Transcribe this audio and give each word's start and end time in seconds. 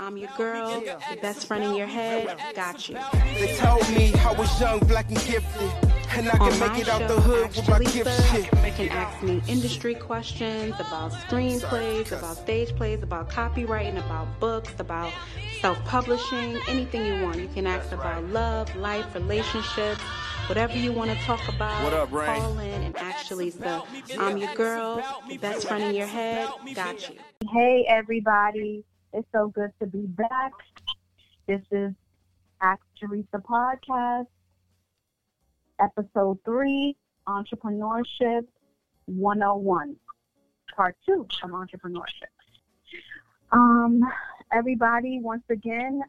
I'm 0.00 0.16
your 0.16 0.30
girl, 0.38 0.80
the 0.80 1.16
best 1.20 1.46
friend 1.46 1.62
in 1.62 1.74
your 1.74 1.86
head. 1.86 2.34
Got 2.54 2.88
you. 2.88 2.96
They 3.34 3.54
told 3.56 3.86
me 3.90 4.14
I 4.14 4.32
was 4.32 4.58
young, 4.58 4.78
black, 4.80 5.08
and 5.08 5.18
gifted. 5.26 5.70
And 6.12 6.26
I 6.26 6.38
On 6.38 6.50
can 6.50 6.58
my 6.58 6.68
make 6.68 6.78
it 6.78 6.86
show, 6.86 6.92
out 6.92 7.06
the 7.06 7.20
hood 7.20 7.54
with 7.54 7.68
my 7.68 7.78
Jaleesa, 7.80 7.92
gift 7.92 8.32
shit. 8.32 8.44
you 8.46 8.72
can 8.72 8.88
ask 8.88 9.22
me 9.22 9.42
industry 9.46 9.94
questions 9.94 10.74
about 10.80 11.12
screenplays, 11.12 12.12
about 12.12 12.38
stage 12.38 12.74
plays, 12.76 13.02
about 13.02 13.28
copywriting, 13.28 13.98
about 14.04 14.40
books, 14.40 14.72
about 14.78 15.12
self-publishing, 15.60 16.58
anything 16.66 17.04
you 17.04 17.22
want. 17.22 17.38
You 17.38 17.48
can 17.48 17.66
ask 17.66 17.92
about 17.92 18.24
love, 18.24 18.74
life, 18.76 19.14
relationships, 19.14 20.00
whatever 20.46 20.78
you 20.78 20.92
want 20.92 21.10
to 21.10 21.16
talk 21.24 21.46
about. 21.46 21.84
What 21.84 21.92
up, 21.92 22.10
Rain? 22.10 22.40
Call 22.40 22.58
in 22.58 22.82
and 22.84 22.96
ask 22.96 23.26
Jaleesa. 23.26 23.84
I'm 24.18 24.38
your 24.38 24.54
girl, 24.54 25.04
the 25.28 25.36
best 25.36 25.68
friend 25.68 25.84
in 25.84 25.94
your 25.94 26.06
head. 26.06 26.48
Got 26.74 27.10
you. 27.10 27.16
Hey, 27.52 27.84
everybody. 27.86 28.82
It's 29.12 29.26
so 29.32 29.48
good 29.48 29.72
to 29.80 29.86
be 29.86 30.06
back. 30.06 30.52
This 31.48 31.62
is 31.72 31.92
Ask 32.62 32.80
Jaleesa 33.02 33.42
Podcast, 33.42 34.26
Episode 35.80 36.38
3 36.44 36.96
Entrepreneurship 37.26 38.46
101, 39.06 39.96
Part 40.76 40.96
2 41.06 41.26
of 41.42 41.50
Entrepreneurship. 41.50 42.30
Um, 43.50 44.00
everybody, 44.52 45.18
once 45.20 45.42
again, 45.50 46.02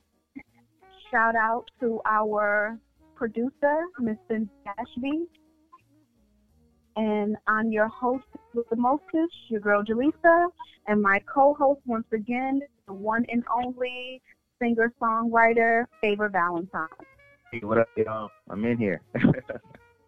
shout 1.10 1.36
out 1.36 1.72
to 1.80 2.02
our 2.06 2.78
producer, 3.16 3.82
Cynthia 3.98 4.76
Ashby. 4.78 5.26
And 6.96 7.38
I'm 7.48 7.72
your 7.72 7.88
host 7.88 8.26
with 8.54 8.70
the 8.70 8.76
mostest, 8.76 9.34
your 9.48 9.62
girl 9.62 9.84
Jaleesa, 9.84 10.48
and 10.88 11.02
my 11.02 11.22
co-host 11.34 11.82
once 11.86 12.08
again, 12.12 12.62
the 12.88 12.94
one 12.94 13.26
and 13.30 13.44
only 13.56 14.22
singer-songwriter, 14.62 15.86
Favor 16.02 16.30
Valentine. 16.30 16.88
Hey, 17.52 17.60
what 17.60 17.78
up, 17.78 17.88
y'all? 17.96 18.30
I'm 18.50 18.66
in 18.66 18.78
here. 18.78 19.02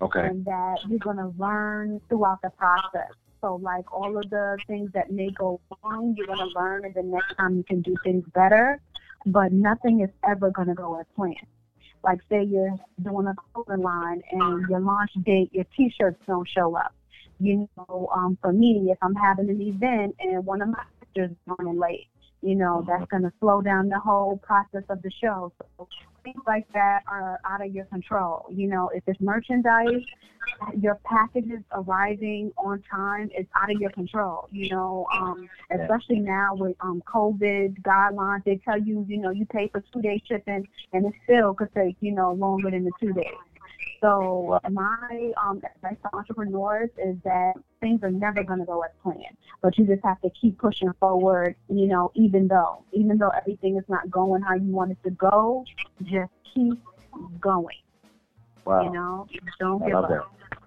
Okay. 0.00 0.26
and 0.26 0.44
that 0.44 0.78
you're 0.88 0.98
going 0.98 1.18
to 1.18 1.32
learn 1.38 2.00
throughout 2.08 2.40
the 2.42 2.50
process. 2.50 3.12
So 3.40 3.56
like 3.56 3.92
all 3.92 4.16
of 4.16 4.28
the 4.30 4.58
things 4.66 4.90
that 4.92 5.10
may 5.10 5.30
go 5.30 5.60
wrong, 5.82 6.14
you're 6.16 6.26
going 6.26 6.38
to 6.38 6.58
learn, 6.58 6.84
and 6.84 6.94
the 6.94 7.02
next 7.02 7.34
time 7.36 7.56
you 7.56 7.64
can 7.64 7.80
do 7.80 7.94
things 8.04 8.24
better. 8.34 8.80
But 9.26 9.52
nothing 9.52 10.00
is 10.00 10.10
ever 10.28 10.50
going 10.50 10.68
to 10.68 10.74
go 10.74 10.98
as 10.98 11.06
planned. 11.14 11.36
Like 12.02 12.20
say 12.30 12.44
you're 12.44 12.76
doing 13.02 13.26
a 13.26 13.34
clothing 13.52 13.82
line 13.82 14.22
and 14.32 14.68
your 14.68 14.80
launch 14.80 15.10
date, 15.24 15.50
your 15.52 15.66
T-shirts 15.76 16.20
don't 16.26 16.48
show 16.48 16.74
up. 16.76 16.94
You 17.38 17.68
know, 17.76 18.08
um, 18.14 18.38
for 18.40 18.52
me, 18.52 18.88
if 18.90 18.98
I'm 19.02 19.14
having 19.14 19.48
an 19.50 19.60
event 19.60 20.16
and 20.20 20.44
one 20.44 20.62
of 20.62 20.68
my 20.68 20.82
actors 21.02 21.30
is 21.30 21.36
running 21.46 21.78
late, 21.78 22.08
you 22.42 22.54
know, 22.54 22.84
that's 22.86 23.04
going 23.10 23.22
to 23.22 23.32
slow 23.40 23.60
down 23.60 23.88
the 23.88 23.98
whole 23.98 24.38
process 24.38 24.84
of 24.88 25.02
the 25.02 25.10
show. 25.22 25.52
So 25.78 25.88
things 26.22 26.40
like 26.46 26.66
that 26.72 27.02
are 27.06 27.40
out 27.44 27.64
of 27.64 27.74
your 27.74 27.84
control. 27.86 28.46
You 28.50 28.68
know, 28.68 28.90
if 28.94 29.02
it's 29.06 29.20
merchandise, 29.20 30.04
your 30.78 30.98
packages 31.04 31.60
arriving 31.72 32.52
on 32.56 32.82
time 32.90 33.30
is 33.38 33.46
out 33.54 33.70
of 33.70 33.80
your 33.80 33.90
control. 33.90 34.48
You 34.50 34.70
know, 34.70 35.06
um, 35.12 35.48
especially 35.70 36.20
now 36.20 36.54
with 36.54 36.76
um, 36.80 37.02
COVID 37.12 37.82
guidelines, 37.82 38.44
they 38.44 38.60
tell 38.64 38.80
you, 38.80 39.04
you 39.08 39.18
know, 39.18 39.30
you 39.30 39.46
pay 39.46 39.68
for 39.68 39.82
two 39.92 40.02
day 40.02 40.22
shipping 40.26 40.66
and 40.92 41.06
it 41.06 41.12
still 41.24 41.54
could 41.54 41.72
take, 41.74 41.96
you 42.00 42.12
know, 42.12 42.32
longer 42.32 42.70
than 42.70 42.84
the 42.84 42.92
two 43.00 43.12
days. 43.12 43.34
So 44.00 44.58
my 44.70 45.32
um, 45.42 45.60
advice 45.76 45.96
to 46.02 46.16
entrepreneurs 46.16 46.90
is 46.96 47.16
that 47.24 47.52
things 47.80 48.02
are 48.02 48.10
never 48.10 48.42
going 48.42 48.60
to 48.60 48.64
go 48.64 48.80
as 48.82 48.90
planned, 49.02 49.36
but 49.60 49.76
you 49.76 49.86
just 49.86 50.02
have 50.04 50.20
to 50.22 50.30
keep 50.30 50.58
pushing 50.58 50.92
forward. 50.98 51.54
You 51.68 51.86
know, 51.86 52.10
even 52.14 52.48
though 52.48 52.84
even 52.92 53.18
though 53.18 53.28
everything 53.30 53.76
is 53.76 53.84
not 53.88 54.10
going 54.10 54.42
how 54.42 54.54
you 54.54 54.70
want 54.70 54.92
it 54.92 54.98
to 55.04 55.10
go, 55.10 55.64
just 56.02 56.30
keep 56.54 56.78
going. 57.40 57.76
Wow. 58.64 58.84
You 58.84 58.92
know, 58.92 59.26
don't 59.58 59.82
I 59.82 59.86
give 59.86 59.94
love 59.94 60.04
up. 60.04 60.10
that. 60.10 60.58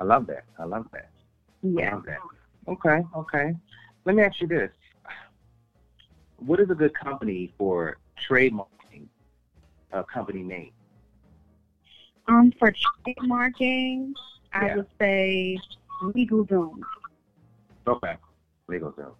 I 0.00 0.04
love 0.04 0.26
that. 0.26 0.44
I 0.58 0.64
love 0.64 0.86
that. 0.92 1.10
Yeah. 1.62 1.94
love 1.94 2.04
that. 2.06 2.18
Okay, 2.68 3.02
okay. 3.16 3.54
Let 4.04 4.14
me 4.14 4.22
ask 4.22 4.40
you 4.40 4.46
this. 4.46 4.70
What 6.38 6.60
is 6.60 6.70
a 6.70 6.74
good 6.74 6.94
company 6.94 7.52
for 7.56 7.96
trademarking 8.28 9.06
a 9.92 10.04
company 10.04 10.42
name? 10.42 10.72
Um, 12.28 12.52
for 12.58 12.72
trademarking, 13.06 14.14
I 14.52 14.66
Yeah. 14.66 14.76
would 14.76 14.86
say 15.00 15.58
LegalZoom. 16.02 16.82
Okay. 17.86 18.16
LegalZoom. 18.68 19.14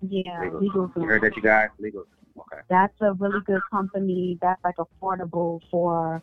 Yeah, 0.00 0.40
Legal. 0.42 0.60
LegalZoom. 0.88 1.02
You 1.02 1.08
heard 1.08 1.22
that, 1.22 1.36
you 1.36 1.42
guys? 1.42 1.70
LegalZoom. 1.80 2.04
Okay. 2.38 2.60
that's 2.68 3.00
a 3.00 3.12
really 3.14 3.40
good 3.46 3.62
company 3.70 4.36
that's 4.42 4.62
like 4.62 4.74
affordable 4.76 5.60
for 5.70 6.22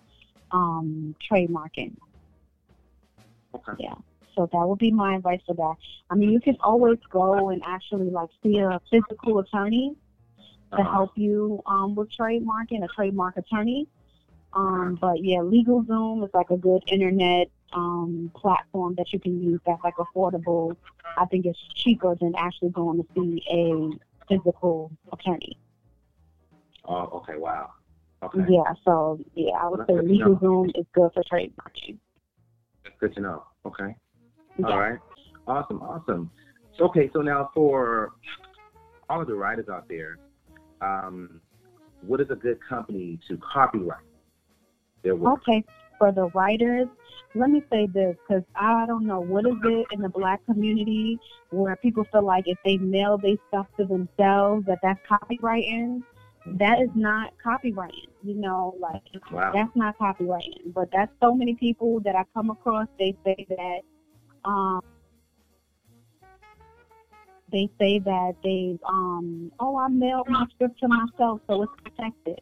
um 0.51 1.15
trademarking. 1.31 1.95
Okay. 3.55 3.71
Yeah. 3.79 3.95
So 4.35 4.47
that 4.51 4.67
would 4.67 4.79
be 4.79 4.91
my 4.91 5.15
advice 5.15 5.41
for 5.45 5.55
that. 5.55 5.75
I 6.09 6.15
mean, 6.15 6.29
you 6.31 6.39
can 6.39 6.57
always 6.63 6.99
go 7.11 7.49
and 7.49 7.61
actually 7.65 8.09
like 8.09 8.29
see 8.43 8.59
a 8.59 8.79
physical 8.91 9.39
attorney 9.39 9.95
to 10.75 10.81
Uh-huh. 10.81 10.91
help 10.91 11.11
you 11.15 11.61
um 11.65 11.95
with 11.95 12.09
trademarking, 12.19 12.83
a 12.83 12.87
trademark 12.89 13.37
attorney. 13.37 13.87
Um, 14.55 14.97
but 15.01 15.23
yeah, 15.23 15.39
LegalZoom 15.39 16.23
is 16.23 16.29
like 16.33 16.49
a 16.51 16.57
good 16.57 16.83
internet 16.87 17.49
um 17.73 18.31
platform 18.35 18.93
that 18.95 19.11
you 19.11 19.19
can 19.19 19.41
use 19.41 19.59
that's 19.65 19.83
like 19.83 19.95
affordable. 19.95 20.75
I 21.17 21.25
think 21.25 21.45
it's 21.45 21.59
cheaper 21.75 22.15
than 22.19 22.33
actually 22.37 22.69
going 22.69 23.01
to 23.01 23.07
see 23.15 23.43
a 23.49 24.27
physical 24.27 24.91
attorney. 25.11 25.57
Oh, 26.85 27.21
okay. 27.21 27.37
Wow. 27.37 27.71
Okay. 28.23 28.45
Yeah, 28.47 28.73
so 28.85 29.19
yeah, 29.35 29.53
I 29.53 29.69
would 29.69 29.81
say 29.87 29.95
good 29.95 30.07
to 30.07 30.17
know. 30.17 30.35
LegalZoom 30.35 30.79
is 30.79 30.85
good 30.93 31.11
for 31.13 31.23
trademarking. 31.23 31.97
That's 32.83 32.95
good 32.99 33.15
to 33.15 33.21
know. 33.21 33.43
Okay. 33.65 33.95
Yeah. 34.57 34.65
All 34.67 34.79
right. 34.79 34.99
Awesome. 35.47 35.81
Awesome. 35.81 36.31
So, 36.77 36.85
okay. 36.85 37.09
So 37.13 37.21
now 37.21 37.49
for 37.53 38.13
all 39.09 39.21
of 39.21 39.27
the 39.27 39.35
writers 39.35 39.67
out 39.69 39.85
there, 39.89 40.19
um, 40.81 41.41
what 42.01 42.21
is 42.21 42.27
a 42.29 42.35
good 42.35 42.59
company 42.67 43.19
to 43.27 43.37
copyright 43.37 43.99
their 45.03 45.15
work? 45.15 45.39
Okay, 45.39 45.63
for 45.97 46.11
the 46.11 46.25
writers, 46.33 46.87
let 47.35 47.49
me 47.49 47.63
say 47.71 47.87
this 47.87 48.15
because 48.27 48.43
I 48.55 48.85
don't 48.85 49.05
know 49.05 49.19
what 49.19 49.45
is 49.45 49.55
it 49.63 49.87
in 49.91 50.01
the 50.01 50.09
black 50.09 50.45
community 50.45 51.19
where 51.49 51.75
people 51.75 52.05
feel 52.11 52.23
like 52.23 52.43
if 52.47 52.57
they 52.63 52.77
mail 52.77 53.17
their 53.17 53.35
stuff 53.47 53.67
to 53.77 53.85
themselves 53.85 54.65
that 54.67 54.79
that's 54.81 54.99
copywriting. 55.09 56.03
That 56.45 56.81
is 56.81 56.89
not 56.93 57.31
copywriting, 57.43 58.09
you 58.21 58.33
know, 58.33 58.75
like 58.77 59.01
Wow. 59.31 59.53
that's 59.53 59.73
not 59.77 59.97
copywriting. 59.97 60.73
But 60.73 60.91
that's 60.91 61.11
so 61.21 61.33
many 61.33 61.55
people 61.55 62.01
that 62.01 62.15
I 62.15 62.25
come 62.33 62.49
across. 62.49 62.87
They 62.99 63.15
say 63.23 63.45
that, 63.47 63.79
um, 64.43 64.81
they 67.49 67.69
say 67.79 67.99
that 67.99 68.35
they, 68.43 68.77
um, 68.85 69.53
oh, 69.59 69.77
I 69.77 69.87
mailed 69.87 70.27
my 70.27 70.45
script 70.53 70.79
to 70.81 70.89
myself, 70.89 71.39
so 71.47 71.63
it's 71.63 71.71
protected. 71.81 72.41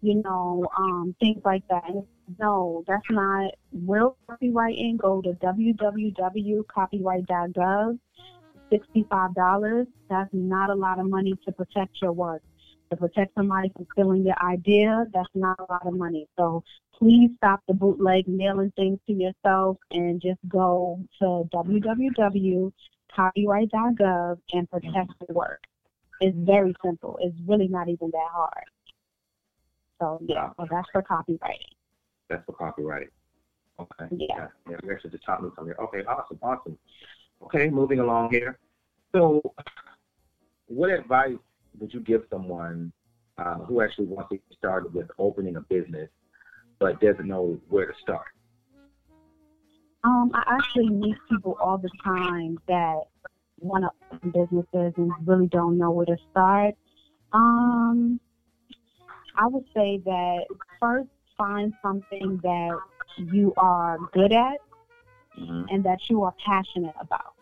You 0.00 0.22
know, 0.22 0.64
um, 0.78 1.16
things 1.18 1.42
like 1.44 1.66
that. 1.68 1.90
No, 2.38 2.84
that's 2.86 3.10
not 3.10 3.50
real 3.72 4.16
copywriting. 4.28 4.98
Go 4.98 5.20
to 5.22 5.30
www.copyright.gov. 5.30 7.98
Sixty-five 8.70 9.34
dollars. 9.34 9.88
That's 10.08 10.30
not 10.32 10.70
a 10.70 10.74
lot 10.74 11.00
of 11.00 11.08
money 11.08 11.34
to 11.44 11.52
protect 11.52 12.00
your 12.00 12.12
work. 12.12 12.42
To 12.90 12.96
protect 12.96 13.34
somebody 13.34 13.70
from 13.74 13.86
stealing 13.92 14.24
your 14.24 14.40
idea, 14.42 15.06
that's 15.12 15.28
not 15.34 15.58
a 15.58 15.66
lot 15.70 15.86
of 15.86 15.92
money. 15.94 16.26
So 16.38 16.62
please 16.98 17.30
stop 17.36 17.60
the 17.66 17.74
bootleg 17.74 18.26
mailing 18.28 18.72
things 18.76 18.98
to 19.06 19.12
yourself 19.12 19.76
and 19.90 20.20
just 20.20 20.38
go 20.48 21.00
to 21.18 21.48
www.copyright.gov 21.52 24.38
and 24.52 24.70
protect 24.70 25.10
your 25.28 25.34
work. 25.34 25.64
It's 26.20 26.36
very 26.36 26.74
simple. 26.84 27.16
It's 27.20 27.36
really 27.46 27.68
not 27.68 27.88
even 27.88 28.10
that 28.10 28.28
hard. 28.32 28.64
So 30.00 30.18
yeah, 30.26 30.50
so 30.56 30.66
that's 30.70 30.88
for 30.92 31.02
copywriting. 31.02 31.74
That's 32.28 32.44
for 32.46 32.52
copyright. 32.52 33.08
Okay. 33.80 34.06
Yeah. 34.10 34.48
Yeah, 34.68 34.76
we 34.82 34.92
actually 34.92 35.10
just 35.10 35.24
taught 35.24 35.42
me 35.42 35.50
something. 35.56 35.74
Okay, 35.78 36.04
awesome, 36.06 36.38
awesome. 36.42 36.78
Okay, 37.42 37.68
moving 37.68 38.00
along 38.00 38.30
here. 38.30 38.58
So, 39.14 39.40
what 40.66 40.90
advice 40.90 41.36
would 41.78 41.94
you 41.94 42.00
give 42.00 42.22
someone 42.30 42.92
uh, 43.38 43.54
who 43.54 43.80
actually 43.80 44.06
wants 44.06 44.30
to 44.30 44.36
get 44.36 44.44
started 44.56 44.92
with 44.92 45.08
opening 45.18 45.56
a 45.56 45.60
business 45.60 46.10
but 46.78 47.00
doesn't 47.00 47.26
know 47.26 47.58
where 47.68 47.86
to 47.86 47.98
start? 48.00 48.26
Um, 50.04 50.30
I 50.34 50.42
actually 50.46 50.88
meet 50.90 51.16
people 51.30 51.56
all 51.60 51.78
the 51.78 51.90
time 52.04 52.58
that 52.68 53.00
want 53.60 53.84
to 53.84 54.16
open 54.16 54.30
businesses 54.30 54.94
and 54.96 55.12
really 55.26 55.48
don't 55.48 55.78
know 55.78 55.90
where 55.90 56.06
to 56.06 56.16
start. 56.30 56.74
Um, 57.32 58.20
I 59.38 59.46
would 59.46 59.64
say 59.74 60.00
that 60.04 60.46
first 60.80 61.08
find 61.38 61.72
something 61.82 62.40
that 62.42 62.80
you 63.16 63.54
are 63.56 63.98
good 64.12 64.32
at 64.32 64.60
Mm-hmm. 65.40 65.64
and 65.70 65.84
that 65.84 66.00
you 66.10 66.22
are 66.24 66.34
passionate 66.44 66.94
about 67.00 67.34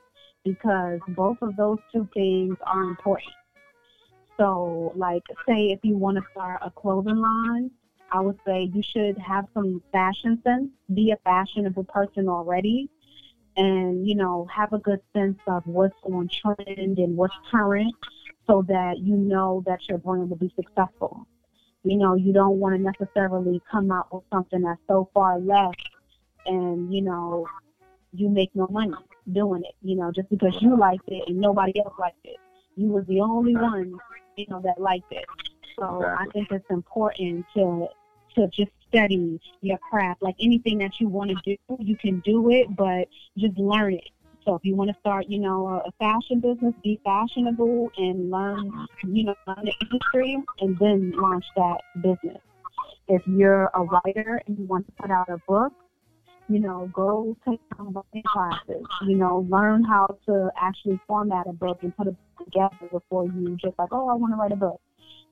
because 0.44 1.00
both 1.08 1.38
of 1.42 1.56
those 1.56 1.78
two 1.92 2.08
things 2.14 2.58
are 2.66 2.82
important. 2.82 3.34
So, 4.36 4.92
like, 4.96 5.22
say 5.48 5.70
if 5.72 5.80
you 5.82 5.96
want 5.96 6.18
to 6.18 6.24
start 6.32 6.60
a 6.62 6.70
clothing 6.70 7.16
line, 7.16 7.70
I 8.12 8.20
would 8.20 8.38
say 8.46 8.70
you 8.72 8.82
should 8.82 9.18
have 9.18 9.46
some 9.54 9.82
fashion 9.92 10.40
sense, 10.44 10.70
be 10.94 11.12
a 11.12 11.16
fashionable 11.24 11.84
person 11.84 12.28
already, 12.28 12.90
and, 13.56 14.06
you 14.06 14.14
know, 14.14 14.46
have 14.54 14.72
a 14.72 14.78
good 14.78 15.00
sense 15.14 15.38
of 15.46 15.62
what's 15.66 15.98
on 16.02 16.28
trend 16.28 16.98
and 16.98 17.16
what's 17.16 17.36
current 17.50 17.94
so 18.46 18.62
that 18.68 18.98
you 18.98 19.16
know 19.16 19.62
that 19.66 19.80
your 19.88 19.98
brand 19.98 20.28
will 20.30 20.36
be 20.36 20.52
successful. 20.56 21.26
You 21.86 21.96
know, 21.96 22.14
you 22.14 22.32
don't 22.32 22.58
want 22.58 22.74
to 22.74 22.82
necessarily 22.82 23.62
come 23.70 23.92
out 23.92 24.12
with 24.12 24.24
something 24.32 24.62
that's 24.62 24.80
so 24.88 25.08
far 25.14 25.38
left 25.38 25.88
and, 26.44 26.92
you 26.92 27.00
know, 27.00 27.46
you 28.12 28.28
make 28.28 28.50
no 28.56 28.66
money 28.68 28.96
doing 29.32 29.62
it, 29.62 29.76
you 29.82 29.94
know, 29.94 30.10
just 30.10 30.28
because 30.28 30.60
you 30.60 30.76
liked 30.80 31.08
it 31.08 31.28
and 31.28 31.38
nobody 31.40 31.78
else 31.78 31.94
liked 31.96 32.24
it. 32.24 32.38
You 32.76 32.88
was 32.88 33.06
the 33.06 33.20
only 33.20 33.54
one, 33.54 33.96
you 34.36 34.46
know, 34.48 34.60
that 34.62 34.80
liked 34.80 35.12
it. 35.12 35.26
So 35.78 36.04
I 36.04 36.26
think 36.32 36.50
it's 36.50 36.68
important 36.70 37.46
to 37.54 37.86
to 38.34 38.48
just 38.48 38.72
study 38.88 39.40
your 39.60 39.78
craft. 39.78 40.22
Like 40.22 40.34
anything 40.40 40.78
that 40.78 41.00
you 41.00 41.08
want 41.08 41.30
to 41.30 41.36
do, 41.44 41.56
you 41.78 41.96
can 41.96 42.20
do 42.20 42.50
it, 42.50 42.74
but 42.74 43.08
just 43.38 43.56
learn 43.58 43.94
it. 43.94 44.08
So 44.46 44.54
if 44.54 44.64
you 44.64 44.76
want 44.76 44.90
to 44.90 44.96
start, 45.00 45.26
you 45.28 45.40
know, 45.40 45.82
a, 45.84 45.90
fashion 45.98 46.38
business, 46.38 46.72
be 46.82 47.00
fashionable 47.04 47.90
and 47.96 48.30
learn, 48.30 48.70
you 49.04 49.24
know, 49.24 49.34
learn 49.46 49.64
the 49.64 49.74
industry 49.82 50.38
and 50.60 50.78
then 50.78 51.12
launch 51.16 51.44
that 51.56 51.80
business. 51.96 52.40
If 53.08 53.22
you're 53.26 53.70
a 53.74 53.82
writer 53.82 54.40
and 54.46 54.56
you 54.56 54.64
want 54.66 54.86
to 54.86 54.92
put 54.92 55.10
out 55.10 55.28
a 55.28 55.38
book, 55.48 55.72
you 56.48 56.60
know, 56.60 56.88
go 56.92 57.36
take 57.48 57.60
some 57.76 57.92
writing 57.92 58.22
classes. 58.24 58.86
You 59.02 59.16
know, 59.16 59.44
learn 59.50 59.82
how 59.82 60.16
to 60.26 60.50
actually 60.60 61.00
format 61.08 61.48
a 61.48 61.52
book 61.52 61.78
and 61.82 61.96
put 61.96 62.06
it 62.06 62.16
together 62.38 62.88
before 62.92 63.24
you 63.24 63.56
just 63.60 63.76
like, 63.80 63.88
oh, 63.90 64.08
I 64.08 64.14
want 64.14 64.32
to 64.32 64.36
write 64.36 64.52
a 64.52 64.56
book. 64.56 64.80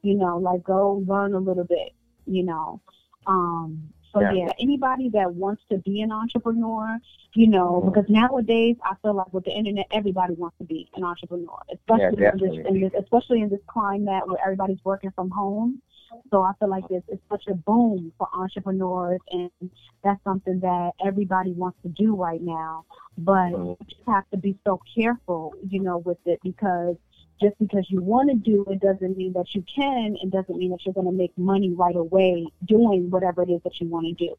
You 0.02 0.14
know, 0.14 0.38
like 0.38 0.64
go 0.64 1.05
learn 1.06 1.34
a 1.34 1.38
little 1.38 1.64
bit. 1.64 1.93
You 2.26 2.43
know, 2.43 2.81
um, 3.28 3.90
so 4.14 4.20
Yeah. 4.20 4.32
yeah. 4.32 4.52
anybody 4.58 5.08
that 5.11 5.34
wants 5.34 5.62
to 5.70 5.78
be 5.78 6.00
an 6.00 6.12
entrepreneur, 6.12 6.99
you 7.34 7.49
know, 7.49 7.82
Mhm. 7.82 7.87
because 7.93 8.08
nowadays 8.08 8.76
I 8.82 8.94
feel 9.02 9.14
like 9.14 9.32
with 9.34 9.44
the 9.44 9.50
internet, 9.50 9.87
everybody 9.90 10.34
wants 10.34 10.56
to 10.58 10.64
be 10.64 10.88
an 10.96 11.05
entrepreneur, 11.05 11.58
especially 11.72 12.25
in 12.25 12.38
this, 12.38 12.66
in 12.66 12.81
this, 12.81 12.93
especially 12.94 13.40
in 13.43 13.49
this 13.49 13.61
climate 13.66 14.26
where 14.26 14.38
everybody's 14.43 14.82
working 14.84 15.11
from 15.11 15.31
home. 15.31 15.82
So 16.31 16.43
I 16.43 16.52
feel 16.61 16.69
like 16.69 16.87
this 16.88 17.02
is 17.08 17.19
such 17.28 17.49
a 17.49 17.55
boom 17.55 18.12
for 18.19 18.28
entrepreneurs, 18.32 19.20
and 19.32 19.50
that's 20.05 20.22
something 20.22 20.60
that 20.60 20.93
everybody 21.05 21.52
wants 21.52 21.78
to 21.82 21.88
do 21.88 22.14
right 22.14 22.40
now. 22.40 22.84
But 23.19 23.50
Mhm. 23.52 23.76
you 23.81 23.87
just 23.88 24.02
have 24.06 24.28
to 24.31 24.37
be 24.37 24.56
so 24.64 24.81
careful, 24.94 25.55
you 25.69 25.81
know, 25.81 25.99
with 25.99 26.25
it 26.25 26.38
because 26.43 26.96
just 27.40 27.58
because 27.58 27.86
you 27.88 28.00
want 28.00 28.31
to 28.31 28.36
do 28.36 28.64
it 28.70 28.81
doesn't 28.81 29.16
mean 29.16 29.32
that 29.34 29.54
you 29.54 29.64
can, 29.75 30.16
and 30.20 30.31
doesn't 30.31 30.56
mean 30.56 30.70
that 30.70 30.84
you're 30.84 30.94
going 30.94 31.06
to 31.06 31.12
make 31.12 31.36
money 31.36 31.72
right 31.72 31.96
away 31.96 32.46
doing 32.64 33.10
whatever 33.10 33.42
it 33.42 33.50
is 33.50 33.60
that 33.64 33.81
you 33.81 33.88
want 33.88 34.06
to 34.06 34.12
do. 34.12 34.34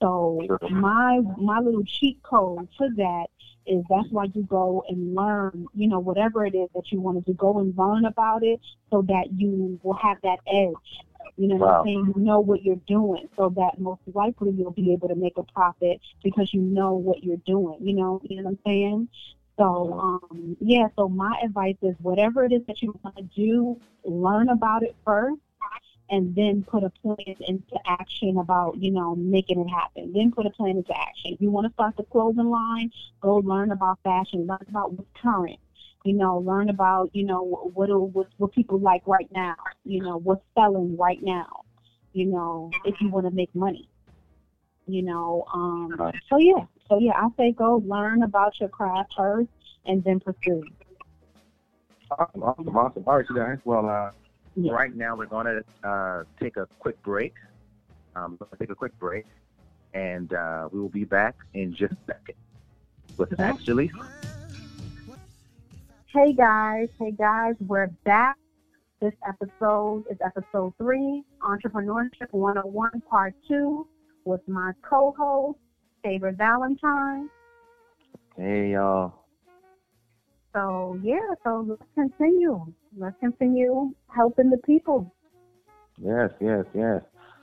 So 0.00 0.40
my 0.70 1.20
my 1.38 1.60
little 1.60 1.84
cheat 1.84 2.22
code 2.22 2.68
to 2.78 2.88
that 2.96 3.26
is 3.66 3.82
that's 3.88 4.08
why 4.10 4.26
you 4.34 4.42
go 4.42 4.84
and 4.88 5.14
learn, 5.14 5.66
you 5.74 5.88
know, 5.88 5.98
whatever 5.98 6.44
it 6.44 6.54
is 6.54 6.68
that 6.74 6.92
you 6.92 7.00
want 7.00 7.24
to 7.24 7.32
do, 7.32 7.34
go 7.34 7.58
and 7.58 7.76
learn 7.76 8.04
about 8.04 8.42
it 8.42 8.60
so 8.90 9.02
that 9.02 9.28
you 9.32 9.80
will 9.82 9.94
have 9.94 10.18
that 10.22 10.38
edge. 10.46 11.00
You 11.36 11.48
know 11.48 11.56
what 11.56 11.70
I'm 11.70 11.84
saying? 11.84 12.12
You 12.16 12.22
know 12.22 12.40
what 12.40 12.62
you're 12.62 12.76
doing 12.86 13.28
so 13.36 13.48
that 13.56 13.78
most 13.78 14.02
likely 14.12 14.52
you'll 14.52 14.70
be 14.70 14.92
able 14.92 15.08
to 15.08 15.14
make 15.14 15.36
a 15.36 15.42
profit 15.42 16.00
because 16.22 16.52
you 16.52 16.60
know 16.60 16.92
what 16.92 17.24
you're 17.24 17.38
doing. 17.38 17.78
You 17.80 17.94
know, 17.94 18.20
you 18.24 18.36
know 18.36 18.44
what 18.44 18.50
I'm 18.50 18.58
saying? 18.66 19.08
So, 19.56 19.92
um, 19.94 20.56
yeah, 20.60 20.88
so 20.96 21.08
my 21.08 21.40
advice 21.44 21.76
is 21.82 21.94
whatever 22.00 22.44
it 22.44 22.52
is 22.52 22.62
that 22.66 22.82
you 22.82 22.98
want 23.02 23.16
to 23.16 23.22
do, 23.22 23.80
learn 24.04 24.48
about 24.48 24.82
it 24.82 24.96
first 25.04 25.40
and 26.10 26.34
then 26.34 26.62
put 26.62 26.84
a 26.84 26.90
plan 26.90 27.36
into 27.40 27.78
action 27.86 28.38
about, 28.38 28.76
you 28.76 28.90
know, 28.90 29.14
making 29.16 29.60
it 29.60 29.68
happen. 29.68 30.12
Then 30.12 30.32
put 30.32 30.46
a 30.46 30.50
plan 30.50 30.76
into 30.76 30.92
action. 30.96 31.32
If 31.32 31.40
you 31.40 31.50
want 31.50 31.66
to 31.66 31.72
start 31.72 31.96
the 31.96 32.02
clothing 32.04 32.50
line, 32.50 32.90
go 33.20 33.36
learn 33.36 33.72
about 33.72 33.98
fashion, 34.04 34.46
learn 34.46 34.64
about 34.68 34.92
what's 34.92 35.08
current. 35.20 35.58
You 36.04 36.12
know, 36.12 36.38
learn 36.38 36.68
about, 36.68 37.10
you 37.14 37.24
know, 37.24 37.42
what 37.72 37.88
what 38.12 38.28
what 38.36 38.52
people 38.52 38.78
like 38.78 39.02
right 39.06 39.28
now. 39.32 39.56
You 39.84 40.02
know, 40.02 40.18
what's 40.18 40.44
selling 40.54 40.96
right 40.98 41.22
now. 41.22 41.64
You 42.12 42.26
know, 42.26 42.70
if 42.84 43.00
you 43.00 43.08
want 43.08 43.26
to 43.26 43.30
make 43.30 43.54
money. 43.54 43.88
You 44.86 45.02
know, 45.02 45.46
um, 45.54 46.12
so 46.28 46.36
yeah, 46.36 46.66
so 46.88 46.98
yeah, 46.98 47.12
I 47.16 47.28
say 47.36 47.52
go 47.52 47.82
learn 47.86 48.22
about 48.22 48.58
your 48.60 48.68
craft 48.68 49.14
first 49.16 49.48
and 49.86 50.02
then 50.04 50.20
pursue. 50.20 50.62
Awesome, 52.10 52.42
awesome, 52.42 52.76
awesome. 52.76 53.04
All 53.06 53.16
right, 53.16 53.26
you 53.28 53.36
guys. 53.36 53.58
Well, 53.64 53.88
uh, 53.88 54.10
Yeah. 54.56 54.72
right 54.72 54.94
now 54.94 55.16
we're 55.16 55.26
going 55.26 55.46
to 55.46 55.88
uh, 55.88 56.24
take 56.40 56.56
a 56.56 56.66
quick 56.78 57.00
break. 57.02 57.34
Um, 58.16 58.38
take 58.60 58.70
a 58.70 58.74
quick 58.76 58.96
break, 59.00 59.26
and 59.94 60.32
uh, 60.32 60.68
we 60.70 60.78
will 60.78 60.88
be 60.90 61.04
back 61.04 61.34
in 61.54 61.74
just 61.74 61.94
a 61.94 61.96
second 62.06 62.36
with 63.16 63.32
Okay. 63.32 63.50
Jaleesa. 63.64 64.06
Hey 66.12 66.32
guys, 66.32 66.88
hey 67.00 67.10
guys, 67.10 67.54
we're 67.66 67.88
back. 68.04 68.36
This 69.00 69.14
episode 69.26 70.04
is 70.08 70.16
episode 70.24 70.72
three, 70.78 71.24
Entrepreneurship 71.42 72.30
101 72.30 73.00
Part 73.10 73.34
2, 73.48 73.84
with 74.24 74.40
my 74.46 74.72
co 74.88 75.12
host, 75.18 75.58
Favor 76.04 76.32
Valentine. 76.32 77.30
Hey, 78.36 78.72
y'all. 78.72 79.24
So, 80.54 80.98
yeah, 81.02 81.16
so 81.42 81.66
let's 81.66 81.82
continue. 81.94 82.72
Let's 82.96 83.16
continue 83.20 83.92
helping 84.14 84.50
the 84.50 84.58
people. 84.58 85.12
Yes, 85.98 86.30
yes, 86.40 86.64
yes. 86.74 87.00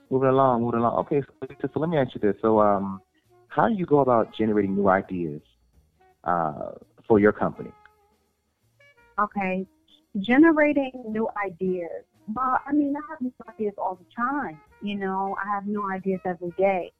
Moving 0.09 0.29
along, 0.29 0.61
moving 0.61 0.79
along. 0.79 0.99
Okay, 0.99 1.21
so, 1.21 1.67
so 1.73 1.79
let 1.79 1.89
me 1.89 1.97
ask 1.97 2.13
you 2.13 2.21
this. 2.21 2.35
So, 2.41 2.59
um, 2.59 3.01
how 3.47 3.67
do 3.67 3.73
you 3.73 3.85
go 3.85 3.99
about 3.99 4.33
generating 4.33 4.75
new 4.75 4.87
ideas 4.87 5.41
uh, 6.23 6.73
for 7.07 7.19
your 7.19 7.31
company? 7.31 7.71
Okay, 9.19 9.65
generating 10.19 10.91
new 11.07 11.27
ideas. 11.43 12.05
Well, 12.33 12.59
I 12.65 12.71
mean, 12.71 12.93
I 12.95 13.01
have 13.09 13.21
new 13.21 13.33
ideas 13.49 13.73
all 13.77 13.95
the 13.95 14.05
time. 14.15 14.59
You 14.81 14.97
know, 14.97 15.35
I 15.43 15.49
have 15.53 15.65
new 15.65 15.89
ideas 15.91 16.19
every 16.25 16.51
day. 16.57 16.91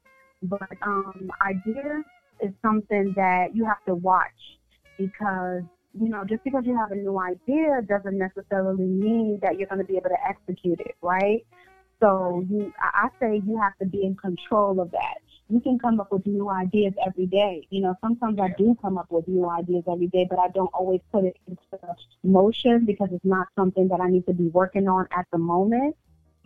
But 0.42 0.68
um, 0.82 1.30
ideas 1.40 2.04
is 2.40 2.52
something 2.62 3.12
that 3.16 3.54
you 3.54 3.64
have 3.64 3.82
to 3.86 3.94
watch 3.94 4.58
because 4.98 5.62
you 5.94 6.08
know 6.08 6.24
just 6.24 6.42
because 6.44 6.64
you 6.66 6.76
have 6.76 6.90
a 6.90 6.96
new 6.96 7.18
idea 7.18 7.82
doesn't 7.88 8.18
necessarily 8.18 8.84
mean 8.84 9.38
that 9.42 9.58
you're 9.58 9.68
going 9.68 9.78
to 9.80 9.84
be 9.84 9.96
able 9.96 10.10
to 10.10 10.26
execute 10.26 10.80
it, 10.80 10.96
right? 11.02 11.44
So 12.02 12.44
you, 12.50 12.72
I 12.80 13.08
say 13.20 13.40
you 13.46 13.60
have 13.60 13.78
to 13.78 13.86
be 13.86 14.02
in 14.02 14.16
control 14.16 14.80
of 14.80 14.90
that. 14.90 15.18
You 15.48 15.60
can 15.60 15.78
come 15.78 16.00
up 16.00 16.10
with 16.10 16.26
new 16.26 16.50
ideas 16.50 16.94
every 17.06 17.26
day. 17.26 17.66
You 17.70 17.82
know, 17.82 17.94
sometimes 18.00 18.40
I 18.40 18.48
do 18.58 18.76
come 18.82 18.98
up 18.98 19.06
with 19.10 19.28
new 19.28 19.48
ideas 19.48 19.84
every 19.88 20.08
day, 20.08 20.26
but 20.28 20.40
I 20.40 20.48
don't 20.48 20.70
always 20.74 21.00
put 21.12 21.24
it 21.24 21.36
into 21.46 21.94
motion 22.24 22.86
because 22.86 23.08
it's 23.12 23.24
not 23.24 23.46
something 23.56 23.86
that 23.88 24.00
I 24.00 24.08
need 24.08 24.26
to 24.26 24.32
be 24.32 24.48
working 24.48 24.88
on 24.88 25.06
at 25.16 25.26
the 25.30 25.38
moment. 25.38 25.94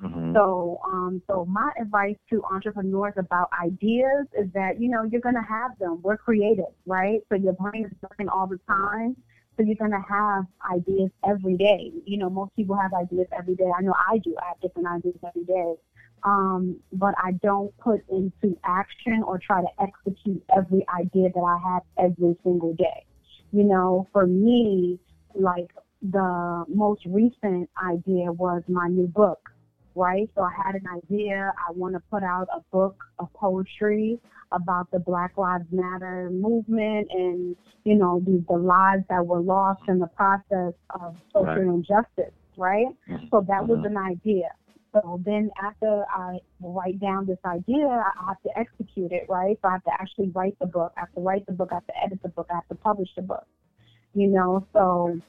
Mm-hmm. 0.03 0.35
So, 0.35 0.81
um, 0.85 1.23
so 1.27 1.47
my 1.47 1.71
advice 1.81 2.17
to 2.31 2.43
entrepreneurs 2.45 3.15
about 3.17 3.49
ideas 3.63 4.27
is 4.39 4.47
that 4.53 4.81
you 4.81 4.91
know 4.91 5.05
you're 5.05 5.23
gonna 5.23 5.47
have 5.47 5.79
them. 5.79 6.01
We're 6.03 6.19
creative, 6.19 6.73
right? 6.85 7.21
So 7.31 7.37
your 7.37 7.55
brain 7.55 7.87
is 7.87 7.93
working 8.03 8.29
all 8.29 8.47
the 8.47 8.61
time. 8.67 9.17
So 9.57 9.63
you're 9.63 9.77
gonna 9.77 10.05
have 10.07 10.45
ideas 10.71 11.11
every 11.27 11.57
day. 11.57 11.93
You 12.05 12.19
know, 12.19 12.29
most 12.29 12.55
people 12.57 12.77
have 12.77 12.93
ideas 12.93 13.27
every 13.37 13.55
day. 13.55 13.71
I 13.77 13.81
know 13.81 13.95
I 13.95 14.19
do. 14.19 14.37
I 14.41 14.49
have 14.49 14.61
different 14.61 14.87
ideas 14.89 15.17
every 15.27 15.45
day. 15.45 15.75
Um, 16.25 16.77
but 16.93 17.15
I 17.23 17.33
don't 17.43 17.77
put 17.79 18.01
into 18.11 18.59
action 18.65 19.23
or 19.27 19.39
try 19.39 19.63
to 19.63 19.69
execute 19.81 20.43
every 20.55 20.85
idea 20.95 21.31
that 21.35 21.41
I 21.41 21.59
have 21.73 21.83
every 21.99 22.37
single 22.43 22.75
day. 22.75 23.07
You 23.53 23.65
know, 23.65 24.09
for 24.13 24.27
me, 24.27 24.99
like 25.35 25.71
the 26.03 26.65
most 26.69 27.03
recent 27.07 27.71
idea 27.83 28.33
was 28.33 28.63
my 28.69 28.89
new 28.89 29.07
book 29.07 29.51
right? 29.97 30.29
So 30.35 30.43
I 30.43 30.53
had 30.65 30.75
an 30.75 30.85
idea. 30.95 31.53
I 31.57 31.73
want 31.73 31.95
to 31.95 32.01
put 32.11 32.23
out 32.23 32.47
a 32.55 32.61
book 32.71 33.03
of 33.19 33.33
poetry 33.33 34.21
about 34.53 34.91
the 34.93 34.99
Black 35.01 35.37
Lives 35.37 35.65
Matter 35.73 36.31
movement 36.31 37.09
and, 37.11 37.57
you 37.85 37.95
know, 37.97 38.23
the, 38.25 38.45
the 38.49 38.57
lives 38.57 39.03
that 39.09 39.27
were 39.27 39.41
lost 39.41 39.83
in 39.89 39.99
the 39.99 40.07
process 40.07 40.75
of 40.91 41.17
social 41.33 41.47
right. 41.47 41.59
injustice, 41.59 42.35
right? 42.57 42.87
So 43.31 43.45
that 43.49 43.67
was 43.67 43.79
uh-huh. 43.79 43.89
an 43.89 43.97
idea. 43.97 44.51
So 44.93 45.21
then 45.25 45.51
after 45.63 46.05
I 46.11 46.39
write 46.61 47.01
down 47.01 47.27
this 47.27 47.39
idea, 47.45 47.87
I 47.87 48.29
have 48.29 48.41
to 48.43 48.59
execute 48.59 49.13
it, 49.13 49.27
right? 49.29 49.59
So 49.61 49.69
I 49.69 49.73
have 49.73 49.85
to 49.85 49.93
actually 49.93 50.31
write 50.31 50.57
the 50.59 50.67
book. 50.67 50.93
I 50.97 51.01
have 51.01 51.13
to 51.15 51.21
write 51.21 51.45
the 51.47 51.53
book. 51.53 51.69
I 51.73 51.77
have 51.77 51.87
to 51.87 52.05
edit 52.05 52.23
the 52.23 52.31
book. 52.31 52.47
I 52.51 52.55
have 52.55 52.69
to 52.69 52.77
publish 52.77 53.09
the 53.17 53.23
book. 53.23 53.47
You 54.15 54.29
know, 54.29 54.67
so 54.73 55.21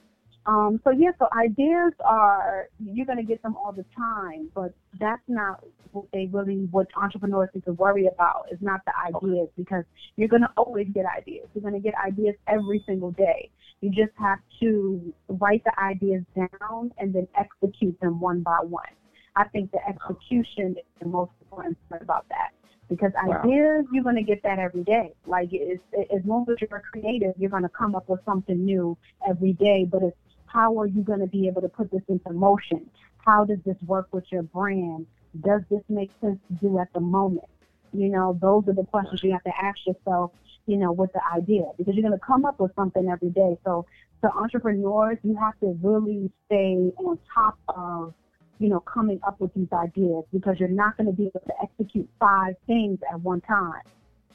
um, 0.48 0.80
so 0.82 0.90
yeah, 0.90 1.10
so 1.18 1.28
ideas 1.38 1.92
are 2.02 2.68
you're 2.82 3.04
gonna 3.04 3.22
get 3.22 3.42
them 3.42 3.54
all 3.54 3.70
the 3.70 3.84
time, 3.94 4.48
but 4.54 4.72
that's 4.98 5.22
not 5.28 5.62
what 5.92 6.06
they 6.10 6.26
really 6.32 6.66
what 6.70 6.86
entrepreneurs 6.96 7.50
need 7.54 7.66
to 7.66 7.74
worry 7.74 8.06
about. 8.06 8.46
Is 8.50 8.58
not 8.62 8.80
the 8.86 8.92
ideas 8.96 9.48
because 9.58 9.84
you're 10.16 10.28
gonna 10.28 10.50
always 10.56 10.86
get 10.94 11.04
ideas. 11.04 11.48
You're 11.54 11.62
gonna 11.62 11.80
get 11.80 11.92
ideas 12.02 12.34
every 12.46 12.82
single 12.86 13.10
day. 13.10 13.50
You 13.82 13.90
just 13.90 14.16
have 14.18 14.38
to 14.60 15.12
write 15.28 15.64
the 15.64 15.78
ideas 15.78 16.22
down 16.34 16.92
and 16.96 17.14
then 17.14 17.28
execute 17.38 18.00
them 18.00 18.18
one 18.18 18.40
by 18.40 18.60
one. 18.62 18.88
I 19.36 19.44
think 19.48 19.70
the 19.70 19.86
execution 19.86 20.76
is 20.78 20.84
the 20.98 21.08
most 21.08 21.32
important 21.42 21.76
part 21.90 22.00
about 22.00 22.26
that 22.30 22.52
because 22.88 23.12
wow. 23.22 23.42
ideas 23.42 23.84
you're 23.92 24.02
going 24.02 24.16
to 24.16 24.22
get 24.22 24.42
that 24.42 24.58
every 24.58 24.82
day 24.82 25.12
like 25.26 25.50
it's, 25.52 25.82
as 25.94 26.22
long 26.24 26.46
as 26.50 26.56
you're 26.60 26.82
creative 26.90 27.34
you're 27.38 27.50
going 27.50 27.62
to 27.62 27.68
come 27.68 27.94
up 27.94 28.08
with 28.08 28.18
something 28.24 28.64
new 28.64 28.96
every 29.28 29.52
day 29.52 29.86
but 29.88 30.02
it's 30.02 30.16
how 30.52 30.78
are 30.78 30.86
you 30.86 31.02
going 31.02 31.20
to 31.20 31.26
be 31.26 31.46
able 31.46 31.62
to 31.62 31.68
put 31.68 31.90
this 31.90 32.02
into 32.08 32.32
motion? 32.32 32.88
How 33.18 33.44
does 33.44 33.58
this 33.64 33.76
work 33.86 34.08
with 34.12 34.24
your 34.30 34.42
brand? 34.42 35.06
Does 35.40 35.62
this 35.70 35.82
make 35.88 36.10
sense 36.20 36.38
to 36.48 36.54
do 36.54 36.78
at 36.78 36.92
the 36.92 37.00
moment? 37.00 37.48
You 37.92 38.08
know, 38.08 38.38
those 38.40 38.68
are 38.68 38.74
the 38.74 38.84
questions 38.84 39.22
you 39.22 39.32
have 39.32 39.44
to 39.44 39.52
ask 39.62 39.78
yourself, 39.86 40.32
you 40.66 40.76
know, 40.76 40.92
with 40.92 41.12
the 41.12 41.20
idea 41.34 41.64
because 41.76 41.94
you're 41.94 42.06
going 42.06 42.18
to 42.18 42.24
come 42.24 42.44
up 42.44 42.60
with 42.60 42.74
something 42.74 43.08
every 43.08 43.30
day. 43.30 43.56
So, 43.64 43.86
to 44.22 44.32
entrepreneurs, 44.32 45.18
you 45.22 45.36
have 45.36 45.58
to 45.60 45.78
really 45.80 46.30
stay 46.46 46.92
on 46.98 47.18
top 47.32 47.56
of, 47.68 48.12
you 48.58 48.68
know, 48.68 48.80
coming 48.80 49.20
up 49.26 49.40
with 49.40 49.54
these 49.54 49.72
ideas 49.72 50.24
because 50.32 50.58
you're 50.58 50.68
not 50.68 50.96
going 50.96 51.06
to 51.06 51.12
be 51.12 51.26
able 51.26 51.40
to 51.40 51.52
execute 51.62 52.08
five 52.18 52.54
things 52.66 52.98
at 53.10 53.20
one 53.20 53.40
time 53.42 53.82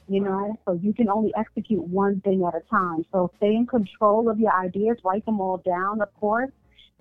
you 0.08 0.22
know, 0.22 0.58
so 0.66 0.80
you 0.82 0.94
can 0.94 1.10
only 1.10 1.32
execute 1.38 1.84
one 1.84 2.22
thing 2.22 2.44
at 2.48 2.56
a 2.56 2.62
time. 2.70 3.06
So 3.12 3.32
stay 3.38 3.56
in 3.56 3.66
control 3.66 4.30
of 4.30 4.40
your 4.40 4.54
ideas, 4.54 4.98
write 5.04 5.26
them 5.26 5.40
all 5.40 5.62
down, 5.66 6.02
of 6.02 6.14
course, 6.20 6.52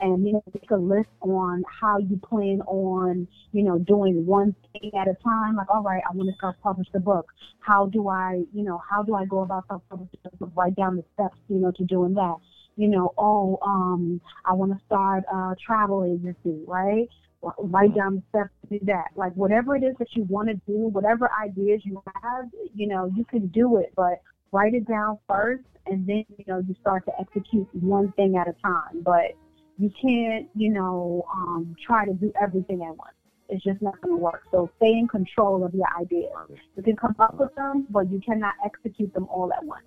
and 0.00 0.26
you 0.26 0.32
know, 0.34 0.42
make 0.54 0.70
a 0.70 0.76
list 0.76 1.08
on 1.20 1.64
how 1.80 1.98
you 1.98 2.18
plan 2.28 2.60
on, 2.66 3.26
you 3.52 3.62
know, 3.62 3.78
doing 3.78 4.26
one 4.26 4.54
thing 4.72 4.90
at 4.98 5.08
a 5.08 5.14
time. 5.22 5.56
Like, 5.56 5.68
all 5.70 5.82
right, 5.82 6.02
I 6.08 6.14
want 6.14 6.28
to 6.28 6.36
self 6.40 6.56
publish 6.62 6.88
the 6.92 7.00
book. 7.00 7.26
How 7.60 7.86
do 7.86 8.08
I, 8.08 8.42
you 8.52 8.64
know, 8.64 8.80
how 8.88 9.02
do 9.02 9.14
I 9.14 9.24
go 9.24 9.40
about 9.40 9.64
self 9.68 9.82
publishing? 9.88 10.18
Write 10.54 10.76
down 10.76 10.96
the 10.96 11.04
steps, 11.14 11.36
you 11.48 11.58
know, 11.58 11.72
to 11.72 11.84
doing 11.84 12.14
that. 12.14 12.36
You 12.76 12.88
know, 12.88 13.12
oh, 13.18 13.58
um, 13.62 14.20
I 14.46 14.54
want 14.54 14.72
to 14.72 14.80
start 14.86 15.24
a 15.32 15.54
travel 15.64 16.04
agency, 16.04 16.64
right? 16.66 17.08
Write 17.58 17.94
down 17.94 18.16
the 18.16 18.22
steps 18.28 18.50
to 18.62 18.78
do 18.78 18.84
that. 18.86 19.08
Like 19.16 19.32
whatever 19.34 19.76
it 19.76 19.82
is 19.82 19.94
that 19.98 20.08
you 20.14 20.24
want 20.24 20.48
to 20.48 20.54
do, 20.66 20.88
whatever 20.88 21.30
ideas 21.42 21.82
you 21.84 22.02
have, 22.22 22.48
you 22.74 22.86
know, 22.86 23.10
you 23.16 23.24
can 23.24 23.48
do 23.48 23.78
it, 23.78 23.92
but 23.96 24.22
write 24.52 24.74
it 24.74 24.86
down 24.86 25.18
first 25.28 25.64
and 25.86 26.06
then, 26.06 26.24
you 26.36 26.44
know, 26.46 26.62
you 26.66 26.74
start 26.80 27.04
to 27.06 27.12
execute 27.20 27.68
one 27.74 28.12
thing 28.12 28.36
at 28.36 28.48
a 28.48 28.54
time. 28.62 29.02
But 29.02 29.32
you 29.78 29.90
can't, 30.00 30.48
you 30.54 30.70
know, 30.70 31.26
um, 31.34 31.74
try 31.84 32.04
to 32.04 32.12
do 32.12 32.32
everything 32.40 32.82
at 32.82 32.96
once. 32.96 33.14
It's 33.48 33.64
just 33.64 33.82
not 33.82 34.00
going 34.00 34.16
to 34.16 34.22
work. 34.22 34.44
So 34.50 34.70
stay 34.76 34.92
in 34.92 35.08
control 35.08 35.64
of 35.64 35.74
your 35.74 35.88
ideas. 36.00 36.30
You 36.76 36.82
can 36.82 36.96
come 36.96 37.14
up 37.18 37.38
with 37.38 37.54
them, 37.54 37.86
but 37.90 38.10
you 38.10 38.20
cannot 38.20 38.54
execute 38.64 39.12
them 39.12 39.26
all 39.30 39.52
at 39.52 39.64
once. 39.64 39.84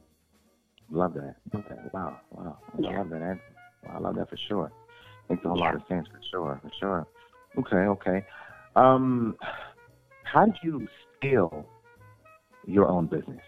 Love 0.91 1.13
that. 1.15 1.35
Wow, 1.93 2.19
wow. 2.31 2.57
Yeah. 2.77 2.89
I 2.89 2.97
love 2.97 3.09
that. 3.09 3.39
I 3.89 3.99
love 3.99 4.15
that 4.15 4.29
for 4.29 4.37
sure. 4.47 4.71
Makes 5.29 5.45
a 5.45 5.47
whole 5.47 5.57
yeah. 5.57 5.65
lot 5.65 5.75
of 5.75 5.81
sense 5.87 6.07
for 6.07 6.19
sure, 6.29 6.59
for 6.61 6.71
sure. 6.79 7.07
Okay, 7.57 7.75
okay. 7.75 8.25
Um, 8.75 9.35
how 10.23 10.45
did 10.45 10.55
you 10.63 10.87
scale 11.17 11.65
your 12.65 12.87
own 12.87 13.07
business? 13.07 13.41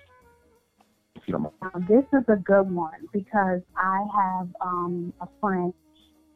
Mind. 1.27 1.51
This 1.89 2.05
is 2.13 2.23
a 2.29 2.37
good 2.37 2.71
one 2.71 3.07
because 3.11 3.61
I 3.75 4.05
have 4.15 4.47
um, 4.61 5.13
a 5.19 5.27
friend 5.41 5.73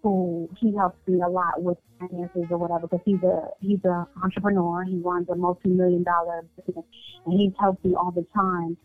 who 0.03 0.49
he 0.59 0.75
helps 0.75 0.97
me 1.07 1.21
a 1.21 1.29
lot 1.29 1.61
with 1.61 1.77
finances 1.99 2.47
or 2.49 2.57
whatever 2.57 2.87
because 2.87 3.01
he's 3.05 3.21
a 3.23 3.41
he's 3.61 3.79
an 3.83 4.05
entrepreneur. 4.21 4.83
He 4.83 4.97
runs 4.97 5.29
a 5.29 5.35
multi-million 5.35 6.03
dollar 6.03 6.41
business 6.57 6.85
and 7.25 7.39
he's 7.39 7.53
helped 7.59 7.85
me 7.85 7.93
all 7.95 8.11
the 8.11 8.25
time. 8.35 8.77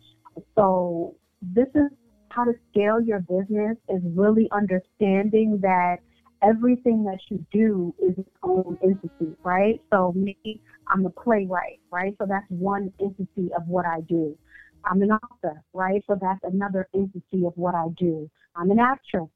So 0.55 1.17
this 1.43 1.69
is 1.75 1.91
how 2.31 2.45
to 2.45 2.53
scale 2.71 3.01
your 3.01 3.21
business 3.21 3.77
is 3.89 4.03
really 4.15 4.49
understanding 4.53 5.59
that 5.63 5.97
everything 6.43 7.05
that 7.05 7.19
you 7.29 7.45
do 7.53 7.95
is 7.99 8.17
its 8.19 8.31
own 8.43 8.79
entity, 8.83 9.37
right? 9.43 9.81
So 9.93 10.13
me, 10.13 10.61
I'm 10.89 11.07
a 11.07 11.11
playwright, 11.11 11.81
right? 11.91 12.15
So 12.19 12.27
that's 12.29 12.47
one 12.49 12.93
entity 13.01 13.51
of 13.57 13.67
what 13.67 13.87
I 13.87 14.01
do. 14.03 14.37
I'm 14.85 15.03
an 15.03 15.11
author, 15.13 15.63
right? 15.73 16.03
So 16.07 16.17
that's 16.21 16.41
another 16.43 16.89
entity 16.95 17.45
of 17.47 17.53
what 17.57 17.75
I 17.75 17.87
do. 17.99 18.31
I'm 18.55 18.71
an 18.71 18.79
actress, 18.79 19.29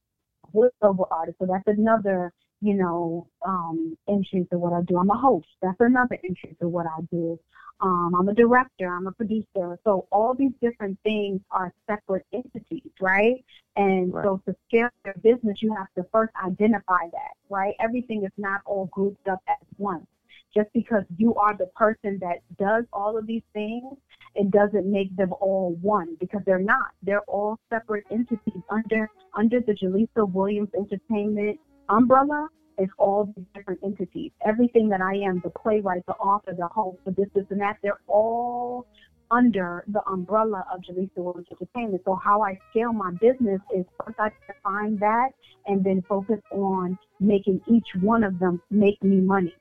voiceover 0.55 1.07
artist, 1.11 1.39
so 1.41 1.47
that's 1.47 1.67
another, 1.67 2.33
you 2.61 2.75
know, 2.75 3.27
um, 3.47 3.97
entry 4.09 4.47
to 4.51 4.59
what 4.59 4.73
I 4.73 4.83
do. 4.87 4.97
I'm 4.97 5.11
a 5.11 5.19
host, 5.19 5.49
that's 5.63 5.81
another 5.81 6.19
entry 6.25 6.57
to 6.61 6.69
what 6.69 6.87
I 6.87 7.01
do. 7.11 7.39
Um, 7.83 8.15
I'm 8.19 8.29
a 8.29 8.35
director, 8.35 8.95
I'm 8.95 9.07
a 9.07 9.13
producer. 9.13 9.79
So 9.85 10.07
all 10.13 10.35
these 10.35 10.53
different 10.61 10.99
things 11.03 11.41
are 11.51 11.73
separate 11.89 12.27
entities, 12.33 12.91
right? 13.01 13.43
And 13.77 14.13
right. 14.13 14.25
so 14.25 14.43
to 14.47 14.55
scale 14.69 14.91
your 15.05 15.15
business, 15.23 15.63
you 15.63 15.75
have 15.75 15.87
to 15.97 16.05
first 16.13 16.33
identify 16.45 17.09
that, 17.13 17.35
right? 17.49 17.75
Everything 17.81 18.25
is 18.25 18.33
not 18.37 18.61
all 18.67 18.87
grouped 18.87 19.27
up 19.29 19.41
at 19.49 19.59
once. 19.79 20.07
Just 20.55 20.69
because 20.75 21.05
you 21.17 21.35
are 21.37 21.57
the 21.57 21.67
person 21.77 22.19
that 22.21 22.41
does 22.59 22.85
all 22.93 23.17
of 23.17 23.27
these 23.27 23.43
things, 23.55 23.97
it 24.35 24.51
doesn't 24.51 24.91
make 24.91 25.15
them 25.17 25.33
all 25.41 25.77
one 25.81 26.17
because 26.19 26.41
they're 26.45 26.59
not. 26.59 26.91
They're 27.03 27.23
all 27.23 27.59
separate 27.71 28.05
entities 28.11 28.63
under 28.69 29.09
under 29.35 29.61
the 29.61 29.73
Jaleesa 29.73 30.31
Williams 30.31 30.71
Entertainment 30.77 31.59
umbrella 31.89 32.49
it's 32.81 32.93
all 32.99 33.33
these 33.37 33.45
different 33.55 33.81
entities. 33.85 34.33
Everything 34.45 34.89
that 34.89 35.01
I 35.01 35.15
am, 35.17 35.41
the 35.45 35.51
playwright, 35.51 36.05
the 36.07 36.15
author, 36.15 36.55
the 36.57 36.67
host, 36.69 36.99
the 37.05 37.11
this, 37.13 37.29
this, 37.35 37.45
and 37.51 37.61
that, 37.61 37.77
they're 37.83 38.01
all 38.07 38.87
under 39.31 39.85
the 39.89 40.03
umbrella 40.09 40.65
of 40.73 40.81
Jaleesa 40.81 41.19
Williams 41.19 41.47
Entertainment. 41.51 42.03
So 42.05 42.17
how 42.17 42.43
I 42.43 42.59
scale 42.71 42.93
my 42.93 43.13
business 43.21 43.61
is 43.75 43.85
first 44.05 44.19
I 44.19 44.31
define 44.47 44.97
that 44.99 45.29
and 45.67 45.85
then 45.85 46.03
focus 46.09 46.41
on 46.51 46.99
making 47.21 47.61
each 47.67 47.89
one 48.01 48.25
of 48.25 48.39
them 48.39 48.61
make 48.71 49.01
me 49.03 49.17
money. 49.17 49.55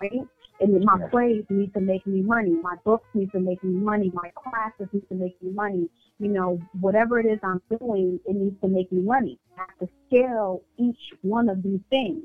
Right? 0.00 0.22
And 0.60 0.84
my 0.84 0.96
yeah. 0.98 1.08
plays 1.08 1.44
need 1.50 1.74
to 1.74 1.80
make 1.80 2.06
me 2.06 2.22
money. 2.22 2.54
My 2.62 2.76
books 2.84 3.06
need 3.12 3.30
to 3.32 3.40
make 3.40 3.62
me 3.62 3.74
money. 3.74 4.10
My 4.14 4.30
classes 4.34 4.88
need 4.92 5.06
to 5.08 5.14
make 5.14 5.40
me 5.42 5.50
money. 5.50 5.90
You 6.18 6.28
know, 6.28 6.58
whatever 6.80 7.20
it 7.20 7.26
is 7.26 7.38
I'm 7.42 7.60
doing, 7.68 8.18
it 8.24 8.34
needs 8.34 8.58
to 8.62 8.68
make 8.68 8.90
me 8.90 9.02
money. 9.02 9.38
I 9.58 9.60
have 9.60 9.78
to 9.80 9.88
scale 10.06 10.62
each 10.78 11.12
one 11.20 11.50
of 11.50 11.62
these 11.62 11.80
things. 11.90 12.22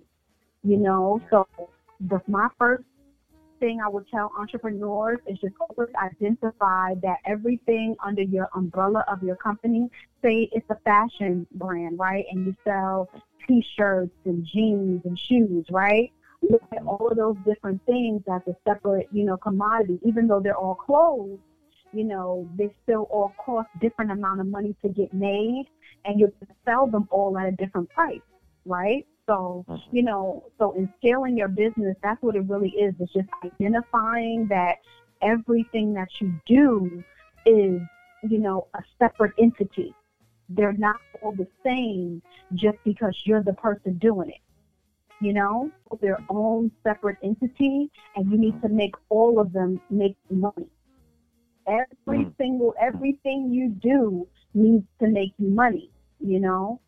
You 0.64 0.78
know, 0.78 1.22
so 1.30 1.48
the, 2.00 2.22
my 2.28 2.48
first 2.60 2.84
thing 3.60 3.80
I 3.84 3.90
would 3.90 4.08
tell 4.10 4.32
entrepreneurs 4.38 5.20
is 5.28 5.38
just 5.40 5.54
always 5.60 5.94
identify 6.02 6.96
that 7.02 7.18
everything 7.26 7.96
under 8.04 8.22
your 8.22 8.50
umbrella 8.56 9.04
of 9.08 9.24
your 9.24 9.36
company, 9.36 9.90
say 10.22 10.50
it's 10.52 10.70
a 10.70 10.78
fashion 10.84 11.48
brand, 11.54 12.00
right? 12.00 12.26
And 12.32 12.46
you 12.46 12.56
sell 12.64 13.10
t-shirts 13.48 14.16
and 14.26 14.46
jeans 14.46 15.02
and 15.06 15.18
shoes, 15.18 15.66
right? 15.70 16.12
Look 16.50 16.64
at 16.72 16.84
all 16.86 17.08
of 17.10 17.18
those 17.18 17.38
different 17.46 17.86
things 17.86 18.24
as 18.32 18.42
a 18.48 18.56
separate, 18.68 19.08
you 19.12 19.24
know, 19.24 19.38
commodity, 19.38 20.00
even 20.04 20.28
though 20.28 20.40
they're 20.40 20.58
all 20.58 20.76
clothes 20.76 21.40
you 21.94 22.04
know, 22.04 22.48
they 22.56 22.74
still 22.84 23.08
all 23.12 23.34
cost 23.38 23.68
different 23.82 24.12
amount 24.12 24.40
of 24.40 24.48
money 24.48 24.76
to 24.82 24.90
get 24.90 25.14
made 25.14 25.66
and 26.06 26.20
you 26.20 26.32
sell 26.66 26.88
them 26.88 27.08
all 27.12 27.38
at 27.38 27.48
a 27.48 27.52
different 27.52 27.90
price, 27.90 28.22
right? 28.66 29.06
So, 29.28 29.66
mm-hmm. 29.68 29.96
you 29.96 30.04
know, 30.04 30.44
so 30.58 30.72
in 30.74 30.92
scaling 30.98 31.38
your 31.38 31.48
business, 31.48 31.96
that's 32.04 32.22
what 32.22 32.36
it 32.36 32.44
really 32.48 32.72
is. 32.72 32.94
It's 33.00 33.14
just 33.14 33.30
identifying 33.44 34.48
that 34.48 34.78
everything 35.22 35.94
that 35.94 36.10
you 36.20 36.34
do 36.46 37.04
is, 37.46 37.82
you 38.24 38.40
know, 38.40 38.68
a 38.74 38.80
separate 39.00 39.34
entity. 39.38 39.94
They're 40.50 40.74
not 40.74 40.98
all 41.22 41.32
the 41.32 41.48
same 41.64 42.22
just 42.54 42.78
because 42.84 43.16
you're 43.26 43.44
the 43.44 43.54
person 43.54 43.98
doing 44.00 44.30
it. 44.30 44.42
You 45.22 45.34
know, 45.34 45.72
their 46.02 46.18
own 46.30 46.72
separate 46.84 47.18
entity, 47.22 47.92
and 48.16 48.32
you 48.32 48.38
need 48.40 48.60
to 48.64 48.70
make 48.70 48.96
all 49.10 49.40
of 49.40 49.54
them 49.54 49.80
make 49.92 50.18
money. 50.32 50.68
Every 51.68 52.26
mm. 52.26 52.38
single 52.38 52.74
everything 52.82 53.52
you 53.54 53.70
do 53.70 54.28
needs 54.56 54.86
to 55.00 55.08
make 55.08 55.34
you 55.38 55.50
money. 55.50 55.92
You 56.20 56.40
know, 56.40 56.82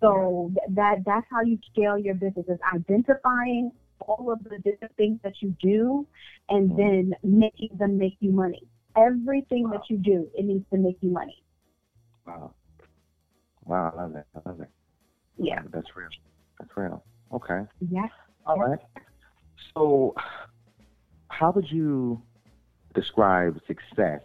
so 0.00 0.52
that 0.70 0.98
that's 1.04 1.26
how 1.30 1.42
you 1.42 1.58
scale 1.72 1.98
your 1.98 2.14
business 2.14 2.46
is 2.48 2.58
identifying 2.74 3.72
all 4.00 4.30
of 4.30 4.42
the 4.44 4.58
different 4.58 4.94
things 4.96 5.18
that 5.22 5.34
you 5.40 5.54
do 5.62 6.06
and 6.48 6.70
mm. 6.70 6.76
then 6.76 7.14
making 7.22 7.70
them 7.78 7.98
make 7.98 8.16
you 8.20 8.30
money. 8.30 8.62
Everything 8.96 9.64
wow. 9.64 9.72
that 9.72 9.82
you 9.88 9.96
do, 9.96 10.28
it 10.34 10.44
needs 10.44 10.64
to 10.70 10.78
make 10.78 10.98
you 11.00 11.10
money. 11.10 11.42
Wow. 12.26 12.52
Wow, 13.64 13.92
I 13.92 14.02
love 14.02 14.12
that. 14.12 14.26
I 14.34 14.48
love 14.48 14.58
that. 14.58 14.68
Yeah. 15.38 15.62
That's 15.72 15.96
real. 15.96 16.08
That's 16.58 16.70
real. 16.76 17.02
Okay. 17.32 17.60
Yes. 17.90 18.10
All 18.46 18.58
right. 18.58 18.78
So, 19.74 20.14
how 21.28 21.50
would 21.50 21.70
you 21.70 22.22
describe 22.94 23.60
success 23.66 24.22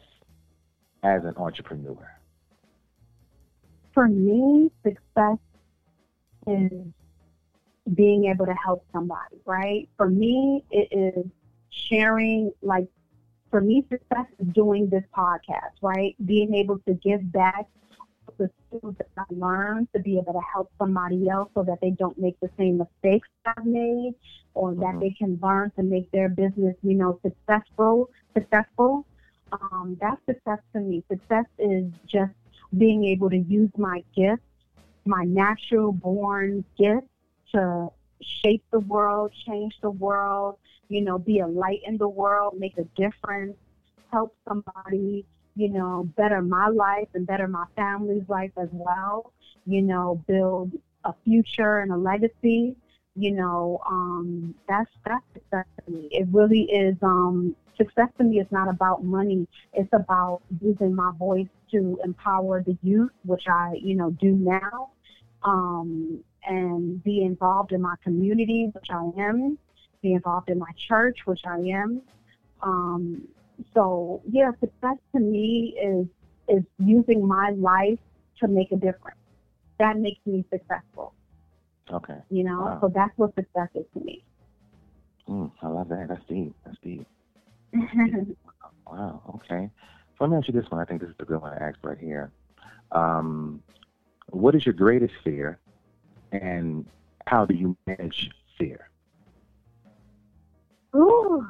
as 1.03 1.23
an 1.23 1.33
entrepreneur? 1.37 2.07
For 3.93 4.07
me, 4.07 4.71
success 4.83 5.37
is 6.47 6.71
being 7.93 8.25
able 8.25 8.45
to 8.45 8.53
help 8.53 8.85
somebody, 8.91 9.37
right? 9.45 9.89
For 9.97 10.09
me, 10.09 10.63
it 10.71 10.87
is 10.91 11.25
sharing, 11.69 12.51
like, 12.61 12.87
for 13.49 13.61
me, 13.61 13.85
success 13.89 14.27
is 14.39 14.47
doing 14.53 14.89
this 14.89 15.03
podcast, 15.15 15.75
right? 15.81 16.15
Being 16.25 16.53
able 16.55 16.79
to 16.87 16.93
give 16.93 17.31
back 17.31 17.67
the 18.37 18.49
skills 18.67 18.95
that 18.97 19.07
I 19.17 19.23
learned 19.29 19.89
to 19.93 19.99
be 19.99 20.17
able 20.17 20.33
to 20.33 20.41
help 20.53 20.71
somebody 20.79 21.29
else 21.29 21.49
so 21.53 21.63
that 21.63 21.79
they 21.81 21.91
don't 21.91 22.17
make 22.17 22.39
the 22.39 22.49
same 22.57 22.77
mistakes 22.77 23.27
I've 23.45 23.65
made 23.65 24.15
or 24.53 24.73
that 24.73 24.81
mm-hmm. 24.81 24.99
they 24.99 25.09
can 25.11 25.39
learn 25.41 25.71
to 25.75 25.83
make 25.83 26.09
their 26.11 26.29
business, 26.29 26.75
you 26.81 26.95
know, 26.95 27.19
successful, 27.21 28.09
successful. 28.33 29.05
Um, 29.51 29.97
that's 29.99 30.19
success 30.25 30.59
to 30.73 30.79
me. 30.79 31.03
Success 31.09 31.45
is 31.59 31.91
just 32.07 32.31
being 32.77 33.05
able 33.05 33.29
to 33.29 33.37
use 33.37 33.69
my 33.77 34.03
gifts, 34.15 34.43
my 35.05 35.23
natural 35.23 35.91
born 35.91 36.63
gift 36.77 37.07
to 37.51 37.89
shape 38.21 38.63
the 38.71 38.79
world, 38.79 39.31
change 39.45 39.73
the 39.81 39.89
world, 39.89 40.57
you 40.89 41.01
know, 41.01 41.17
be 41.17 41.39
a 41.39 41.47
light 41.47 41.81
in 41.85 41.97
the 41.97 42.07
world, 42.07 42.55
make 42.57 42.77
a 42.77 42.83
difference, 42.99 43.55
help 44.11 44.35
somebody, 44.47 45.25
you 45.55 45.69
know, 45.69 46.07
better 46.17 46.41
my 46.41 46.67
life 46.67 47.07
and 47.13 47.25
better 47.25 47.47
my 47.47 47.65
family's 47.75 48.27
life 48.27 48.51
as 48.57 48.69
well, 48.71 49.31
you 49.65 49.81
know, 49.81 50.21
build 50.27 50.71
a 51.05 51.13
future 51.23 51.79
and 51.79 51.91
a 51.91 51.97
legacy, 51.97 52.75
you 53.15 53.31
know, 53.31 53.79
um, 53.89 54.53
that's 54.67 54.89
that's 55.05 55.23
success 55.33 55.65
to 55.85 55.91
me. 55.91 56.07
It 56.11 56.27
really 56.31 56.63
is 56.63 56.95
um 57.01 57.55
success 57.77 58.09
to 58.17 58.23
me 58.23 58.39
is 58.39 58.47
not 58.51 58.67
about 58.69 59.03
money. 59.03 59.47
It's 59.73 59.91
about 59.93 60.41
using 60.61 60.93
my 60.95 61.11
voice 61.17 61.47
to 61.71 61.99
empower 62.03 62.61
the 62.63 62.77
youth, 62.81 63.11
which 63.25 63.43
I, 63.47 63.73
you 63.81 63.95
know, 63.95 64.11
do 64.11 64.31
now, 64.33 64.89
um, 65.43 66.23
and 66.45 67.03
be 67.03 67.23
involved 67.23 67.71
in 67.71 67.81
my 67.81 67.95
community, 68.03 68.69
which 68.73 68.87
I 68.89 69.09
am, 69.19 69.57
be 70.01 70.13
involved 70.13 70.49
in 70.49 70.59
my 70.59 70.71
church, 70.87 71.19
which 71.25 71.41
I 71.45 71.57
am. 71.57 72.01
Um, 72.61 73.27
so 73.73 74.21
yeah, 74.29 74.51
success 74.59 74.97
to 75.13 75.19
me 75.19 75.77
is 75.81 76.07
is 76.47 76.63
using 76.79 77.27
my 77.27 77.51
life 77.51 77.99
to 78.39 78.47
make 78.47 78.71
a 78.71 78.75
difference. 78.75 79.17
That 79.79 79.97
makes 79.97 80.19
me 80.25 80.43
successful. 80.51 81.13
Okay. 81.91 82.17
You 82.29 82.43
know, 82.43 82.61
wow. 82.61 82.77
so 82.81 82.91
that's 82.93 83.11
what 83.17 83.33
success 83.35 83.69
is 83.75 83.85
to 83.93 84.03
me. 84.03 84.23
Mm, 85.27 85.51
I 85.61 85.67
love 85.67 85.89
that. 85.89 86.07
That's 86.09 86.23
deep. 86.27 86.53
That's 86.65 86.77
deep. 86.83 87.05
wow. 88.87 89.21
Okay. 89.35 89.69
So 90.17 90.25
let 90.25 90.31
me 90.31 90.37
ask 90.37 90.47
you 90.47 90.53
this 90.53 90.69
one. 90.69 90.81
I 90.81 90.85
think 90.85 91.01
this 91.01 91.09
is 91.09 91.15
the 91.17 91.25
good 91.25 91.41
one 91.41 91.55
to 91.55 91.61
ask 91.61 91.77
right 91.83 91.97
here. 91.97 92.31
Um, 92.91 93.61
what 94.31 94.55
is 94.55 94.65
your 94.65 94.73
greatest 94.73 95.13
fear, 95.23 95.59
and 96.31 96.85
how 97.27 97.45
do 97.45 97.53
you 97.53 97.77
manage 97.85 98.29
fear? 98.57 98.89
Ooh, 100.95 101.45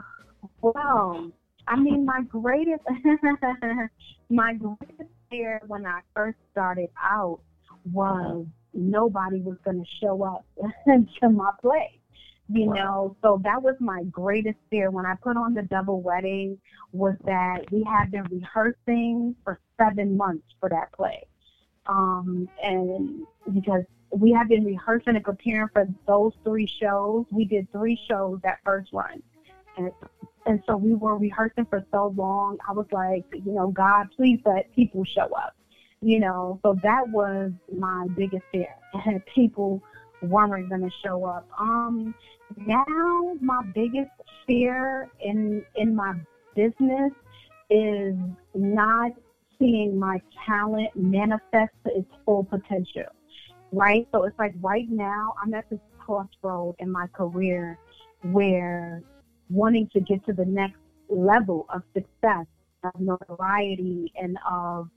wow. 0.62 1.32
I 1.68 1.76
mean, 1.76 2.06
my 2.06 2.22
greatest, 2.24 2.84
my 4.30 4.54
greatest 4.54 5.10
fear 5.30 5.62
when 5.68 5.86
I 5.86 6.02
first 6.16 6.38
started 6.52 6.90
out 7.02 7.40
was 7.92 8.46
nobody 8.74 9.42
was 9.42 9.58
going 9.64 9.84
to 9.84 9.90
show 10.00 10.24
up 10.24 10.46
to 10.88 11.30
my 11.30 11.52
play 11.62 12.02
you 12.54 12.66
wow. 12.66 12.74
know 12.74 13.16
so 13.22 13.42
that 13.44 13.62
was 13.62 13.76
my 13.80 14.04
greatest 14.06 14.58
fear 14.70 14.92
when 14.92 15.06
i 15.06 15.14
put 15.22 15.38
on 15.38 15.54
the 15.54 15.62
double 15.64 16.02
wedding 16.02 16.58
was 16.92 17.16
that 17.26 17.60
we 17.72 17.84
had 17.84 18.12
been 18.12 18.24
rehearsing 18.26 19.36
for 19.44 19.60
seven 19.78 20.18
months 20.18 20.46
for 20.60 20.70
that 20.70 20.92
play 20.94 21.26
um 21.92 22.50
and 22.64 23.26
because 23.54 23.84
we 24.12 24.32
had 24.32 24.50
been 24.50 24.66
rehearsing 24.66 25.16
and 25.16 25.24
preparing 25.24 25.70
for 25.74 25.88
those 26.08 26.34
three 26.44 26.68
shows 26.68 27.26
we 27.32 27.46
did 27.46 27.72
three 27.72 28.00
shows 28.08 28.40
that 28.44 28.60
first 28.66 28.92
run 28.94 29.22
and 29.78 29.92
and 30.46 30.64
so 30.66 30.76
we 30.76 30.96
were 30.96 31.18
rehearsing 31.18 31.66
for 31.66 31.86
so 31.92 32.14
long 32.18 32.58
i 32.68 32.72
was 32.72 32.88
like 32.92 33.26
you 33.34 33.54
know 33.54 33.68
god 33.68 34.08
please 34.16 34.40
let 34.46 34.74
people 34.74 35.04
show 35.04 35.30
up 35.36 35.56
you 36.02 36.20
know? 36.20 36.60
So 36.64 36.78
that 36.84 37.08
was 37.10 37.52
my 37.76 38.08
biggest 38.16 38.44
fear. 38.52 38.76
And 39.06 39.26
people 39.26 39.82
weren't 40.22 40.70
going 40.70 40.82
to 40.82 40.92
show 41.04 41.24
up. 41.26 41.48
Um 41.58 42.14
now 42.68 43.38
my 43.40 43.64
biggest 43.74 44.12
fear 44.46 45.10
in 45.22 45.66
in 45.76 45.96
my 45.96 46.14
business 46.54 47.12
is 47.70 48.16
not 48.54 49.12
seeing 49.62 49.98
my 49.98 50.20
talent 50.46 50.90
manifest 50.96 51.72
to 51.86 51.96
its 51.96 52.10
full 52.26 52.44
potential. 52.44 53.04
Right? 53.72 54.08
So 54.12 54.24
it's 54.24 54.38
like 54.38 54.54
right 54.60 54.90
now 54.90 55.34
I'm 55.42 55.54
at 55.54 55.70
this 55.70 55.80
crossroad 55.98 56.76
in 56.80 56.92
my 56.92 57.08
career 57.08 57.78
where 58.24 59.02
wanting 59.50 59.88
to 59.94 60.02
get 60.02 60.26
to 60.26 60.34
the 60.34 60.46
next 60.46 60.80
level 61.10 61.68
of 61.74 61.84
success, 61.94 62.48
of 62.84 63.00
notoriety 63.00 64.12
and 64.16 64.38
of, 64.50 64.90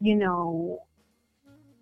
you 0.00 0.16
know, 0.16 0.80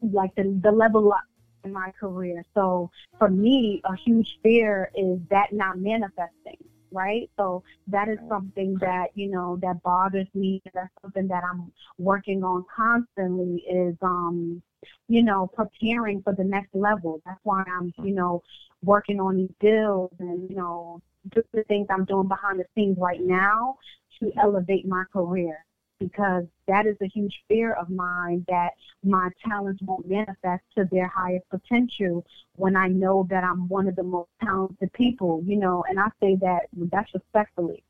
like 0.02 0.34
the 0.34 0.60
the 0.62 0.70
level 0.70 1.12
up 1.12 1.22
in 1.64 1.72
my 1.72 1.92
career. 1.98 2.44
So 2.54 2.90
for 3.18 3.30
me, 3.30 3.80
a 3.84 3.96
huge 3.96 4.28
fear 4.42 4.90
is 4.94 5.18
that 5.30 5.52
not 5.52 5.78
manifesting, 5.78 6.58
right? 6.94 7.28
So 7.36 7.62
that 7.88 8.08
is 8.08 8.18
something 8.28 8.76
that, 8.80 9.08
you 9.14 9.30
know, 9.30 9.58
that 9.62 9.82
bothers 9.82 10.28
me. 10.34 10.62
That's 10.72 10.88
something 11.02 11.28
that 11.28 11.42
I'm 11.44 11.72
working 11.98 12.42
on 12.44 12.64
constantly 12.74 13.64
is, 13.68 13.96
um, 14.02 14.62
you 15.08 15.22
know, 15.22 15.50
preparing 15.54 16.22
for 16.22 16.34
the 16.34 16.44
next 16.44 16.74
level. 16.74 17.20
That's 17.26 17.40
why 17.42 17.64
I'm, 17.66 17.92
you 18.02 18.14
know, 18.14 18.42
working 18.82 19.20
on 19.20 19.36
these 19.36 19.54
deals 19.60 20.12
and, 20.18 20.48
you 20.48 20.56
know, 20.56 21.00
do 21.34 21.42
the 21.52 21.64
things 21.64 21.86
I'm 21.90 22.04
doing 22.04 22.28
behind 22.28 22.60
the 22.60 22.64
scenes 22.74 22.96
right 23.00 23.20
now 23.22 23.76
to 24.20 24.30
elevate 24.40 24.86
my 24.86 25.04
career 25.12 25.63
because 25.98 26.44
that 26.66 26.86
is 26.86 26.96
a 27.02 27.06
huge 27.06 27.34
fear 27.48 27.72
of 27.74 27.88
mine 27.88 28.44
that 28.48 28.70
my 29.02 29.28
talents 29.46 29.80
won't 29.82 30.08
manifest 30.08 30.62
to 30.76 30.84
their 30.90 31.06
highest 31.08 31.48
potential 31.50 32.24
when 32.56 32.76
I 32.76 32.88
know 32.88 33.26
that 33.30 33.44
I'm 33.44 33.68
one 33.68 33.88
of 33.88 33.96
the 33.96 34.02
most 34.02 34.28
talented 34.42 34.92
people, 34.92 35.42
you 35.44 35.56
know, 35.56 35.84
and 35.88 35.98
I 35.98 36.08
say 36.20 36.36
that 36.40 36.60
that's 36.90 37.12
respectfully, 37.14 37.84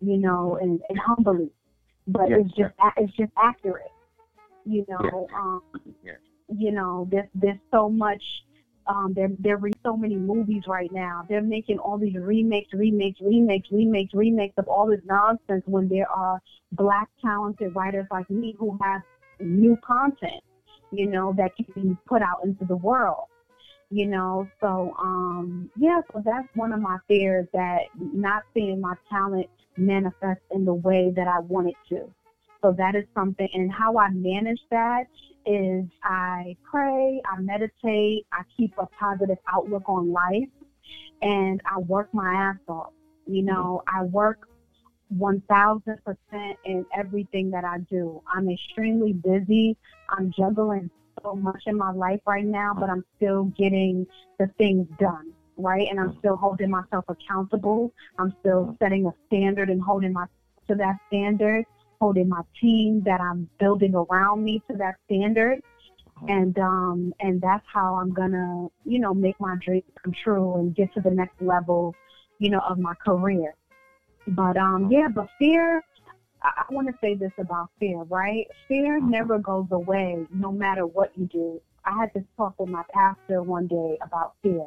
you 0.00 0.18
know, 0.18 0.58
and, 0.60 0.80
and 0.88 0.98
humbly, 0.98 1.50
but 2.06 2.30
yes, 2.30 2.40
it's 2.44 2.54
just 2.54 2.74
yes. 2.78 2.92
it's 2.96 3.16
just 3.16 3.32
accurate, 3.36 3.92
you 4.64 4.84
know. 4.88 5.00
Yes. 5.02 5.36
Um. 5.36 5.62
You 6.50 6.72
know, 6.72 7.06
there's 7.10 7.28
there's 7.34 7.58
so 7.70 7.90
much 7.90 8.22
Um, 8.88 9.12
they're 9.14 9.30
they're 9.38 9.58
making 9.58 9.80
so 9.84 9.96
many 9.96 10.16
movies 10.16 10.62
right 10.66 10.90
now. 10.92 11.24
They're 11.28 11.42
making 11.42 11.78
all 11.78 11.98
these 11.98 12.14
remakes, 12.14 12.72
remakes, 12.72 13.20
remakes, 13.20 13.68
remakes, 13.70 14.14
remakes 14.14 14.54
of 14.56 14.66
all 14.66 14.86
this 14.86 15.00
nonsense. 15.04 15.62
When 15.66 15.88
there 15.88 16.10
are 16.10 16.40
black 16.72 17.08
talented 17.22 17.74
writers 17.74 18.06
like 18.10 18.28
me 18.30 18.56
who 18.58 18.78
have 18.82 19.02
new 19.40 19.76
content, 19.84 20.42
you 20.90 21.06
know, 21.06 21.34
that 21.36 21.54
can 21.56 21.66
be 21.74 21.96
put 22.06 22.22
out 22.22 22.38
into 22.44 22.64
the 22.64 22.76
world. 22.76 23.26
You 23.90 24.06
know, 24.06 24.48
so 24.60 24.94
um, 24.98 25.70
yeah, 25.76 26.00
so 26.12 26.22
that's 26.24 26.48
one 26.54 26.72
of 26.72 26.80
my 26.80 26.98
fears 27.08 27.46
that 27.52 27.82
not 27.96 28.42
seeing 28.54 28.80
my 28.80 28.94
talent 29.10 29.48
manifest 29.78 30.40
in 30.50 30.64
the 30.64 30.74
way 30.74 31.12
that 31.14 31.28
I 31.28 31.40
want 31.40 31.68
it 31.68 31.76
to. 31.90 32.12
So 32.62 32.74
that 32.76 32.96
is 32.96 33.04
something, 33.14 33.48
and 33.54 33.72
how 33.72 33.98
I 33.98 34.10
manage 34.10 34.60
that 34.70 35.04
is 35.46 35.84
I 36.02 36.56
pray, 36.68 37.22
I 37.24 37.40
meditate, 37.40 38.26
I 38.32 38.42
keep 38.56 38.74
a 38.78 38.86
positive 38.98 39.38
outlook 39.52 39.88
on 39.88 40.12
life, 40.12 40.48
and 41.22 41.60
I 41.64 41.78
work 41.78 42.08
my 42.12 42.32
ass 42.34 42.58
off. 42.68 42.92
You 43.26 43.42
know, 43.42 43.82
I 43.86 44.02
work 44.02 44.38
1000% 45.16 45.98
in 46.64 46.84
everything 46.96 47.50
that 47.50 47.64
I 47.64 47.78
do. 47.90 48.22
I'm 48.34 48.50
extremely 48.50 49.12
busy. 49.12 49.76
I'm 50.10 50.32
juggling 50.36 50.90
so 51.22 51.34
much 51.34 51.62
in 51.66 51.76
my 51.76 51.92
life 51.92 52.20
right 52.26 52.44
now, 52.44 52.74
but 52.78 52.90
I'm 52.90 53.04
still 53.16 53.44
getting 53.56 54.06
the 54.38 54.48
things 54.58 54.86
done, 54.98 55.32
right? 55.56 55.88
And 55.88 55.98
I'm 56.00 56.16
still 56.18 56.36
holding 56.36 56.70
myself 56.70 57.04
accountable. 57.08 57.92
I'm 58.18 58.34
still 58.40 58.76
setting 58.80 59.06
a 59.06 59.12
standard 59.26 59.70
and 59.70 59.82
holding 59.82 60.12
myself 60.12 60.30
to 60.68 60.74
that 60.76 60.96
standard 61.06 61.64
holding 62.00 62.28
my 62.28 62.42
team 62.60 63.02
that 63.04 63.20
I'm 63.20 63.48
building 63.58 63.94
around 63.94 64.44
me 64.44 64.62
to 64.70 64.76
that 64.76 64.96
standard. 65.06 65.60
And 66.26 66.58
um 66.58 67.14
and 67.20 67.40
that's 67.40 67.64
how 67.72 67.94
I'm 67.94 68.12
gonna, 68.12 68.66
you 68.84 68.98
know, 68.98 69.14
make 69.14 69.38
my 69.40 69.56
dreams 69.64 69.84
come 70.02 70.12
true 70.24 70.56
and 70.56 70.74
get 70.74 70.92
to 70.94 71.00
the 71.00 71.10
next 71.10 71.40
level, 71.40 71.94
you 72.40 72.50
know, 72.50 72.60
of 72.60 72.78
my 72.78 72.94
career. 72.94 73.54
But 74.26 74.56
um 74.56 74.88
yeah, 74.90 75.08
but 75.08 75.28
fear 75.38 75.82
I, 76.42 76.64
I 76.68 76.74
want 76.74 76.88
to 76.88 76.94
say 77.00 77.14
this 77.14 77.32
about 77.38 77.70
fear, 77.78 78.02
right? 78.02 78.46
Fear 78.66 79.00
never 79.00 79.38
goes 79.38 79.66
away 79.70 80.26
no 80.34 80.50
matter 80.50 80.86
what 80.86 81.12
you 81.16 81.26
do. 81.26 81.60
I 81.84 82.00
had 82.00 82.12
this 82.14 82.24
talk 82.36 82.54
with 82.58 82.68
my 82.68 82.82
pastor 82.92 83.42
one 83.42 83.66
day 83.66 83.98
about 84.02 84.34
fear. 84.42 84.66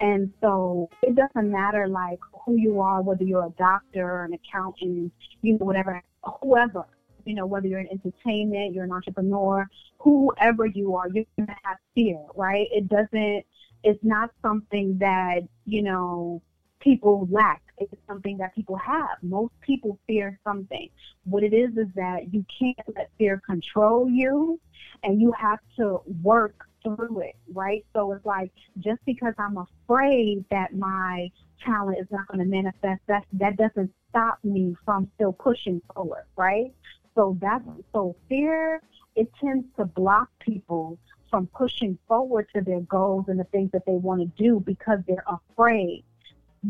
And 0.00 0.32
so 0.40 0.90
it 1.02 1.14
doesn't 1.14 1.50
matter 1.50 1.88
like 1.88 2.18
who 2.44 2.56
you 2.56 2.80
are, 2.80 3.02
whether 3.02 3.24
you're 3.24 3.46
a 3.46 3.54
doctor 3.58 4.10
or 4.10 4.24
an 4.24 4.34
accountant, 4.34 5.12
you 5.42 5.52
know, 5.52 5.64
whatever, 5.64 6.02
whoever, 6.42 6.86
you 7.24 7.34
know, 7.34 7.46
whether 7.46 7.66
you're 7.66 7.80
in 7.80 7.88
entertainment, 7.88 8.74
you're 8.74 8.84
an 8.84 8.92
entrepreneur, 8.92 9.66
whoever 9.98 10.66
you 10.66 10.94
are, 10.94 11.08
you're 11.08 11.24
going 11.36 11.46
to 11.46 11.56
have 11.62 11.78
fear, 11.94 12.18
right? 12.34 12.66
It 12.70 12.88
doesn't, 12.88 13.44
it's 13.82 14.02
not 14.02 14.30
something 14.42 14.98
that, 14.98 15.40
you 15.64 15.82
know, 15.82 16.42
people 16.80 17.26
lack. 17.30 17.62
It's 17.78 17.92
something 18.06 18.36
that 18.38 18.54
people 18.54 18.76
have. 18.76 19.16
Most 19.22 19.52
people 19.60 19.98
fear 20.06 20.38
something. 20.44 20.90
What 21.24 21.42
it 21.42 21.52
is 21.52 21.70
is 21.76 21.88
that 21.96 22.32
you 22.32 22.44
can't 22.58 22.78
let 22.94 23.10
fear 23.18 23.40
control 23.44 24.08
you 24.08 24.60
and 25.02 25.20
you 25.20 25.32
have 25.32 25.58
to 25.76 26.00
work 26.22 26.68
through 26.84 27.20
it, 27.20 27.36
right? 27.52 27.84
So 27.92 28.12
it's 28.12 28.24
like 28.24 28.52
just 28.78 29.04
because 29.04 29.34
I'm 29.38 29.56
afraid 29.56 30.44
that 30.50 30.76
my 30.76 31.30
talent 31.64 31.98
is 31.98 32.06
not 32.10 32.28
going 32.28 32.40
to 32.40 32.44
manifest, 32.44 33.00
that 33.08 33.24
that 33.32 33.56
doesn't 33.56 33.90
stop 34.10 34.38
me 34.44 34.76
from 34.84 35.10
still 35.14 35.32
pushing 35.32 35.80
forward, 35.92 36.24
right? 36.36 36.72
So 37.14 37.36
that's 37.40 37.64
so 37.92 38.14
fear. 38.28 38.80
It 39.16 39.30
tends 39.40 39.66
to 39.76 39.84
block 39.84 40.28
people 40.40 40.98
from 41.30 41.46
pushing 41.48 41.98
forward 42.06 42.46
to 42.54 42.60
their 42.60 42.80
goals 42.80 43.24
and 43.28 43.38
the 43.40 43.44
things 43.44 43.70
that 43.72 43.84
they 43.86 43.92
want 43.92 44.20
to 44.20 44.42
do 44.42 44.60
because 44.60 45.00
they're 45.06 45.24
afraid. 45.26 46.04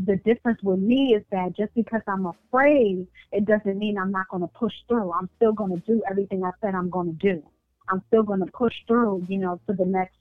The 0.06 0.16
difference 0.16 0.62
with 0.62 0.80
me 0.80 1.14
is 1.14 1.22
that 1.30 1.54
just 1.56 1.72
because 1.74 2.02
I'm 2.08 2.26
afraid, 2.26 3.06
it 3.30 3.44
doesn't 3.44 3.78
mean 3.78 3.96
I'm 3.98 4.10
not 4.10 4.28
going 4.28 4.42
to 4.42 4.48
push 4.48 4.74
through. 4.88 5.12
I'm 5.12 5.28
still 5.36 5.52
going 5.52 5.70
to 5.70 5.86
do 5.86 6.02
everything 6.10 6.44
I 6.44 6.50
said 6.60 6.74
I'm 6.74 6.90
going 6.90 7.16
to 7.16 7.32
do. 7.32 7.42
I'm 7.88 8.02
still 8.08 8.22
going 8.22 8.40
to 8.40 8.50
push 8.52 8.74
through, 8.86 9.26
you 9.28 9.38
know, 9.38 9.60
to 9.66 9.74
the 9.74 9.84
next 9.84 10.16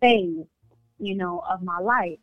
phase, 0.00 0.46
you 0.98 1.14
know, 1.14 1.42
of 1.48 1.62
my 1.62 1.78
life. 1.78 2.18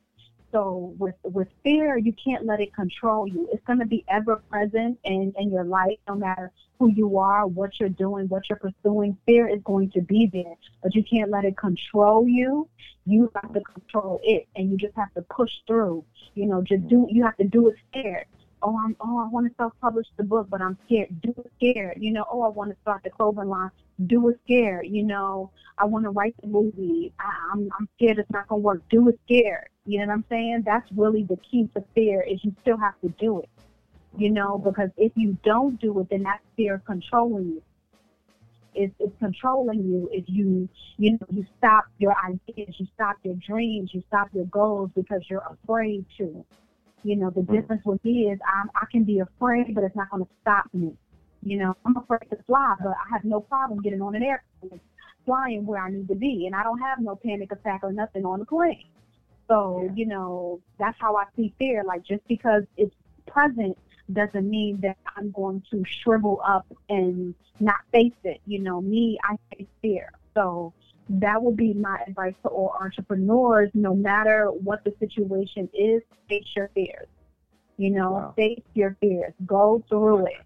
So 0.51 0.93
with 0.99 1.15
with 1.23 1.47
fear, 1.63 1.97
you 1.97 2.13
can't 2.13 2.45
let 2.45 2.59
it 2.59 2.73
control 2.73 3.25
you. 3.25 3.47
It's 3.53 3.63
going 3.65 3.79
to 3.79 3.85
be 3.85 4.03
ever 4.09 4.37
present 4.49 4.99
in 5.05 5.33
in 5.37 5.49
your 5.49 5.63
life, 5.63 5.97
no 6.09 6.15
matter 6.15 6.51
who 6.77 6.91
you 6.91 7.17
are, 7.17 7.47
what 7.47 7.79
you're 7.79 7.87
doing, 7.87 8.27
what 8.27 8.49
you're 8.49 8.59
pursuing. 8.59 9.17
Fear 9.25 9.47
is 9.47 9.61
going 9.63 9.91
to 9.91 10.01
be 10.01 10.29
there, 10.31 10.55
but 10.83 10.93
you 10.93 11.03
can't 11.03 11.31
let 11.31 11.45
it 11.45 11.55
control 11.55 12.27
you. 12.27 12.67
You 13.05 13.31
have 13.35 13.53
to 13.53 13.61
control 13.61 14.19
it, 14.23 14.47
and 14.57 14.69
you 14.69 14.77
just 14.77 14.95
have 14.97 15.13
to 15.13 15.21
push 15.21 15.51
through. 15.67 16.03
You 16.35 16.47
know, 16.47 16.61
just 16.61 16.85
do. 16.89 17.07
You 17.09 17.23
have 17.23 17.37
to 17.37 17.45
do 17.45 17.69
it 17.69 17.75
scared 17.89 18.25
oh, 18.63 18.79
I'm, 18.83 18.95
oh, 18.99 19.19
I 19.19 19.27
want 19.27 19.47
to 19.47 19.53
self-publish 19.57 20.07
the 20.17 20.23
book, 20.23 20.47
but 20.49 20.61
I'm 20.61 20.77
scared. 20.85 21.21
Do 21.21 21.33
it 21.37 21.51
scared. 21.57 21.97
You 21.99 22.11
know, 22.11 22.25
oh, 22.31 22.41
I 22.43 22.49
want 22.49 22.71
to 22.71 22.77
start 22.81 23.03
the 23.03 23.09
clothing 23.09 23.49
line. 23.49 23.71
Do 24.05 24.29
it 24.29 24.39
scared. 24.45 24.87
You 24.87 25.03
know, 25.03 25.51
I 25.77 25.85
want 25.85 26.05
to 26.05 26.11
write 26.11 26.35
the 26.41 26.47
movie. 26.47 27.13
I, 27.19 27.31
I'm, 27.53 27.69
I'm 27.79 27.87
scared 27.95 28.19
it's 28.19 28.31
not 28.31 28.47
gonna 28.47 28.61
work. 28.61 28.81
Do 28.89 29.07
it 29.09 29.19
scared. 29.25 29.69
You 29.85 29.99
know 29.99 30.07
what 30.07 30.13
I'm 30.13 30.25
saying? 30.29 30.63
That's 30.65 30.87
really 30.95 31.23
the 31.23 31.37
key 31.37 31.69
to 31.75 31.83
fear 31.95 32.21
is 32.21 32.43
you 32.43 32.55
still 32.61 32.77
have 32.77 32.99
to 33.01 33.09
do 33.19 33.39
it. 33.39 33.49
You 34.17 34.29
know, 34.29 34.57
because 34.57 34.89
if 34.97 35.13
you 35.15 35.37
don't 35.43 35.79
do 35.79 35.99
it, 36.01 36.09
then 36.09 36.23
that's 36.23 36.43
fear 36.57 36.81
controlling 36.85 37.45
you. 37.45 37.63
It's, 38.73 38.93
it's 38.99 39.17
controlling 39.19 39.83
you 39.83 40.09
if 40.13 40.25
you 40.27 40.69
you 40.97 41.11
know 41.11 41.27
you 41.29 41.45
stop 41.57 41.85
your 41.97 42.15
ideas, 42.25 42.75
you 42.79 42.87
stop 42.93 43.17
your 43.23 43.35
dreams, 43.35 43.91
you 43.93 44.01
stop 44.07 44.29
your 44.33 44.45
goals 44.45 44.91
because 44.95 45.21
you're 45.29 45.43
afraid 45.63 46.05
to. 46.17 46.45
You 47.03 47.15
know, 47.15 47.29
the 47.31 47.41
mm-hmm. 47.41 47.55
difference 47.55 47.81
with 47.85 48.03
me 48.05 48.29
is 48.31 48.39
I'm, 48.47 48.69
I 48.75 48.85
can 48.91 49.03
be 49.03 49.19
afraid, 49.19 49.73
but 49.73 49.83
it's 49.83 49.95
not 49.95 50.09
going 50.11 50.23
to 50.23 50.31
stop 50.41 50.65
me. 50.73 50.93
You 51.43 51.57
know, 51.57 51.75
I'm 51.85 51.97
afraid 51.97 52.29
to 52.29 52.37
fly, 52.43 52.75
but 52.81 52.89
I 52.89 53.09
have 53.11 53.23
no 53.23 53.39
problem 53.39 53.81
getting 53.81 54.01
on 54.01 54.15
an 54.15 54.23
airplane, 54.23 54.79
flying 55.25 55.65
where 55.65 55.81
I 55.81 55.89
need 55.89 56.07
to 56.09 56.15
be, 56.15 56.45
and 56.45 56.55
I 56.55 56.63
don't 56.63 56.79
have 56.79 56.99
no 56.99 57.15
panic 57.15 57.51
attack 57.51 57.81
or 57.83 57.91
nothing 57.91 58.25
on 58.25 58.39
the 58.39 58.45
plane. 58.45 58.85
So, 59.47 59.83
yeah. 59.83 59.93
you 59.95 60.05
know, 60.05 60.61
that's 60.79 60.97
how 60.99 61.15
I 61.15 61.25
see 61.35 61.53
fear. 61.57 61.83
Like, 61.83 62.03
just 62.03 62.25
because 62.27 62.63
it's 62.77 62.95
present 63.27 63.77
doesn't 64.13 64.49
mean 64.49 64.79
that 64.81 64.97
I'm 65.15 65.31
going 65.31 65.63
to 65.71 65.83
shrivel 65.85 66.41
up 66.45 66.65
and 66.89 67.33
not 67.59 67.79
face 67.91 68.13
it. 68.23 68.39
You 68.45 68.59
know, 68.59 68.81
me, 68.81 69.17
I 69.23 69.37
face 69.55 69.67
fear. 69.81 70.11
So, 70.35 70.73
that 71.09 71.41
would 71.41 71.57
be 71.57 71.73
my 71.73 71.99
advice 72.07 72.35
to 72.43 72.49
all 72.49 72.73
entrepreneurs, 72.79 73.69
no 73.73 73.93
matter 73.93 74.47
what 74.47 74.83
the 74.83 74.93
situation 74.99 75.69
is, 75.73 76.01
face 76.29 76.45
your 76.55 76.69
fears. 76.73 77.07
You 77.77 77.89
know, 77.89 78.11
wow. 78.11 78.33
face 78.37 78.61
your 78.73 78.95
fears. 79.01 79.33
Go 79.45 79.83
through 79.89 80.27
it. 80.27 80.41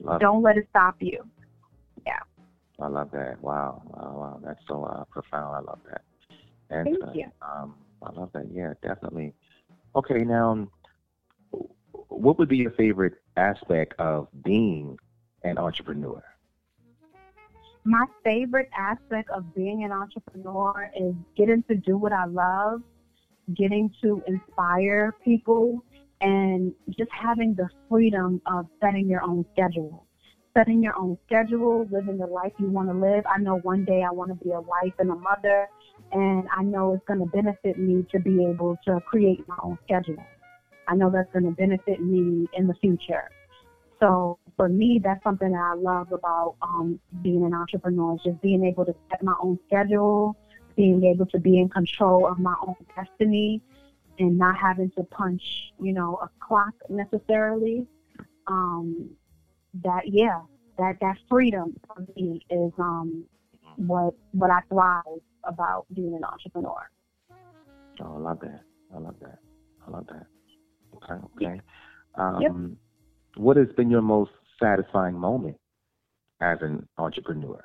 Love 0.00 0.20
Don't 0.20 0.38
it. 0.38 0.44
let 0.44 0.56
it 0.56 0.66
stop 0.70 0.96
you. 1.00 1.24
Yeah. 2.06 2.18
I 2.80 2.86
love 2.86 3.10
that. 3.12 3.40
Wow. 3.42 3.82
Wow. 3.86 4.14
wow. 4.16 4.40
That's 4.44 4.60
so 4.68 4.84
uh, 4.84 5.04
profound. 5.10 5.56
I 5.56 5.60
love 5.60 5.80
that. 5.90 6.02
And, 6.70 6.84
Thank 6.84 7.04
uh, 7.04 7.12
you. 7.12 7.26
Um, 7.42 7.74
I 8.02 8.12
love 8.12 8.30
that. 8.34 8.46
Yeah, 8.52 8.74
definitely. 8.82 9.34
Okay, 9.96 10.24
now, 10.24 10.68
what 12.08 12.38
would 12.38 12.48
be 12.48 12.58
your 12.58 12.70
favorite 12.72 13.14
aspect 13.36 13.94
of 13.98 14.28
being 14.44 14.98
an 15.42 15.58
entrepreneur? 15.58 16.22
my 17.88 18.04
favorite 18.22 18.68
aspect 18.76 19.30
of 19.30 19.54
being 19.54 19.82
an 19.82 19.92
entrepreneur 19.92 20.90
is 20.94 21.14
getting 21.36 21.62
to 21.62 21.74
do 21.74 21.96
what 21.96 22.12
I 22.12 22.26
love, 22.26 22.82
getting 23.54 23.90
to 24.02 24.22
inspire 24.26 25.14
people, 25.24 25.82
and 26.20 26.72
just 26.98 27.10
having 27.10 27.54
the 27.54 27.68
freedom 27.88 28.40
of 28.46 28.66
setting 28.80 29.08
your 29.08 29.22
own 29.22 29.44
schedule. 29.52 30.06
Setting 30.56 30.82
your 30.82 30.96
own 30.96 31.16
schedule, 31.26 31.86
living 31.90 32.18
the 32.18 32.26
life 32.26 32.52
you 32.58 32.68
want 32.68 32.88
to 32.88 32.94
live. 32.94 33.24
I 33.26 33.38
know 33.38 33.58
one 33.58 33.84
day 33.84 34.02
I 34.02 34.10
want 34.10 34.30
to 34.30 34.44
be 34.44 34.50
a 34.50 34.60
wife 34.60 34.94
and 34.98 35.10
a 35.10 35.14
mother, 35.14 35.68
and 36.10 36.48
I 36.56 36.62
know 36.62 36.94
it's 36.94 37.04
going 37.06 37.20
to 37.20 37.26
benefit 37.26 37.78
me 37.78 38.04
to 38.10 38.18
be 38.18 38.44
able 38.44 38.76
to 38.86 39.00
create 39.06 39.46
my 39.46 39.56
own 39.62 39.78
schedule. 39.84 40.24
I 40.88 40.94
know 40.94 41.10
that's 41.10 41.30
going 41.32 41.44
to 41.44 41.52
benefit 41.52 42.00
me 42.00 42.48
in 42.54 42.66
the 42.66 42.74
future. 42.74 43.30
So 44.00 44.38
for 44.56 44.68
me, 44.68 45.00
that's 45.02 45.22
something 45.22 45.52
that 45.52 45.58
I 45.58 45.74
love 45.74 46.12
about 46.12 46.56
um, 46.62 46.98
being 47.22 47.44
an 47.44 47.52
entrepreneur 47.52 48.14
is 48.14 48.20
just 48.24 48.40
being 48.40 48.64
able 48.64 48.84
to 48.84 48.94
set 49.10 49.22
my 49.22 49.34
own 49.42 49.58
schedule, 49.66 50.36
being 50.76 51.04
able 51.04 51.26
to 51.26 51.38
be 51.38 51.58
in 51.58 51.68
control 51.68 52.26
of 52.26 52.38
my 52.38 52.54
own 52.66 52.76
destiny, 52.96 53.60
and 54.18 54.38
not 54.38 54.56
having 54.56 54.90
to 54.92 55.04
punch, 55.04 55.42
you 55.80 55.92
know, 55.92 56.18
a 56.22 56.28
clock 56.40 56.74
necessarily. 56.88 57.86
Um, 58.46 59.10
that 59.82 60.02
yeah, 60.06 60.40
that 60.78 60.96
that 61.00 61.16
freedom 61.28 61.76
for 61.86 62.04
me 62.16 62.40
is 62.50 62.72
um, 62.78 63.24
what 63.76 64.14
what 64.32 64.50
I 64.50 64.60
thrive 64.68 65.02
about 65.44 65.86
being 65.94 66.14
an 66.14 66.24
entrepreneur. 66.24 66.90
Oh, 68.00 68.16
I 68.16 68.18
love 68.18 68.40
that. 68.40 68.62
I 68.94 68.98
love 68.98 69.16
that. 69.20 69.38
I 69.86 69.90
love 69.90 70.06
that. 70.08 70.26
Okay. 70.96 71.26
Okay. 71.36 71.60
Um, 72.14 72.40
yep. 72.40 72.52
What 73.36 73.56
has 73.56 73.68
been 73.76 73.90
your 73.90 74.02
most 74.02 74.30
satisfying 74.60 75.14
moment 75.14 75.56
as 76.40 76.58
an 76.60 76.88
entrepreneur? 76.96 77.62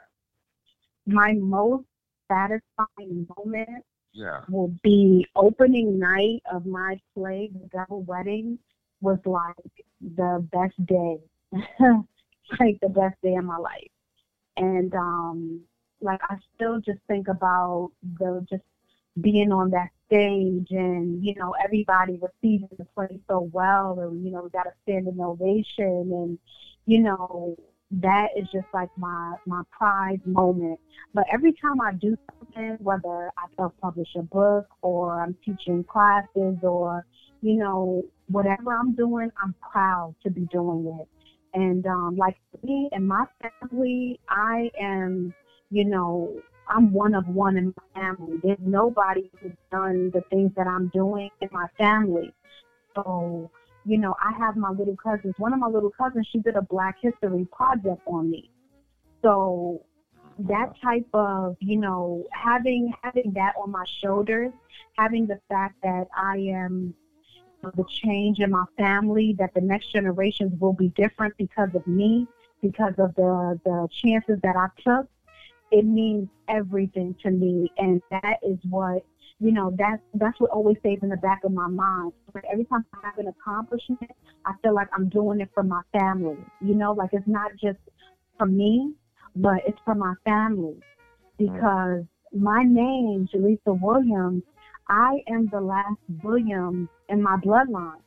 My 1.05 1.33
most 1.33 1.85
satisfying 2.31 3.27
moment 3.37 3.83
Yeah. 4.13 4.41
will 4.47 4.73
be 4.83 5.25
opening 5.35 5.97
night 5.99 6.43
of 6.51 6.65
my 6.65 6.99
play, 7.15 7.49
The 7.51 7.67
Devil 7.69 8.03
Wedding, 8.03 8.59
was 9.01 9.17
like 9.25 9.85
the 10.01 10.47
best 10.51 10.85
day, 10.85 11.19
like 12.59 12.79
the 12.81 12.89
best 12.89 13.19
day 13.23 13.35
of 13.35 13.43
my 13.43 13.57
life. 13.57 13.89
And 14.55 14.93
um, 14.93 15.61
like 15.99 16.21
I 16.29 16.37
still 16.55 16.79
just 16.79 16.99
think 17.07 17.27
about 17.27 17.91
the 18.19 18.45
just 18.49 18.63
being 19.21 19.51
on 19.51 19.69
that 19.71 19.89
stage 20.07 20.67
and 20.71 21.23
you 21.23 21.35
know 21.35 21.53
everybody 21.63 22.19
receiving 22.21 22.69
the 22.77 22.85
play 22.95 23.19
so 23.27 23.49
well, 23.51 23.99
and 23.99 24.23
you 24.23 24.31
know 24.31 24.43
we 24.43 24.49
got 24.49 24.67
a 24.67 24.73
standing 24.83 25.19
ovation, 25.19 26.11
and 26.11 26.39
you 26.85 26.99
know 26.99 27.57
that 28.01 28.29
is 28.35 28.47
just 28.51 28.65
like 28.73 28.89
my 28.97 29.35
my 29.45 29.61
pride 29.71 30.21
moment. 30.25 30.79
But 31.13 31.25
every 31.31 31.53
time 31.53 31.79
I 31.81 31.93
do 31.93 32.17
something, 32.39 32.77
whether 32.79 33.31
I 33.37 33.45
self-publish 33.55 34.09
a 34.17 34.23
book 34.23 34.65
or 34.81 35.21
I'm 35.21 35.35
teaching 35.45 35.83
classes 35.83 36.57
or 36.63 37.05
you 37.41 37.55
know 37.55 38.03
whatever 38.27 38.73
I'm 38.73 38.95
doing, 38.95 39.29
I'm 39.41 39.53
proud 39.71 40.15
to 40.23 40.31
be 40.31 40.41
doing 40.51 40.97
it. 40.99 41.07
And 41.53 41.85
um, 41.85 42.15
like 42.17 42.35
me 42.63 42.89
and 42.91 43.07
my 43.07 43.25
family, 43.61 44.19
I 44.27 44.71
am, 44.81 45.35
you 45.69 45.85
know, 45.85 46.33
I'm 46.67 46.91
one 46.91 47.13
of 47.13 47.27
one 47.27 47.57
in 47.57 47.75
my 47.77 48.01
family. 48.01 48.39
There's 48.41 48.57
nobody 48.59 49.29
who's 49.39 49.51
done 49.71 50.09
the 50.13 50.21
things 50.31 50.51
that 50.55 50.65
I'm 50.65 50.87
doing 50.87 51.29
in 51.41 51.49
my 51.51 51.67
family. 51.77 52.33
So 52.95 53.51
you 53.85 53.97
know, 53.97 54.15
I 54.21 54.31
have 54.37 54.55
my 54.55 54.69
little 54.69 54.95
cousins. 54.95 55.33
One 55.37 55.53
of 55.53 55.59
my 55.59 55.67
little 55.67 55.91
cousins, 55.91 56.27
she 56.31 56.39
did 56.39 56.55
a 56.55 56.61
Black 56.61 56.97
History 57.01 57.47
project 57.51 58.01
on 58.07 58.29
me. 58.29 58.49
So 59.21 59.83
that 60.39 60.73
type 60.81 61.07
of, 61.13 61.55
you 61.59 61.77
know, 61.77 62.25
having 62.31 62.93
having 63.01 63.33
that 63.33 63.53
on 63.61 63.71
my 63.71 63.85
shoulders, 64.01 64.51
having 64.97 65.27
the 65.27 65.39
fact 65.49 65.75
that 65.83 66.07
I 66.15 66.37
am 66.37 66.93
the 67.63 67.85
change 68.03 68.39
in 68.39 68.51
my 68.51 68.65
family, 68.77 69.35
that 69.39 69.53
the 69.53 69.61
next 69.61 69.91
generations 69.93 70.59
will 70.59 70.73
be 70.73 70.89
different 70.89 71.35
because 71.37 71.69
of 71.75 71.85
me, 71.87 72.27
because 72.61 72.93
of 72.97 73.15
the 73.15 73.59
the 73.63 73.87
chances 73.91 74.39
that 74.43 74.55
I 74.55 74.67
took, 74.81 75.07
it 75.71 75.85
means 75.85 76.29
everything 76.47 77.15
to 77.23 77.31
me, 77.31 77.71
and 77.77 78.01
that 78.11 78.39
is 78.43 78.57
what 78.69 79.05
you 79.43 79.51
know, 79.51 79.75
that's 79.77 80.01
that's 80.13 80.39
what 80.39 80.51
always 80.51 80.77
stays 80.79 80.99
in 81.01 81.09
the 81.09 81.17
back 81.17 81.41
of 81.43 81.51
my 81.51 81.67
mind. 81.67 82.13
Like 82.33 82.45
every 82.49 82.63
time 82.63 82.85
I 82.93 83.07
have 83.07 83.17
an 83.17 83.27
accomplishment, 83.27 84.09
I 84.45 84.53
feel 84.61 84.73
like 84.73 84.87
I'm 84.93 85.09
doing 85.09 85.41
it 85.41 85.49
for 85.53 85.63
my 85.63 85.81
family. 85.91 86.37
You 86.61 86.75
know, 86.75 86.93
like 86.93 87.09
it's 87.11 87.27
not 87.27 87.51
just 87.61 87.79
for 88.37 88.47
me, 88.47 88.93
but 89.35 89.57
it's 89.67 89.77
for 89.83 89.95
my 89.95 90.13
family. 90.23 90.77
Because 91.37 92.03
my 92.31 92.63
name, 92.63 93.27
Jaleesa 93.33 93.77
Williams, 93.81 94.43
I 94.87 95.17
am 95.27 95.49
the 95.51 95.59
last 95.59 95.99
Williams 96.23 96.87
in 97.09 97.21
my 97.21 97.35
bloodline. 97.35 97.99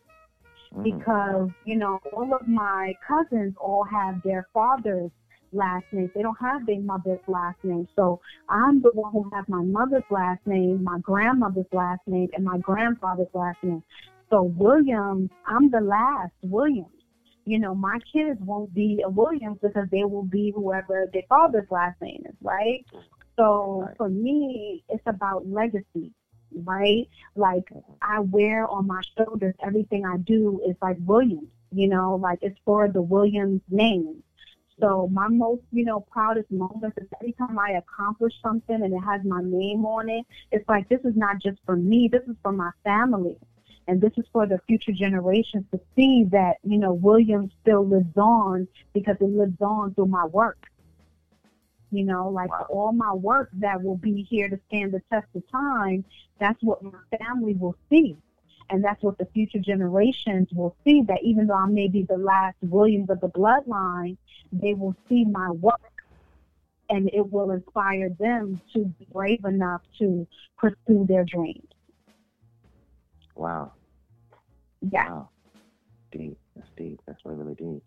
Mm-hmm. 0.75 0.83
Because, 0.85 1.51
you 1.67 1.77
know, 1.77 2.01
all 2.15 2.35
of 2.35 2.49
my 2.49 2.95
cousins 3.07 3.55
all 3.61 3.85
have 3.85 4.23
their 4.23 4.49
fathers 4.55 5.11
last 5.57 5.87
name. 5.93 6.11
They 6.15 6.23
don't 6.23 6.39
have 6.41 6.67
their 6.67 6.81
mother's 6.81 7.21
last 7.27 7.59
name. 7.65 7.89
So 7.97 8.21
I'm 8.49 8.83
the 8.83 8.91
one 8.93 9.13
who 9.13 9.31
has 9.35 9.45
my 9.49 9.63
mother's 9.63 10.05
last 10.11 10.47
name, 10.47 10.85
my 10.85 10.99
grandmother's 11.01 11.73
last 11.73 12.03
name, 12.07 12.31
and 12.35 12.45
my 12.45 12.59
grandfather's 12.59 13.35
last 13.35 13.59
name. 13.63 13.83
So 14.31 14.43
Williams, 14.43 15.31
I'm 15.47 15.71
the 15.71 15.81
last 15.81 16.33
Williams. 16.43 16.91
You 17.45 17.61
know, 17.61 17.75
my 17.75 17.99
kids 18.13 18.41
won't 18.41 18.75
be 18.75 19.03
a 19.05 19.09
Williams 19.09 19.59
because 19.63 19.89
they 19.91 20.05
will 20.05 20.25
be 20.25 20.53
whoever 20.55 21.09
their 21.13 21.23
father's 21.29 21.71
last 21.71 22.01
name 22.03 22.25
is, 22.29 22.35
right? 22.43 22.85
So 23.37 23.85
Right. 23.87 23.97
for 23.97 24.09
me, 24.09 24.83
it's 24.89 25.03
about 25.07 25.47
legacy, 25.47 26.13
right? 26.65 27.09
Like 27.37 27.71
I 28.03 28.21
wear 28.21 28.69
on 28.69 28.87
my 28.87 29.03
shoulders 29.17 29.55
everything 29.65 30.05
I 30.05 30.17
do 30.19 30.61
is 30.67 30.77
like 30.83 30.97
Williams, 31.01 31.51
you 31.73 31.89
know, 31.89 32.17
like 32.17 32.41
it's 32.43 32.59
for 32.65 32.89
the 32.89 33.03
Williams 33.03 33.63
name. 33.71 34.23
So 34.81 35.09
my 35.13 35.29
most, 35.29 35.63
you 35.73 35.85
know, 35.85 36.01
proudest 36.01 36.51
moments 36.51 36.99
is 36.99 37.09
every 37.21 37.33
time 37.33 37.59
I 37.59 37.73
accomplish 37.73 38.35
something 38.43 38.83
and 38.83 38.93
it 38.93 39.01
has 39.01 39.23
my 39.25 39.41
name 39.43 39.87
on 39.87 40.09
it. 40.11 40.27
It's 40.53 40.69
like 40.69 40.89
this 40.89 41.01
is 41.05 41.17
not 41.17 41.41
just 41.41 41.59
for 41.65 41.77
me. 41.77 42.09
This 42.13 42.23
is 42.29 42.37
for 42.43 42.53
my 42.53 42.71
family, 42.85 43.37
and 43.89 44.01
this 44.01 44.13
is 44.19 44.27
for 44.33 44.47
the 44.47 44.59
future 44.67 44.93
generations 44.93 45.65
to 45.73 45.81
see 45.97 46.25
that 46.31 46.57
you 46.63 46.79
know 46.79 46.93
Williams 46.93 47.53
still 47.63 47.87
lives 47.87 48.17
on 48.17 48.69
because 48.93 49.17
it 49.21 49.31
lives 49.31 49.61
on 49.61 49.95
through 49.95 50.07
my 50.07 50.27
work. 50.27 50.59
You 51.91 52.05
know, 52.05 52.29
like 52.29 52.51
Wow. 52.51 52.67
all 52.69 52.93
my 52.93 53.13
work 53.15 53.51
that 53.55 53.83
will 53.83 53.97
be 53.97 54.23
here 54.23 54.49
to 54.49 54.59
stand 54.69 54.93
the 54.93 55.01
test 55.11 55.29
of 55.35 55.43
time. 55.51 56.05
That's 56.39 56.63
what 56.63 56.83
my 56.83 56.99
family 57.19 57.55
will 57.55 57.77
see. 57.89 58.17
And 58.69 58.83
that's 58.83 59.03
what 59.03 59.19
the 59.19 59.27
future 59.27 59.59
generations 59.59 60.49
will 60.53 60.77
see 60.85 61.03
that 61.07 61.19
even 61.23 61.47
though 61.47 61.55
I 61.55 61.67
may 61.67 61.89
be 61.89 62.03
the 62.03 62.19
last 62.19 62.57
Williams 62.63 63.11
of 63.11 63.21
the 63.21 63.29
bloodline, 63.29 64.17
they 64.53 64.75
will 64.75 64.97
see 65.09 65.25
my 65.25 65.51
work 65.51 65.81
and 66.89 67.09
it 67.13 67.31
will 67.33 67.51
inspire 67.51 68.11
them 68.19 68.61
to 68.73 68.85
be 68.85 69.07
brave 69.13 69.45
enough 69.45 69.83
to 69.99 70.27
pursue 70.57 71.07
their 71.09 71.25
dreams. 71.25 71.67
Wow. 73.35 73.73
Yeah, 74.91 75.09
Wow. 75.09 75.29
Deep. 76.13 76.39
That's 76.55 76.69
deep. 76.77 77.01
That's 77.07 77.19
really, 77.25 77.39
really 77.39 77.55
deep. 77.55 77.83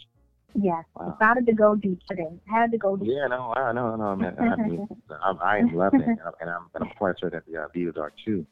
yes. 0.54 0.84
Wow. 0.96 1.18
Decided 1.20 1.46
to 1.48 1.54
go 1.54 1.76
deep 1.76 2.00
today. 2.08 2.30
Had 2.46 2.72
to 2.72 2.78
go 2.78 2.96
deep. 2.98 3.10
Yeah, 3.12 3.28
no, 3.28 3.54
I 3.56 3.72
no, 3.72 3.96
no, 3.96 4.15
man. 4.15 4.36
I 4.39 4.56
mean, 4.68 4.88
I, 5.10 5.32
I 5.42 5.58
am 5.58 5.76
loving 5.76 6.02
it, 6.02 6.08
and 6.08 6.20
I'm, 6.20 6.34
and 6.42 6.50
I'm, 6.50 6.70
and 6.76 6.84
I'm 6.84 6.89
quite 6.98 7.20
sure 7.20 7.30
that 7.30 7.44
the 7.48 7.63
uh, 7.63 7.68
viewers 7.74 7.96
are 7.98 8.12
too. 8.26 8.46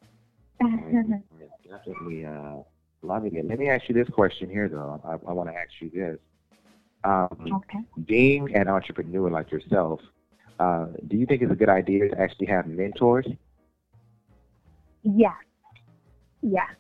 And 0.60 1.24
definitely 1.70 2.26
uh, 2.26 2.58
loving 3.02 3.36
it. 3.36 3.48
Let 3.48 3.60
me 3.60 3.70
ask 3.70 3.88
you 3.88 3.96
this 3.96 4.10
question 4.10 4.50
here, 4.50 4.70
though. 4.70 5.02
I, 5.04 5.14
I 5.30 5.34
want 5.34 5.50
to 5.50 5.56
ask 5.56 5.70
you 5.80 5.90
this. 5.90 6.20
Um, 7.04 7.38
okay. 7.54 7.80
being 8.06 8.54
an 8.56 8.68
entrepreneur 8.68 9.30
like 9.30 9.52
yourself, 9.52 10.02
uh, 10.60 10.88
do 11.08 11.16
you 11.16 11.26
think 11.26 11.42
it's 11.42 11.52
a 11.52 11.56
good 11.56 11.70
idea 11.70 12.10
to 12.10 12.20
actually 12.20 12.48
have 12.48 12.68
mentors? 12.68 13.28
Yes. 15.04 15.34
Yes. 16.42 16.72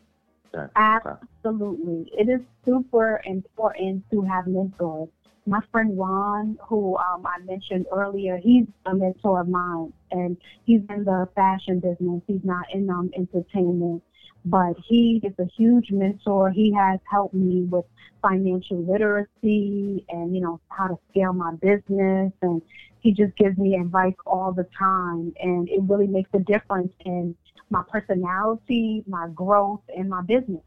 Okay. 0.54 0.66
Absolutely. 0.76 2.12
It 2.18 2.30
is 2.30 2.42
super 2.66 3.22
important 3.26 4.04
to 4.12 4.22
have 4.24 4.48
mentors. 4.48 5.10
My 5.48 5.62
friend 5.72 5.98
Ron, 5.98 6.58
who 6.68 6.98
um, 6.98 7.26
I 7.26 7.40
mentioned 7.46 7.86
earlier, 7.92 8.38
he's 8.38 8.66
a 8.86 8.94
mentor 8.94 9.40
of 9.40 9.48
mine, 9.48 9.94
and 10.12 10.36
he's 10.66 10.82
in 10.90 11.06
the 11.06 11.30
fashion 11.36 11.80
business. 11.80 12.22
He's 12.28 12.44
not 12.44 12.66
in 12.74 12.90
um, 12.90 13.10
entertainment, 13.16 14.04
but 14.44 14.74
he 14.86 15.22
is 15.24 15.34
a 15.40 15.46
huge 15.46 15.90
mentor. 15.90 16.50
He 16.52 16.74
has 16.74 17.00
helped 17.10 17.34
me 17.34 17.64
with 17.64 17.86
financial 18.22 18.84
literacy 18.84 20.06
and, 20.10 20.36
you 20.36 20.42
know, 20.42 20.60
how 20.68 20.88
to 20.88 21.00
scale 21.10 21.32
my 21.32 21.54
business. 21.62 22.34
And 22.42 22.62
he 23.00 23.14
just 23.14 23.34
gives 23.38 23.58
me 23.58 23.76
advice 23.76 24.16
all 24.26 24.52
the 24.52 24.68
time. 24.78 25.34
And 25.40 25.70
it 25.70 25.82
really 25.84 26.08
makes 26.08 26.30
a 26.34 26.40
difference 26.40 26.92
in 27.06 27.36
my 27.70 27.84
personality, 27.90 29.04
my 29.08 29.30
growth, 29.34 29.82
and 29.96 30.10
my 30.10 30.24
business. 30.24 30.64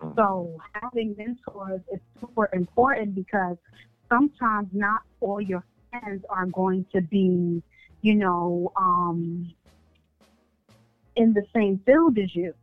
Mhm. 0.00 0.14
So 0.14 0.56
having 0.74 1.16
mentors 1.18 1.80
is 1.92 2.00
super 2.20 2.48
important 2.52 3.16
because 3.16 3.56
sometimes 4.10 4.68
not 4.72 5.02
all 5.20 5.40
your 5.40 5.64
friends 5.90 6.24
are 6.28 6.46
going 6.46 6.84
to 6.92 7.00
be, 7.00 7.62
you 8.02 8.14
know, 8.14 8.72
um, 8.76 9.54
in 11.16 11.32
the 11.32 11.44
same 11.54 11.80
field 11.86 12.18
as 12.18 12.34
you. 12.34 12.54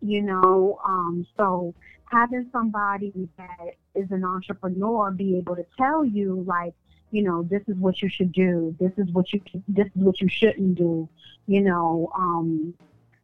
You 0.00 0.22
know, 0.22 0.78
um, 0.86 1.26
so 1.36 1.74
having 2.04 2.48
somebody 2.52 3.12
that 3.36 3.74
is 3.94 4.10
an 4.10 4.24
entrepreneur 4.24 5.10
be 5.10 5.36
able 5.36 5.56
to 5.56 5.66
tell 5.76 6.04
you 6.04 6.44
like, 6.46 6.74
you 7.10 7.22
know, 7.22 7.42
this 7.42 7.62
is 7.66 7.76
what 7.76 8.00
you 8.00 8.08
should 8.08 8.32
do, 8.32 8.76
this 8.78 8.92
is 8.96 9.10
what 9.12 9.32
you 9.32 9.40
this 9.66 9.86
is 9.86 10.02
what 10.02 10.20
you 10.20 10.28
shouldn't 10.28 10.76
do, 10.76 11.08
you 11.46 11.62
know, 11.62 12.10
um, 12.16 12.74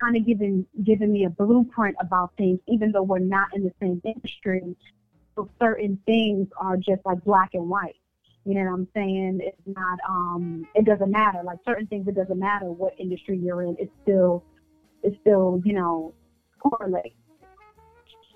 kind 0.00 0.16
of 0.16 0.26
giving 0.26 0.66
giving 0.82 1.12
me 1.12 1.24
a 1.24 1.30
blueprint 1.30 1.96
about 2.00 2.32
things, 2.36 2.58
even 2.66 2.92
though 2.92 3.02
we're 3.02 3.18
not 3.18 3.48
in 3.54 3.62
the 3.62 3.72
same 3.80 4.00
industry. 4.04 4.74
So 5.36 5.48
certain 5.60 5.98
things 6.06 6.48
are 6.58 6.76
just 6.76 7.04
like 7.04 7.22
black 7.24 7.50
and 7.54 7.68
white. 7.68 7.96
You 8.44 8.54
know 8.54 8.70
what 8.70 8.74
I'm 8.74 8.88
saying? 8.94 9.40
It's 9.42 9.56
not. 9.66 9.98
Um, 10.08 10.66
it 10.74 10.84
doesn't 10.84 11.10
matter. 11.10 11.40
Like 11.44 11.58
certain 11.64 11.86
things, 11.86 12.06
it 12.08 12.14
doesn't 12.14 12.38
matter 12.38 12.66
what 12.66 12.94
industry 12.98 13.38
you're 13.38 13.62
in. 13.62 13.76
It's 13.78 13.92
still, 14.02 14.44
it's 15.02 15.16
still, 15.20 15.62
you 15.64 15.72
know, 15.72 16.12
correlate. 16.60 17.14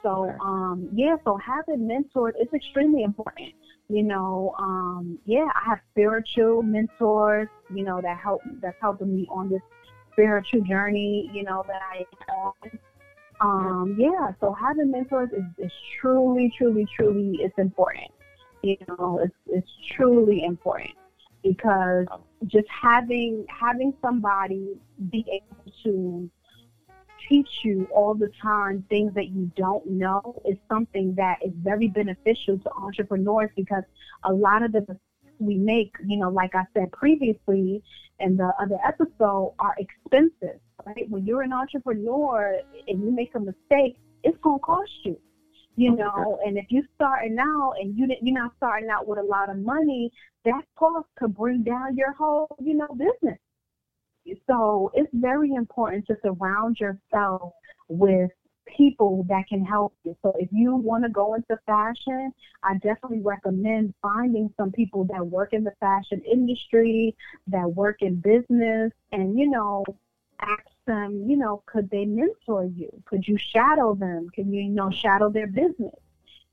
So 0.03 0.35
um, 0.41 0.89
yeah. 0.95 1.17
So 1.25 1.37
having 1.37 1.87
mentors 1.87 2.35
is 2.41 2.49
extremely 2.55 3.03
important. 3.03 3.53
You 3.89 4.03
know, 4.03 4.55
um, 4.59 5.19
yeah, 5.25 5.49
I 5.55 5.69
have 5.69 5.81
spiritual 5.91 6.63
mentors. 6.63 7.49
You 7.75 7.85
know 7.85 8.01
that 8.01 8.19
help 8.19 8.41
that's 8.63 8.77
helping 8.81 9.15
me 9.15 9.27
on 9.31 9.51
this 9.51 9.63
spiritual 10.13 10.63
journey, 10.63 11.31
you 11.33 11.45
know, 11.45 11.65
that 11.69 11.81
I 11.93 11.99
am 11.99 12.37
on. 12.37 12.79
Um, 13.41 13.97
yeah, 13.99 14.33
so 14.41 14.53
having 14.53 14.91
mentors 14.91 15.31
is, 15.31 15.45
is 15.59 15.73
truly, 16.01 16.53
truly, 16.57 16.87
truly 16.97 17.39
it's 17.41 17.57
important. 17.59 18.11
You 18.63 18.77
know, 18.89 19.21
it's 19.23 19.35
it's 19.47 19.71
truly 19.95 20.45
important 20.45 20.95
because 21.43 22.07
just 22.47 22.67
having 22.69 23.47
having 23.49 23.95
somebody 24.03 24.77
be 25.11 25.25
able 25.31 25.73
to 25.85 26.31
teach 27.29 27.49
you 27.63 27.87
all 27.95 28.15
the 28.15 28.31
time 28.41 28.85
things 28.89 29.13
that 29.15 29.29
you 29.29 29.51
don't 29.57 29.87
know 29.87 30.41
is 30.45 30.57
something 30.69 31.15
that 31.17 31.39
is 31.45 31.53
very 31.63 31.89
beneficial 31.89 32.59
to 32.59 32.71
entrepreneurs 32.73 33.51
because 33.57 33.83
a 34.25 34.33
lot 34.33 34.63
of 34.63 34.73
the 34.73 34.81
mistakes 34.81 35.01
we 35.39 35.57
make, 35.57 35.95
you 36.07 36.19
know, 36.19 36.31
like 36.31 36.55
I 36.55 36.65
said 36.75 36.91
previously 36.93 37.83
in 38.19 38.37
the 38.37 38.53
other 38.61 38.79
episode, 38.87 39.55
are 39.59 39.75
expensive. 39.79 40.61
Right? 40.87 41.09
When 41.09 41.27
you're 41.27 41.43
an 41.43 41.53
entrepreneur 41.53 42.61
and 42.87 43.03
you 43.03 43.11
make 43.11 43.35
a 43.35 43.41
mistake, 43.41 43.99
it's 44.23 44.39
gonna 44.43 44.59
cost 44.59 44.91
you 45.05 45.19
you 45.77 45.93
oh, 45.93 45.95
know 45.95 46.39
and 46.45 46.59
if 46.59 46.65
you're 46.71 46.83
starting 46.97 47.37
out 47.39 47.75
and 47.79 47.97
you 47.97 48.09
didn't 48.09 48.27
you're 48.27 48.35
not 48.35 48.51
starting 48.57 48.91
out 48.91 49.07
with 49.07 49.17
a 49.17 49.23
lot 49.23 49.49
of 49.49 49.57
money 49.59 50.11
that 50.45 50.61
cost 50.77 51.07
could 51.17 51.33
bring 51.37 51.63
down 51.63 51.97
your 51.97 52.13
whole 52.15 52.49
you 52.59 52.75
know 52.75 52.89
business 52.89 53.39
so 54.47 54.91
it's 54.95 55.11
very 55.15 55.55
important 55.55 56.07
to 56.07 56.17
surround 56.23 56.79
yourself 56.81 57.53
with 57.89 58.31
people 58.77 59.25
that 59.29 59.49
can 59.49 59.65
help 59.65 59.95
you. 60.05 60.15
So 60.23 60.35
if 60.39 60.49
you 60.53 60.75
want 60.75 61.05
to 61.05 61.11
go 61.11 61.35
into 61.35 61.59
fashion, 61.65 62.33
I 62.63 62.75
definitely 62.75 63.21
recommend 63.21 63.95
finding 64.03 64.53
some 64.57 64.73
people 64.73 65.05
that 65.05 65.27
work 65.27 65.53
in 65.53 65.65
the 65.65 65.73
fashion 65.81 66.23
industry, 66.31 67.17
that 67.47 67.67
work 67.67 68.03
in 68.03 68.17
business, 68.17 68.93
and 69.13 69.39
you 69.39 69.49
know, 69.49 69.85
ask 70.41 70.69
them, 70.87 71.25
you 71.27 71.37
know, 71.37 71.63
could 71.67 71.91
they 71.91 72.05
mentor 72.05 72.65
you? 72.65 72.91
Could 73.05 73.27
you 73.27 73.37
shadow 73.37 73.95
them? 73.95 74.29
Can 74.35 74.53
you, 74.53 74.63
you 74.63 74.71
know, 74.71 74.91
shadow 74.91 75.31
their 75.31 75.47
business? 75.47 75.95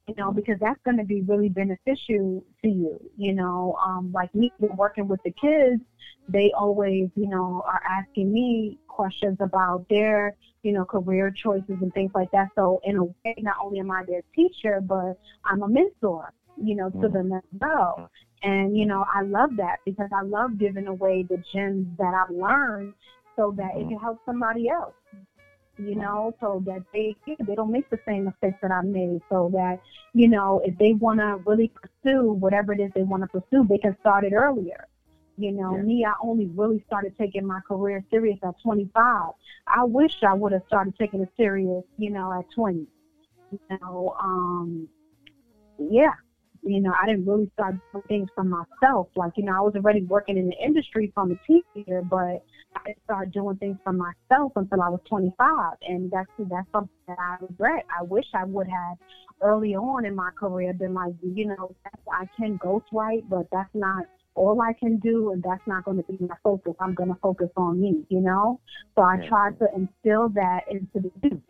you 0.07 0.13
know, 0.17 0.31
because 0.31 0.59
that's 0.59 0.79
going 0.83 0.97
to 0.97 1.03
be 1.03 1.21
really 1.21 1.49
beneficial 1.49 2.43
to 2.61 2.67
you. 2.67 2.99
You 3.17 3.33
know, 3.33 3.77
um, 3.83 4.11
like 4.13 4.33
me 4.35 4.51
working 4.59 5.07
with 5.07 5.21
the 5.23 5.31
kids, 5.31 5.81
they 6.29 6.51
always, 6.57 7.09
you 7.15 7.27
know, 7.27 7.63
are 7.65 7.81
asking 7.87 8.31
me 8.31 8.77
questions 8.87 9.37
about 9.39 9.85
their, 9.89 10.35
you 10.63 10.73
know, 10.73 10.85
career 10.85 11.31
choices 11.31 11.77
and 11.81 11.93
things 11.93 12.11
like 12.13 12.31
that. 12.31 12.49
So 12.55 12.81
in 12.83 12.97
a 12.97 13.03
way, 13.03 13.35
not 13.39 13.55
only 13.63 13.79
am 13.79 13.91
I 13.91 14.03
their 14.03 14.21
teacher, 14.35 14.79
but 14.81 15.17
I'm 15.43 15.63
a 15.63 15.67
mentor, 15.67 16.31
you 16.61 16.75
know, 16.75 16.89
to 17.01 17.09
them 17.09 17.33
as 17.33 17.43
well. 17.59 18.09
And, 18.43 18.77
you 18.77 18.85
know, 18.85 19.05
I 19.11 19.21
love 19.23 19.51
that 19.57 19.77
because 19.85 20.09
I 20.15 20.21
love 20.21 20.59
giving 20.59 20.85
away 20.85 21.23
the 21.23 21.41
gems 21.51 21.87
that 21.97 22.13
I've 22.13 22.35
learned 22.35 22.93
so 23.35 23.53
that 23.57 23.71
it 23.75 23.79
mm-hmm. 23.79 23.89
can 23.89 23.99
help 23.99 24.19
somebody 24.25 24.69
else 24.69 24.93
you 25.77 25.95
know, 25.95 26.33
so 26.39 26.63
that 26.65 26.83
they 26.93 27.15
they 27.25 27.55
don't 27.55 27.71
make 27.71 27.89
the 27.89 27.99
same 28.05 28.25
mistakes 28.25 28.57
that 28.61 28.71
I 28.71 28.81
made. 28.81 29.21
So 29.29 29.49
that 29.53 29.79
you 30.13 30.27
know, 30.27 30.61
if 30.63 30.77
they 30.77 30.93
want 30.93 31.19
to 31.19 31.41
really 31.45 31.69
pursue 31.69 32.31
whatever 32.31 32.73
it 32.73 32.79
is 32.79 32.91
they 32.95 33.03
want 33.03 33.23
to 33.23 33.27
pursue, 33.27 33.65
they 33.67 33.77
can 33.77 33.95
start 33.99 34.23
it 34.23 34.33
earlier. 34.33 34.87
You 35.37 35.51
know, 35.51 35.75
yeah. 35.75 35.81
me, 35.81 36.05
I 36.05 36.13
only 36.23 36.47
really 36.47 36.81
started 36.87 37.17
taking 37.17 37.45
my 37.45 37.59
career 37.67 38.03
serious 38.09 38.39
at 38.41 38.55
25. 38.63 39.31
I 39.67 39.83
wish 39.83 40.23
I 40.23 40.33
would 40.33 40.53
have 40.53 40.61
started 40.67 40.95
taking 40.97 41.21
it 41.21 41.29
serious, 41.35 41.83
you 41.97 42.09
know, 42.09 42.31
at 42.31 42.49
20. 42.55 42.87
You 43.51 43.59
know, 43.81 44.15
um, 44.17 44.87
yeah, 45.77 46.13
you 46.63 46.79
know, 46.79 46.93
I 46.99 47.05
didn't 47.05 47.25
really 47.25 47.51
start 47.53 47.75
doing 47.91 48.03
things 48.07 48.29
for 48.33 48.45
myself. 48.45 49.09
Like, 49.17 49.33
you 49.35 49.43
know, 49.43 49.57
I 49.57 49.59
was 49.59 49.75
already 49.75 50.03
working 50.03 50.37
in 50.37 50.47
the 50.47 50.55
industry 50.63 51.11
from 51.13 51.31
a 51.31 51.35
teenager, 51.45 52.01
but 52.01 52.45
I 52.75 52.79
didn't 52.85 53.03
start 53.03 53.31
doing 53.31 53.57
things 53.57 53.77
for 53.83 53.93
myself 53.93 54.51
until 54.55 54.81
I 54.81 54.89
was 54.89 54.99
25. 55.07 55.73
And 55.87 56.11
that's 56.11 56.29
that's 56.37 56.67
something 56.71 56.89
that 57.07 57.17
I 57.19 57.37
regret. 57.41 57.85
I 57.97 58.03
wish 58.03 58.25
I 58.33 58.45
would 58.45 58.67
have 58.67 58.97
early 59.41 59.75
on 59.75 60.05
in 60.05 60.15
my 60.15 60.31
career 60.37 60.73
been 60.73 60.93
like, 60.93 61.13
you 61.21 61.47
know, 61.47 61.75
I 62.11 62.27
can 62.37 62.57
ghostwrite, 62.59 63.29
but 63.29 63.47
that's 63.51 63.73
not 63.73 64.05
all 64.35 64.61
I 64.61 64.73
can 64.73 64.97
do, 64.97 65.31
and 65.31 65.41
that's 65.41 65.65
not 65.65 65.85
going 65.85 65.97
to 65.97 66.03
be 66.03 66.17
my 66.19 66.35
focus. 66.43 66.73
I'm 66.79 66.93
going 66.93 67.09
to 67.09 67.19
focus 67.21 67.49
on 67.55 67.79
me, 67.79 68.05
you 68.09 68.19
know. 68.19 68.59
So 68.95 69.01
I 69.01 69.25
try 69.27 69.51
to 69.51 69.67
instill 69.75 70.29
that 70.29 70.61
into 70.69 70.99
the 70.99 71.11
youth 71.23 71.41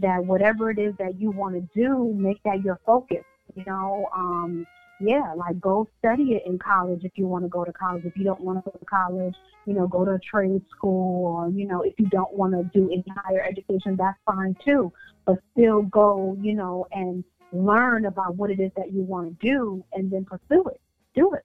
that 0.00 0.22
whatever 0.22 0.70
it 0.70 0.78
is 0.78 0.94
that 0.98 1.18
you 1.18 1.30
want 1.30 1.54
to 1.54 1.62
do, 1.74 2.12
make 2.14 2.42
that 2.44 2.62
your 2.62 2.78
focus 2.84 3.24
you 3.54 3.64
know, 3.66 4.08
um, 4.14 4.66
yeah, 5.00 5.34
like 5.36 5.60
go 5.60 5.88
study 5.98 6.32
it 6.34 6.42
in 6.46 6.58
college 6.58 7.04
if 7.04 7.12
you 7.16 7.26
want 7.26 7.44
to 7.44 7.48
go 7.48 7.64
to 7.64 7.72
college. 7.72 8.04
If 8.04 8.16
you 8.16 8.24
don't 8.24 8.40
want 8.40 8.64
to 8.64 8.70
go 8.70 8.78
to 8.78 8.84
college, 8.84 9.34
you 9.66 9.74
know, 9.74 9.86
go 9.86 10.04
to 10.04 10.12
a 10.12 10.18
trade 10.18 10.62
school 10.70 11.26
or, 11.26 11.50
you 11.50 11.66
know, 11.66 11.82
if 11.82 11.94
you 11.98 12.06
don't 12.06 12.32
want 12.32 12.52
to 12.52 12.64
do 12.78 12.90
any 12.90 13.04
higher 13.14 13.42
education, 13.42 13.96
that's 13.96 14.18
fine 14.24 14.56
too. 14.64 14.92
But 15.26 15.38
still 15.52 15.82
go, 15.82 16.36
you 16.40 16.54
know, 16.54 16.86
and 16.92 17.24
learn 17.52 18.06
about 18.06 18.36
what 18.36 18.50
it 18.50 18.60
is 18.60 18.70
that 18.76 18.92
you 18.92 19.02
want 19.02 19.38
to 19.38 19.46
do 19.46 19.84
and 19.92 20.10
then 20.10 20.24
pursue 20.24 20.64
it. 20.68 20.80
Do 21.14 21.34
it. 21.34 21.44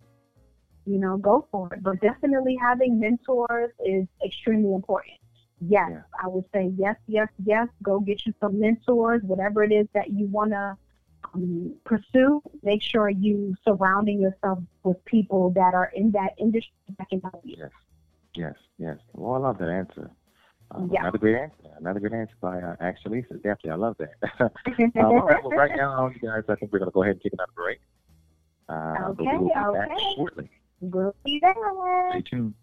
You 0.85 0.97
know, 0.97 1.17
go 1.17 1.47
for 1.51 1.73
it. 1.73 1.83
But 1.83 1.99
definitely 2.01 2.57
having 2.59 2.99
mentors 2.99 3.71
is 3.85 4.07
extremely 4.25 4.73
important. 4.73 5.17
Yes, 5.59 5.89
yeah. 5.91 6.01
I 6.23 6.27
would 6.27 6.45
say 6.53 6.71
yes, 6.77 6.95
yes, 7.07 7.27
yes. 7.45 7.67
Go 7.83 7.99
get 7.99 8.25
you 8.25 8.33
some 8.39 8.59
mentors, 8.59 9.21
whatever 9.23 9.63
it 9.63 9.71
is 9.71 9.87
that 9.93 10.09
you 10.09 10.25
want 10.27 10.51
to 10.51 10.75
um, 11.33 11.75
pursue, 11.85 12.41
make 12.63 12.81
sure 12.81 13.09
you 13.09 13.55
surrounding 13.65 14.21
yourself 14.21 14.59
with 14.83 15.03
people 15.05 15.51
that 15.51 15.73
are 15.73 15.91
in 15.95 16.11
that 16.11 16.33
industry 16.37 16.73
that 16.97 17.09
can 17.09 17.21
help 17.21 17.41
you. 17.43 17.55
Yes, 17.57 17.71
yes, 18.35 18.55
yes. 18.77 18.97
Well, 19.13 19.35
I 19.35 19.37
love 19.37 19.57
that 19.59 19.69
answer. 19.69 20.11
Um, 20.71 20.89
yeah. 20.91 21.01
Another 21.01 21.17
great 21.17 21.35
answer. 21.35 21.55
Another 21.79 21.99
great 21.99 22.13
answer 22.13 22.33
by 22.39 22.59
uh, 22.59 22.75
actually. 22.79 23.25
So 23.29 23.35
definitely, 23.35 23.71
I 23.71 23.75
love 23.75 23.95
that. 23.99 24.13
um, 24.95 25.05
all 25.05 25.21
right. 25.21 25.43
Well, 25.43 25.57
right 25.57 25.75
now, 25.75 26.09
you 26.09 26.19
guys, 26.19 26.43
I 26.47 26.55
think 26.55 26.71
we're 26.71 26.79
going 26.79 26.91
to 26.91 26.93
go 26.93 27.03
ahead 27.03 27.15
and 27.15 27.21
take 27.21 27.33
another 27.33 27.51
break. 27.55 27.79
Uh, 28.69 29.09
okay. 29.09 29.37
We'll 29.37 29.47
be 29.47 29.53
okay. 29.55 29.87
Back 29.87 29.99
shortly. 30.15 30.49
We'll 30.79 31.15
be 31.25 31.39
there. 31.41 31.53
Stay 32.11 32.21
tuned. 32.21 32.53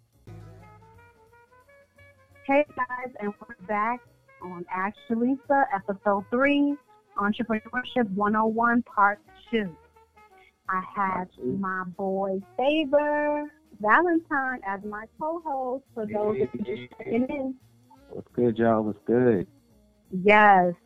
Hey 2.47 2.64
guys, 2.75 3.12
and 3.21 3.35
we're 3.40 3.66
back 3.66 4.01
on 4.42 4.64
Ask 4.75 4.97
Jaleesa, 5.11 5.66
episode 5.75 6.25
three. 6.31 6.79
Entrepreneurship 7.18 8.09
101 8.14 8.83
Part 8.83 9.20
2. 9.50 9.76
I 10.68 10.83
have 10.94 11.28
my 11.44 11.85
boy 11.96 12.40
Favor 12.57 13.50
Valentine 13.81 14.61
as 14.66 14.81
my 14.85 15.04
co-host 15.20 15.85
for 15.94 16.07
those 16.07 16.37
hey, 16.37 16.44
that 16.44 16.54
are 16.54 16.76
just 16.76 16.92
checking 16.98 17.26
in. 17.28 17.54
What's 18.11 18.28
good, 18.35 18.59
y'all? 18.59 18.83
What's 18.83 18.98
good? 19.07 19.46
Yes. 20.11 20.74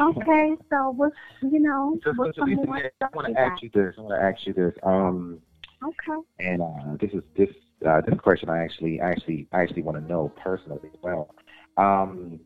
Okay, 0.00 0.56
so 0.70 0.90
what's 0.96 1.14
you 1.42 1.60
know 1.60 2.00
just, 2.02 2.18
what's 2.18 2.36
some 2.36 2.52
more 2.54 2.78
I 2.78 3.06
want 3.12 3.28
to 3.28 3.38
ask 3.38 3.62
you 3.62 3.70
this. 3.72 3.94
I 3.96 4.00
want 4.00 4.18
to 4.18 4.26
ask 4.26 4.46
you 4.46 4.52
this. 4.52 4.72
Um. 4.82 5.38
Okay. 5.84 6.20
And 6.40 6.62
uh, 6.62 6.96
this 6.98 7.10
is 7.12 7.22
this 7.36 7.50
uh, 7.86 8.00
this 8.00 8.18
question 8.18 8.48
I 8.48 8.64
actually 8.64 8.98
actually 8.98 9.46
I 9.52 9.60
actually 9.60 9.82
want 9.82 9.98
to 9.98 10.04
know 10.04 10.32
personally 10.42 10.80
as 10.92 10.98
well. 11.02 11.34
Um, 11.76 12.40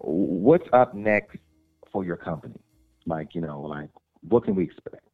what's 0.00 0.66
up 0.72 0.94
next 0.94 1.36
for 1.96 2.04
your 2.04 2.18
company? 2.18 2.60
Like, 3.06 3.34
you 3.34 3.40
know, 3.40 3.62
like 3.62 3.88
what 4.28 4.44
can 4.44 4.54
we 4.54 4.64
expect? 4.64 5.08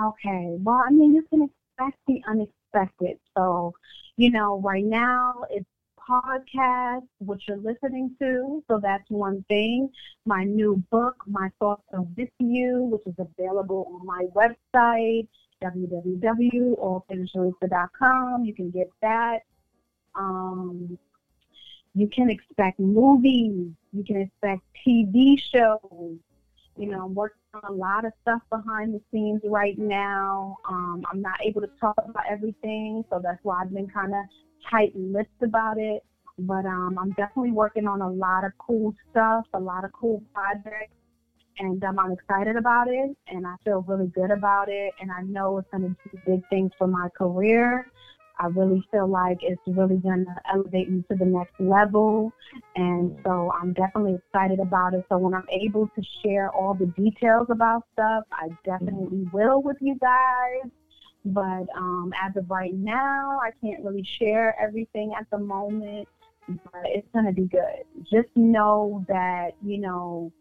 Okay. 0.00 0.56
Well, 0.58 0.82
I 0.86 0.90
mean, 0.90 1.12
you 1.12 1.22
can 1.28 1.42
expect 1.42 1.98
the 2.06 2.22
unexpected. 2.26 3.18
So, 3.36 3.74
you 4.16 4.30
know, 4.30 4.62
right 4.62 4.82
now 4.82 5.44
it's 5.50 5.66
podcast, 6.08 7.06
which 7.18 7.42
you're 7.46 7.58
listening 7.58 8.16
to. 8.18 8.64
So 8.66 8.80
that's 8.82 9.04
one 9.10 9.44
thing. 9.48 9.90
My 10.24 10.44
new 10.44 10.82
book, 10.90 11.16
My 11.26 11.50
Thoughts 11.58 11.82
on 11.92 12.14
With 12.16 12.30
You, 12.38 12.88
which 12.90 13.06
is 13.06 13.16
available 13.18 13.86
on 13.92 14.06
my 14.06 14.24
website, 14.34 15.28
www.allthingsrooster.com. 15.62 18.44
You 18.46 18.54
can 18.54 18.70
get 18.70 18.88
that. 19.02 19.40
Um, 20.14 20.98
you 21.94 22.08
can 22.08 22.30
expect 22.30 22.78
movies. 22.78 23.72
You 23.92 24.04
can 24.04 24.20
expect 24.22 24.62
TV 24.86 25.40
shows. 25.40 26.16
You 26.76 26.86
know, 26.86 27.04
I'm 27.04 27.14
working 27.14 27.40
on 27.54 27.72
a 27.72 27.74
lot 27.74 28.04
of 28.04 28.12
stuff 28.22 28.42
behind 28.48 28.94
the 28.94 29.00
scenes 29.10 29.42
right 29.44 29.76
now. 29.76 30.56
Um, 30.68 31.04
I'm 31.10 31.20
not 31.20 31.44
able 31.44 31.60
to 31.60 31.70
talk 31.80 31.96
about 31.98 32.24
everything, 32.28 33.04
so 33.10 33.20
that's 33.22 33.40
why 33.42 33.60
I've 33.62 33.74
been 33.74 33.88
kind 33.88 34.14
of 34.14 34.24
tight-lipped 34.70 35.42
about 35.42 35.78
it. 35.78 36.04
But 36.38 36.64
um, 36.64 36.96
I'm 36.98 37.10
definitely 37.10 37.50
working 37.50 37.86
on 37.86 38.00
a 38.00 38.08
lot 38.08 38.44
of 38.44 38.52
cool 38.56 38.94
stuff, 39.10 39.44
a 39.52 39.60
lot 39.60 39.84
of 39.84 39.92
cool 39.92 40.22
projects, 40.32 40.94
and 41.58 41.84
um, 41.84 41.98
I'm 41.98 42.12
excited 42.12 42.56
about 42.56 42.88
it, 42.88 43.14
and 43.28 43.46
I 43.46 43.56
feel 43.62 43.82
really 43.82 44.06
good 44.06 44.30
about 44.30 44.68
it, 44.70 44.94
and 45.00 45.10
I 45.10 45.22
know 45.22 45.58
it's 45.58 45.68
going 45.70 45.82
to 45.82 46.10
do 46.10 46.18
big 46.26 46.48
things 46.48 46.70
for 46.78 46.86
my 46.86 47.08
career. 47.18 47.90
I 48.40 48.46
really 48.46 48.82
feel 48.90 49.06
like 49.06 49.38
it's 49.42 49.60
really 49.66 49.98
going 49.98 50.24
to 50.24 50.34
elevate 50.50 50.90
me 50.90 51.04
to 51.10 51.16
the 51.16 51.26
next 51.26 51.60
level. 51.60 52.32
And 52.74 53.18
so 53.22 53.52
I'm 53.52 53.74
definitely 53.74 54.14
excited 54.14 54.60
about 54.60 54.94
it. 54.94 55.04
So 55.10 55.18
when 55.18 55.34
I'm 55.34 55.46
able 55.50 55.88
to 55.88 56.02
share 56.24 56.50
all 56.50 56.72
the 56.72 56.86
details 56.86 57.48
about 57.50 57.84
stuff, 57.92 58.24
I 58.32 58.48
definitely 58.64 59.28
will 59.32 59.60
with 59.62 59.76
you 59.80 59.96
guys. 60.00 60.70
But 61.26 61.66
um, 61.76 62.14
as 62.18 62.34
of 62.36 62.50
right 62.50 62.72
now, 62.72 63.38
I 63.42 63.50
can't 63.62 63.84
really 63.84 64.08
share 64.18 64.58
everything 64.58 65.12
at 65.18 65.26
the 65.30 65.38
moment. 65.38 66.08
But 66.48 66.82
it's 66.86 67.06
going 67.12 67.26
to 67.26 67.32
be 67.32 67.46
good. 67.46 67.84
Just 68.10 68.34
know 68.34 69.04
that, 69.06 69.50
you 69.62 69.78
know, 69.78 70.32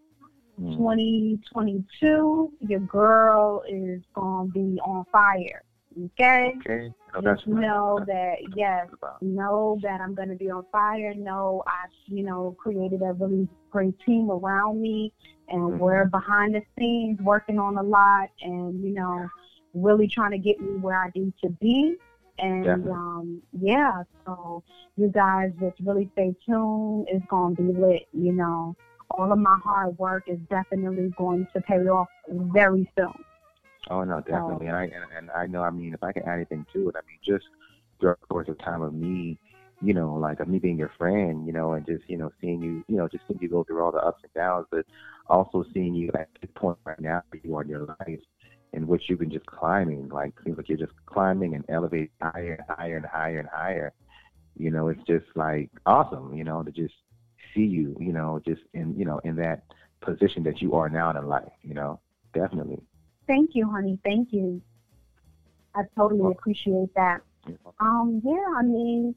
mm. 0.60 0.78
2022, 0.78 2.54
your 2.62 2.80
girl 2.80 3.62
is 3.68 4.02
going 4.16 4.48
to 4.48 4.54
be 4.54 4.80
on 4.86 5.06
fire. 5.12 5.64
Okay? 6.06 6.54
Okay. 6.60 6.94
That's 7.14 7.24
Just 7.24 7.48
know 7.48 8.04
that 8.08 8.36
yes, 8.56 8.88
know 9.22 9.80
that 9.82 10.02
I'm 10.02 10.14
going 10.16 10.30
to 10.30 10.36
be 10.36 10.50
on 10.50 10.66
fire. 10.72 11.14
Know 11.14 11.64
I, 11.68 11.86
you 12.08 12.24
know, 12.24 12.56
created 12.60 13.02
a 13.02 13.14
really 13.14 13.48
great 13.72 14.00
team 14.06 14.30
around 14.32 14.82
me, 14.82 15.12
and 15.48 15.62
Mhm. 15.74 15.80
we're 15.80 16.06
behind 16.06 16.56
the 16.56 16.64
scenes 16.78 17.20
working 17.22 17.60
on 17.60 17.78
a 17.78 17.84
lot, 17.84 18.30
and 18.42 18.82
you 18.84 18.94
know, 18.94 19.28
really 19.74 20.08
trying 20.08 20.32
to 20.32 20.38
get 20.38 20.62
me 20.62 20.78
where 20.78 21.02
I 21.02 21.12
need 21.16 21.34
to 21.44 21.50
be. 21.50 21.98
And 22.38 22.64
Definitely. 22.64 22.92
um, 22.92 23.42
yeah, 23.52 24.04
so 24.26 24.64
you 24.96 25.10
guys 25.10 25.52
just 25.60 25.78
really 25.82 26.10
stay 26.14 26.34
tuned. 26.46 27.08
It's 27.10 27.26
going 27.26 27.56
to 27.58 27.62
be 27.62 27.74
lit. 27.74 28.08
You 28.14 28.32
know, 28.32 28.76
all 29.12 29.32
of 29.32 29.40
my 29.40 29.58
hard 29.64 29.98
work 29.98 30.24
is 30.28 30.40
definitely 30.50 31.14
going 31.18 31.48
to 31.54 31.62
pay 31.62 31.80
off 31.88 32.08
very 32.30 32.90
soon. 32.98 33.26
Oh 33.90 34.04
no, 34.04 34.18
oh. 34.18 34.22
definitely. 34.22 34.68
And 34.68 34.76
I 34.76 34.84
and, 34.84 35.06
and 35.18 35.32
I 35.32 35.48
know. 35.48 35.64
I 35.64 35.70
mean, 35.70 35.94
if 35.94 36.04
I 36.04 36.12
can 36.12 36.24
add 36.24 36.36
anything 36.36 36.66
to 36.74 36.90
it, 36.90 36.96
I 36.96 37.02
mean, 37.08 37.20
just 37.26 37.46
throughout 38.00 38.20
the 38.22 38.28
course 38.28 38.48
of 38.48 38.58
time 38.60 38.82
of 38.82 38.94
me, 38.94 39.38
you 39.82 39.94
know, 39.94 40.14
like 40.14 40.40
of 40.40 40.48
me 40.48 40.60
being 40.60 40.78
your 40.78 40.92
friend, 40.98 41.46
you 41.46 41.54
know, 41.54 41.74
and 41.74 41.86
just 41.86 42.04
you 42.08 42.18
know 42.18 42.32
seeing 42.42 42.62
you, 42.62 42.84
you 42.88 42.98
know, 42.98 43.08
just 43.08 43.24
seeing 43.28 43.40
you 43.42 43.50
go 43.50 43.64
through 43.64 43.84
all 43.84 43.92
the 43.92 44.00
ups 44.00 44.22
and 44.24 44.34
downs, 44.34 44.68
but 44.72 44.86
also 45.28 45.66
seeing 45.74 45.94
you 45.94 46.10
at 46.14 46.28
this 46.42 46.52
point 46.56 46.78
right 46.86 47.00
now 47.00 47.22
where 47.30 47.42
you 47.44 47.56
are 47.56 47.64
in 47.64 47.70
your 47.70 47.96
life, 48.00 48.20
in 48.74 48.88
which 48.88 49.04
you've 49.08 49.20
been 49.20 49.32
just 49.32 49.46
climbing. 49.46 50.10
Like 50.10 50.34
seems 50.44 50.58
like 50.58 50.70
you're 50.70 50.78
just 50.78 50.94
climbing 51.06 51.56
and 51.56 51.66
elevating 51.70 52.10
higher 52.22 52.54
and 52.68 52.78
higher 52.78 52.98
and 52.98 53.06
higher 53.06 53.40
and 53.40 53.50
higher. 53.50 53.94
You 54.58 54.72
know, 54.72 54.90
it's 54.90 55.04
just 55.08 55.26
like 55.36 55.70
awesome, 55.86 56.36
you 56.36 56.44
know, 56.44 56.64
to 56.64 56.72
just 56.72 56.94
see 57.56 57.62
you, 57.62 57.96
you 58.00 58.14
know, 58.14 58.42
just 58.46 58.62
in 58.74 58.98
you 58.98 59.06
know 59.06 59.20
in 59.24 59.36
that 59.38 59.64
position 60.02 60.44
that 60.44 60.62
you 60.62 60.74
are 60.76 60.90
now 60.90 61.18
in 61.18 61.28
life. 61.28 61.52
You 61.64 61.74
know, 61.74 62.00
definitely. 62.34 62.82
Thank 63.30 63.52
you, 63.54 63.70
honey. 63.70 64.00
Thank 64.04 64.34
you. 64.34 64.60
I 65.76 65.84
totally 65.96 66.32
appreciate 66.32 66.92
that. 66.96 67.22
Um, 67.80 68.24
yeah, 68.26 68.58
I 68.58 68.64
mean, 68.64 69.14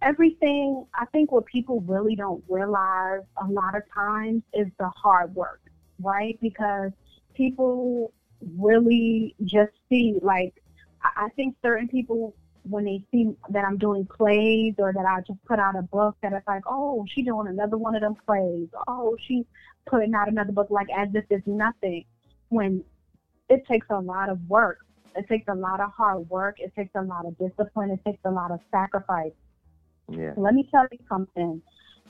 everything, 0.00 0.86
I 0.94 1.04
think 1.06 1.32
what 1.32 1.46
people 1.46 1.80
really 1.80 2.14
don't 2.14 2.44
realize 2.48 3.22
a 3.42 3.46
lot 3.48 3.74
of 3.76 3.82
times 3.92 4.44
is 4.54 4.68
the 4.78 4.88
hard 4.90 5.34
work, 5.34 5.60
right? 5.98 6.38
Because 6.40 6.92
people 7.34 8.12
really 8.56 9.34
just 9.42 9.72
see, 9.88 10.20
like, 10.22 10.54
I 11.02 11.28
think 11.34 11.56
certain 11.60 11.88
people, 11.88 12.36
when 12.62 12.84
they 12.84 13.02
see 13.10 13.34
that 13.48 13.64
I'm 13.64 13.78
doing 13.78 14.06
plays 14.06 14.74
or 14.78 14.92
that 14.92 15.04
I 15.04 15.22
just 15.26 15.44
put 15.44 15.58
out 15.58 15.74
a 15.76 15.82
book, 15.82 16.16
that 16.22 16.32
it's 16.32 16.46
like, 16.46 16.62
oh, 16.68 17.04
she 17.08 17.22
doing 17.22 17.48
another 17.48 17.78
one 17.78 17.96
of 17.96 18.00
them 18.00 18.14
plays. 18.14 18.68
Oh, 18.86 19.16
she's 19.26 19.44
putting 19.86 20.14
out 20.14 20.28
another 20.28 20.52
book, 20.52 20.68
like 20.70 20.86
as 20.96 21.08
if 21.14 21.24
it's 21.30 21.48
nothing. 21.48 22.04
When 22.50 22.84
it 23.50 23.66
takes 23.66 23.86
a 23.90 23.98
lot 23.98 24.30
of 24.30 24.38
work. 24.48 24.78
It 25.16 25.26
takes 25.28 25.48
a 25.48 25.54
lot 25.54 25.80
of 25.80 25.90
hard 25.90 26.30
work. 26.30 26.56
It 26.60 26.72
takes 26.76 26.94
a 26.94 27.02
lot 27.02 27.26
of 27.26 27.36
discipline. 27.36 27.90
It 27.90 28.00
takes 28.06 28.20
a 28.24 28.30
lot 28.30 28.52
of 28.52 28.60
sacrifice. 28.70 29.32
Yeah. 30.08 30.32
Let 30.36 30.54
me 30.54 30.68
tell 30.70 30.86
you 30.90 30.98
something. 31.08 31.60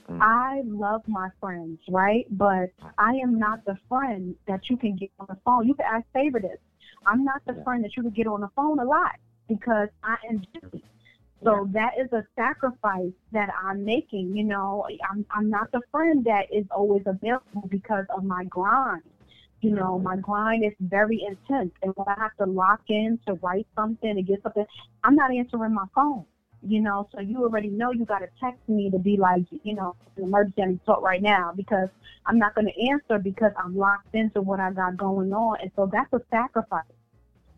Mm. 0.09 0.19
I 0.21 0.61
love 0.65 1.01
my 1.07 1.29
friends, 1.39 1.79
right? 1.89 2.25
But 2.29 2.69
I 2.97 3.13
am 3.15 3.39
not 3.39 3.65
the 3.65 3.77
friend 3.89 4.35
that 4.47 4.69
you 4.69 4.77
can 4.77 4.95
get 4.95 5.09
on 5.19 5.27
the 5.29 5.37
phone. 5.43 5.67
You 5.67 5.73
can 5.73 5.85
ask 5.85 6.05
Favor 6.13 6.39
this. 6.39 6.59
I'm 7.05 7.23
not 7.23 7.41
the 7.45 7.53
Yeah. 7.53 7.63
friend 7.63 7.83
that 7.83 7.97
you 7.97 8.03
can 8.03 8.11
get 8.11 8.27
on 8.27 8.41
the 8.41 8.49
phone 8.55 8.79
a 8.79 8.85
lot 8.85 9.15
because 9.47 9.89
I 10.03 10.17
am 10.29 10.43
busy. 10.53 10.83
So 11.43 11.67
that 11.71 11.97
is 11.97 12.11
a 12.13 12.23
sacrifice 12.35 13.13
that 13.31 13.49
I'm 13.63 13.83
making. 13.83 14.35
You 14.37 14.43
know, 14.43 14.85
I'm 15.09 15.25
I'm 15.31 15.49
not 15.49 15.71
the 15.71 15.81
friend 15.91 16.23
that 16.25 16.53
is 16.53 16.65
always 16.69 17.01
available 17.07 17.67
because 17.67 18.05
of 18.15 18.23
my 18.23 18.43
grind. 18.45 19.01
You 19.61 19.71
know, 19.71 19.99
my 19.99 20.15
grind 20.15 20.63
is 20.65 20.73
very 20.79 21.23
intense, 21.23 21.71
and 21.83 21.93
when 21.95 22.07
I 22.07 22.19
have 22.19 22.35
to 22.37 22.45
lock 22.45 22.81
in 22.89 23.19
to 23.27 23.35
write 23.35 23.67
something 23.75 24.15
to 24.15 24.21
get 24.23 24.41
something, 24.41 24.65
I'm 25.03 25.15
not 25.15 25.31
answering 25.31 25.73
my 25.73 25.85
phone. 25.93 26.25
You 26.63 26.81
know, 26.81 27.07
so 27.13 27.21
you 27.21 27.43
already 27.43 27.69
know 27.69 27.91
you 27.91 28.05
got 28.05 28.19
to 28.19 28.27
text 28.39 28.67
me 28.67 28.89
to 28.91 28.99
be 28.99 29.17
like, 29.17 29.43
you 29.63 29.73
know, 29.75 29.95
an 30.17 30.23
emergency 30.23 30.61
I 30.61 30.65
to 30.67 30.79
talk 30.85 31.01
right 31.01 31.21
now 31.21 31.53
because 31.55 31.89
I'm 32.25 32.37
not 32.37 32.53
going 32.55 32.67
to 32.67 32.89
answer 32.89 33.19
because 33.19 33.51
I'm 33.57 33.75
locked 33.75 34.13
into 34.13 34.41
what 34.41 34.59
I 34.59 34.71
got 34.71 34.97
going 34.97 35.31
on, 35.31 35.57
and 35.61 35.71
so 35.75 35.89
that's 35.91 36.11
a 36.13 36.21
sacrifice. 36.31 36.83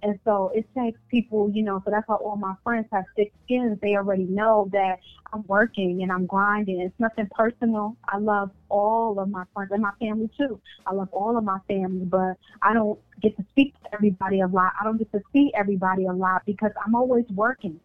And 0.04 0.20
so 0.26 0.52
it 0.54 0.68
takes 0.78 1.00
people, 1.10 1.50
you 1.50 1.64
know, 1.64 1.82
so 1.86 1.90
that's 1.90 2.06
why 2.10 2.16
all 2.16 2.36
my 2.36 2.56
friends 2.62 2.88
have 2.92 3.06
thick 3.16 3.32
skins. 3.46 3.80
They 3.82 3.96
already 3.96 4.26
know 4.26 4.70
that 4.74 5.00
I'm 5.32 5.44
working 5.48 6.04
and 6.04 6.12
I'm 6.12 6.26
grinding. 6.26 6.82
It's 6.82 7.00
nothing 7.00 7.30
personal. 7.34 7.96
I 8.10 8.18
love 8.18 8.52
all 8.68 9.18
of 9.18 9.30
my 9.30 9.46
friends 9.54 9.72
and 9.72 9.82
my 9.82 9.94
family 10.02 10.30
too. 10.38 10.60
I 10.86 10.94
love 10.94 11.08
all 11.14 11.38
of 11.38 11.46
my 11.46 11.60
family, 11.70 12.04
but 12.04 12.36
I 12.62 12.74
don't 12.74 13.00
get 13.22 13.38
to 13.38 13.46
speak 13.52 13.74
to 13.84 13.94
everybody 13.94 14.42
a 14.42 14.48
lot. 14.48 14.74
I 14.80 14.84
don't 14.84 14.98
get 14.98 15.10
to 15.14 15.22
see 15.32 15.52
everybody 15.56 16.06
a 16.06 16.14
lot 16.14 16.42
because 16.46 16.72
I'm 16.86 16.96
always 16.96 17.26
working. 17.34 17.80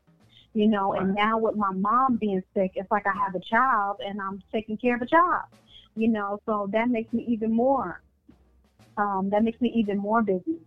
You 0.55 0.67
know, 0.67 0.95
and 0.95 1.15
now 1.15 1.39
with 1.39 1.55
my 1.55 1.71
mom 1.71 2.17
being 2.17 2.43
sick, 2.53 2.73
it's 2.75 2.91
like 2.91 3.07
I 3.07 3.17
have 3.17 3.37
a 3.37 3.41
child 3.41 3.99
and 4.05 4.21
I'm 4.21 4.43
taking 4.51 4.77
care 4.77 4.97
of 4.97 5.03
a 5.03 5.07
child. 5.07 5.45
You 5.95 6.09
know, 6.09 6.41
so 6.47 6.69
that 6.73 6.89
makes 6.89 7.13
me 7.13 7.25
even 7.29 7.53
more. 7.53 8.03
Um, 8.97 9.29
that 9.31 9.45
makes 9.45 9.61
me 9.61 9.73
even 9.77 9.99
more 9.99 10.23
busy. 10.23 10.59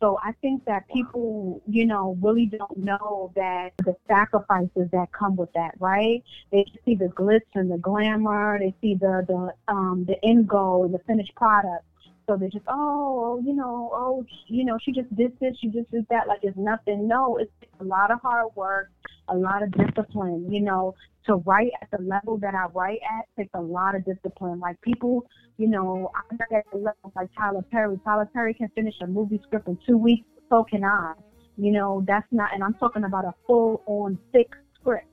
So 0.00 0.18
I 0.22 0.32
think 0.42 0.64
that 0.66 0.86
people, 0.88 1.62
you 1.66 1.86
know, 1.86 2.18
really 2.20 2.46
don't 2.46 2.76
know 2.76 3.32
that 3.34 3.72
the 3.78 3.96
sacrifices 4.06 4.90
that 4.92 5.10
come 5.12 5.36
with 5.36 5.50
that, 5.54 5.74
right? 5.78 6.22
They 6.52 6.66
see 6.84 6.94
the 6.94 7.06
glitz 7.06 7.40
and 7.54 7.70
the 7.70 7.78
glamour. 7.78 8.58
They 8.58 8.74
see 8.82 8.94
the 8.94 9.24
the 9.26 9.72
um 9.72 10.04
the 10.06 10.22
end 10.22 10.48
goal 10.48 10.84
and 10.84 10.92
the 10.92 10.98
finished 11.06 11.34
product. 11.34 11.84
So 12.26 12.36
they're 12.36 12.48
just, 12.48 12.64
oh, 12.68 13.40
you 13.44 13.54
know, 13.54 13.90
oh, 13.92 14.24
you 14.48 14.64
know, 14.64 14.78
she 14.82 14.92
just 14.92 15.14
did 15.14 15.32
this, 15.40 15.56
she 15.60 15.68
just 15.68 15.90
did 15.90 16.06
that, 16.10 16.26
like 16.26 16.40
it's 16.42 16.56
nothing. 16.56 17.06
No, 17.06 17.36
it's 17.36 17.52
a 17.80 17.84
lot 17.84 18.10
of 18.10 18.20
hard 18.20 18.48
work, 18.56 18.90
a 19.28 19.36
lot 19.36 19.62
of 19.62 19.70
discipline. 19.72 20.52
You 20.52 20.60
know, 20.60 20.94
to 21.26 21.36
write 21.46 21.72
at 21.80 21.90
the 21.90 22.02
level 22.02 22.36
that 22.38 22.54
I 22.54 22.66
write 22.74 23.00
at 23.18 23.26
takes 23.36 23.54
a 23.54 23.60
lot 23.60 23.94
of 23.94 24.04
discipline. 24.04 24.58
Like 24.58 24.80
people, 24.80 25.26
you 25.56 25.68
know, 25.68 26.10
I'm 26.14 26.36
not 26.36 26.52
at 26.58 26.64
the 26.72 26.78
level 26.78 27.12
like 27.14 27.28
Tyler 27.38 27.64
Perry. 27.70 27.98
Tyler 28.04 28.28
Perry 28.32 28.54
can 28.54 28.68
finish 28.74 28.94
a 29.02 29.06
movie 29.06 29.40
script 29.46 29.68
in 29.68 29.78
two 29.86 29.96
weeks. 29.96 30.26
So 30.50 30.64
can 30.64 30.84
I. 30.84 31.14
You 31.56 31.72
know, 31.72 32.04
that's 32.06 32.26
not, 32.32 32.50
and 32.52 32.62
I'm 32.62 32.74
talking 32.74 33.04
about 33.04 33.24
a 33.24 33.32
full-on 33.46 34.18
thick 34.30 34.50
script. 34.78 35.06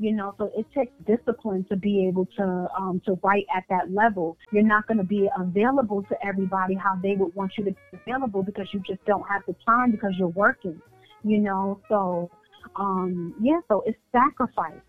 You 0.00 0.12
know, 0.12 0.34
so 0.38 0.50
it 0.56 0.64
takes 0.74 0.92
discipline 1.06 1.66
to 1.68 1.76
be 1.76 2.08
able 2.08 2.24
to 2.38 2.66
um, 2.74 3.02
to 3.04 3.18
write 3.22 3.44
at 3.54 3.64
that 3.68 3.92
level. 3.92 4.38
You're 4.50 4.62
not 4.62 4.86
going 4.86 4.96
to 4.96 5.04
be 5.04 5.28
available 5.38 6.02
to 6.04 6.16
everybody 6.26 6.74
how 6.74 6.96
they 7.02 7.16
would 7.16 7.34
want 7.34 7.52
you 7.58 7.64
to 7.64 7.72
be 7.72 7.76
available 7.92 8.42
because 8.42 8.68
you 8.72 8.80
just 8.80 9.04
don't 9.04 9.28
have 9.28 9.42
the 9.46 9.54
time 9.66 9.90
because 9.90 10.14
you're 10.18 10.28
working. 10.28 10.80
You 11.22 11.38
know, 11.40 11.80
so 11.90 12.30
um, 12.76 13.34
yeah, 13.42 13.60
so 13.68 13.82
it's 13.86 13.98
sacrifice. 14.10 14.80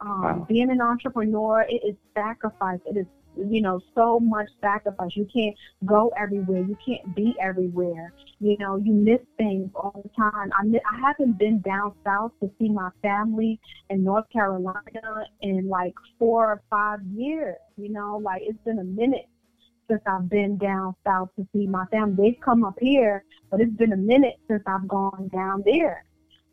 Um, 0.00 0.22
Wow. 0.22 0.46
Being 0.48 0.70
an 0.70 0.80
entrepreneur, 0.80 1.66
it 1.68 1.82
is 1.86 1.96
sacrifice. 2.14 2.78
It 2.86 2.96
is, 2.96 3.06
you 3.48 3.60
know, 3.60 3.80
so 3.94 4.20
much 4.20 4.48
sacrifice. 4.60 5.16
You 5.16 5.26
can't 5.32 5.56
go 5.84 6.12
everywhere. 6.18 6.60
You 6.60 6.76
can't 6.84 7.14
be 7.14 7.34
everywhere. 7.40 8.12
You 8.40 8.56
know, 8.58 8.76
you 8.76 8.92
miss 8.92 9.20
things 9.36 9.70
all 9.74 10.02
the 10.02 10.10
time. 10.20 10.50
I, 10.58 10.64
mi- 10.64 10.80
I 10.90 11.00
haven't 11.00 11.38
been 11.38 11.60
down 11.60 11.94
south 12.04 12.32
to 12.42 12.50
see 12.58 12.68
my 12.68 12.90
family 13.02 13.60
in 13.88 14.04
North 14.04 14.28
Carolina 14.32 15.26
in 15.42 15.68
like 15.68 15.94
four 16.18 16.46
or 16.46 16.62
five 16.70 17.00
years. 17.14 17.56
You 17.76 17.90
know, 17.90 18.20
like 18.22 18.42
it's 18.44 18.58
been 18.64 18.78
a 18.78 18.84
minute 18.84 19.26
since 19.88 20.02
I've 20.06 20.28
been 20.28 20.56
down 20.56 20.94
south 21.06 21.30
to 21.36 21.46
see 21.52 21.66
my 21.66 21.84
family. 21.86 22.14
They've 22.16 22.40
come 22.44 22.64
up 22.64 22.78
here, 22.80 23.24
but 23.50 23.60
it's 23.60 23.76
been 23.76 23.92
a 23.92 23.96
minute 23.96 24.34
since 24.48 24.62
I've 24.66 24.86
gone 24.86 25.28
down 25.32 25.62
there 25.64 26.04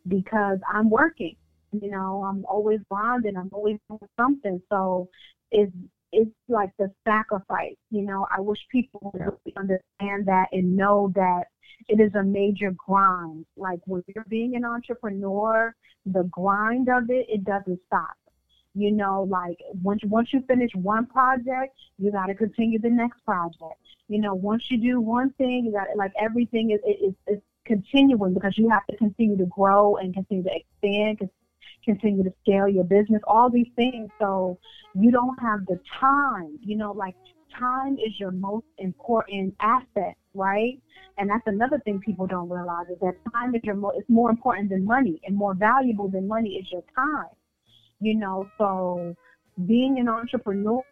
because 0.08 0.58
I'm 0.72 0.90
working. 0.90 1.36
You 1.72 1.92
know, 1.92 2.24
I'm 2.24 2.46
always 2.46 2.80
grinding. 2.90 3.38
I'm 3.38 3.50
always 3.52 3.78
doing 3.90 4.00
something. 4.20 4.62
So 4.70 5.10
it's 5.52 5.72
it's 6.12 6.32
like 6.48 6.72
the 6.78 6.92
sacrifice. 7.06 7.76
You 7.92 8.04
know, 8.04 8.28
I 8.36 8.40
wish 8.40 8.60
people 8.72 9.12
would 9.14 9.22
really 9.22 9.56
understand 9.58 10.28
that 10.28 10.48
and 10.52 10.76
know 10.76 11.12
that 11.16 11.46
it 11.88 12.00
is 12.00 12.14
a 12.16 12.24
major 12.24 12.74
grind. 12.86 13.46
Like 13.56 13.80
when 13.86 14.04
you're 14.08 14.26
being 14.28 14.56
an 14.56 14.66
entrepreneur, 14.66 15.76
the 16.06 16.24
grind 16.24 16.90
of 16.90 17.10
it, 17.10 17.26
it 17.30 17.44
doesn't 17.44 17.80
stop. 17.88 18.16
You 18.74 18.92
know, 18.92 19.24
like 19.30 19.58
once 19.82 20.02
once 20.06 20.32
you 20.32 20.44
finish 20.48 20.72
one 20.76 21.08
project, 21.08 21.76
you 21.98 22.12
got 22.12 22.28
to 22.28 22.36
continue 22.36 22.80
the 22.80 22.90
next 22.90 23.24
project. 23.26 23.82
You 24.08 24.22
know, 24.22 24.36
once 24.36 24.64
you 24.70 24.78
do 24.78 25.02
one 25.02 25.32
thing, 25.32 25.66
you 25.66 25.72
got 25.72 25.88
like 25.96 26.14
everything 26.20 26.72
is 26.72 26.80
is 26.86 27.14
is 27.28 27.42
continuing 27.66 28.34
because 28.34 28.58
you 28.58 28.70
have 28.70 28.86
to 28.88 28.96
continue 28.98 29.38
to 29.38 29.46
grow 29.48 29.98
and 29.98 30.14
continue 30.14 30.44
to 30.44 30.56
expand, 30.56 31.28
continue 31.88 32.24
to 32.24 32.34
scale 32.42 32.68
your 32.68 32.84
business, 32.84 33.22
all 33.26 33.50
these 33.50 33.72
things. 33.76 34.12
So 34.20 34.60
you 34.94 35.10
don't 35.12 35.40
have 35.42 35.66
the 35.66 35.80
time. 36.00 36.60
You 36.62 36.78
know, 36.78 36.92
like 36.92 37.16
time 37.58 37.94
is 37.94 38.20
your 38.20 38.32
most 38.32 38.66
important 38.78 39.56
asset, 39.60 40.16
right? 40.34 40.80
And 41.18 41.30
that's 41.30 41.48
another 41.48 41.80
thing 41.80 42.00
people 42.00 42.28
don't 42.28 42.50
realize 42.50 42.88
is 42.90 43.00
that 43.02 43.16
time 43.34 43.56
is 43.56 43.62
your 43.64 43.76
mo- 43.76 43.94
it's 43.96 44.10
more 44.10 44.30
important 44.30 44.70
than 44.70 44.86
money 44.86 45.20
and 45.26 45.36
more 45.36 45.56
valuable 45.56 46.10
than 46.10 46.28
money 46.28 46.52
is 46.56 46.72
your 46.72 46.84
time. 46.96 47.34
You 48.00 48.16
know, 48.16 48.52
so 48.58 49.16
being 49.66 50.00
an 50.00 50.08
entrepreneur, 50.08 50.84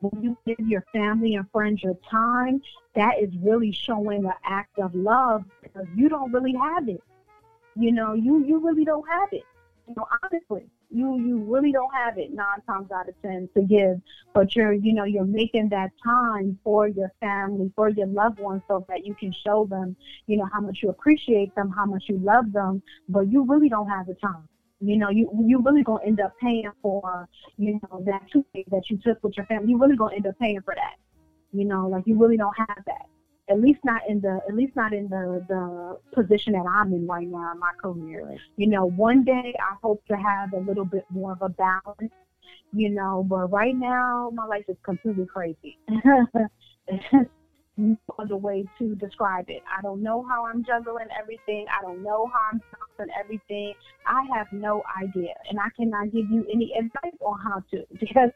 when 0.00 0.22
you 0.22 0.36
give 0.46 0.66
your 0.66 0.84
family 0.92 1.34
and 1.36 1.46
friends 1.52 1.82
your 1.82 1.96
time, 2.10 2.60
that 2.94 3.14
is 3.22 3.30
really 3.40 3.72
showing 3.72 4.24
an 4.24 4.32
act 4.44 4.78
of 4.78 4.94
love 4.94 5.44
because 5.62 5.86
you 5.94 6.08
don't 6.08 6.32
really 6.32 6.54
have 6.54 6.88
it. 6.88 7.02
You 7.76 7.92
know, 7.92 8.14
you 8.14 8.44
you 8.44 8.58
really 8.58 8.84
don't 8.84 9.06
have 9.08 9.28
it. 9.32 9.44
You 9.88 9.94
know, 9.96 10.06
honestly, 10.22 10.68
you 10.90 11.18
you 11.18 11.38
really 11.38 11.72
don't 11.72 11.92
have 11.94 12.18
it 12.18 12.30
nine 12.32 12.60
times 12.66 12.90
out 12.92 13.08
of 13.08 13.14
ten 13.22 13.48
to 13.54 13.62
give, 13.62 14.00
but 14.34 14.54
you're 14.54 14.74
you 14.74 14.92
know 14.92 15.04
you're 15.04 15.24
making 15.24 15.70
that 15.70 15.92
time 16.04 16.58
for 16.62 16.88
your 16.88 17.10
family, 17.20 17.72
for 17.74 17.88
your 17.88 18.06
loved 18.06 18.38
ones, 18.38 18.60
so 18.68 18.84
that 18.90 19.06
you 19.06 19.14
can 19.14 19.32
show 19.46 19.64
them 19.64 19.96
you 20.26 20.36
know 20.36 20.46
how 20.52 20.60
much 20.60 20.80
you 20.82 20.90
appreciate 20.90 21.54
them, 21.54 21.72
how 21.74 21.86
much 21.86 22.04
you 22.06 22.18
love 22.18 22.52
them, 22.52 22.82
but 23.08 23.30
you 23.32 23.44
really 23.44 23.70
don't 23.70 23.88
have 23.88 24.06
the 24.06 24.14
time. 24.14 24.46
You 24.80 24.98
know, 24.98 25.08
you 25.08 25.30
you 25.46 25.62
really 25.62 25.82
gonna 25.82 26.04
end 26.04 26.20
up 26.20 26.34
paying 26.38 26.70
for 26.82 27.26
you 27.56 27.80
know 27.82 28.02
that 28.04 28.24
toothache 28.30 28.68
that 28.70 28.90
you 28.90 28.98
took 28.98 29.22
with 29.24 29.38
your 29.38 29.46
family. 29.46 29.70
You 29.70 29.78
really 29.78 29.96
gonna 29.96 30.16
end 30.16 30.26
up 30.26 30.38
paying 30.38 30.60
for 30.60 30.74
that. 30.74 30.96
You 31.52 31.64
know, 31.64 31.88
like 31.88 32.06
you 32.06 32.18
really 32.18 32.36
don't 32.36 32.56
have 32.58 32.84
that 32.84 33.06
at 33.50 33.60
least 33.60 33.80
not 33.84 34.02
in 34.08 34.20
the 34.20 34.40
at 34.48 34.54
least 34.54 34.76
not 34.76 34.92
in 34.92 35.08
the 35.08 35.44
the 35.48 35.98
position 36.14 36.52
that 36.52 36.66
I'm 36.68 36.92
in 36.92 37.06
right 37.06 37.26
now 37.26 37.52
in 37.52 37.58
my 37.58 37.72
career. 37.80 38.36
You 38.56 38.68
know, 38.68 38.86
one 38.86 39.24
day 39.24 39.54
I 39.58 39.76
hope 39.82 40.04
to 40.06 40.16
have 40.16 40.52
a 40.52 40.58
little 40.58 40.84
bit 40.84 41.04
more 41.10 41.32
of 41.32 41.42
a 41.42 41.48
balance, 41.48 42.12
you 42.72 42.90
know, 42.90 43.24
but 43.28 43.50
right 43.50 43.74
now 43.76 44.30
my 44.34 44.44
life 44.46 44.64
is 44.68 44.76
completely 44.84 45.26
crazy. 45.26 45.78
no 47.78 47.96
other 48.18 48.36
way 48.36 48.66
to 48.78 48.94
describe 48.96 49.46
it. 49.48 49.62
I 49.66 49.80
don't 49.82 50.02
know 50.02 50.26
how 50.28 50.44
I'm 50.46 50.64
juggling 50.64 51.06
everything. 51.18 51.66
I 51.70 51.80
don't 51.82 52.02
know 52.02 52.28
how 52.32 52.40
I'm 52.52 52.60
juggling 52.70 53.14
everything. 53.18 53.72
I 54.04 54.26
have 54.34 54.48
no 54.52 54.82
idea. 55.00 55.32
And 55.48 55.58
I 55.60 55.68
cannot 55.76 56.12
give 56.12 56.28
you 56.30 56.44
any 56.52 56.74
advice 56.76 57.16
on 57.20 57.38
how 57.40 57.62
to 57.70 57.84
because 58.00 58.30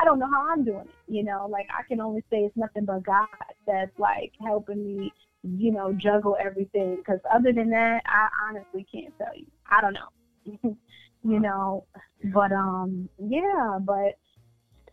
I 0.00 0.04
don't 0.04 0.18
know 0.18 0.30
how 0.30 0.50
I'm 0.50 0.64
doing 0.64 0.86
it. 0.86 1.12
You 1.12 1.24
know, 1.24 1.48
like 1.50 1.66
I 1.76 1.82
can 1.82 2.00
only 2.00 2.22
say 2.30 2.38
it's 2.38 2.56
nothing 2.56 2.84
but 2.84 3.02
God 3.04 3.26
that's 3.66 3.96
like 3.98 4.32
helping 4.44 4.84
me, 4.84 5.12
you 5.42 5.72
know, 5.72 5.92
juggle 5.92 6.36
everything. 6.40 6.96
Because 6.96 7.20
other 7.32 7.52
than 7.52 7.70
that, 7.70 8.02
I 8.06 8.28
honestly 8.48 8.86
can't 8.92 9.12
tell 9.18 9.36
you. 9.36 9.46
I 9.70 9.80
don't 9.80 9.94
know. 9.94 10.76
you 11.24 11.40
know, 11.40 11.84
but 12.32 12.52
um, 12.52 13.08
yeah, 13.18 13.78
but 13.80 14.18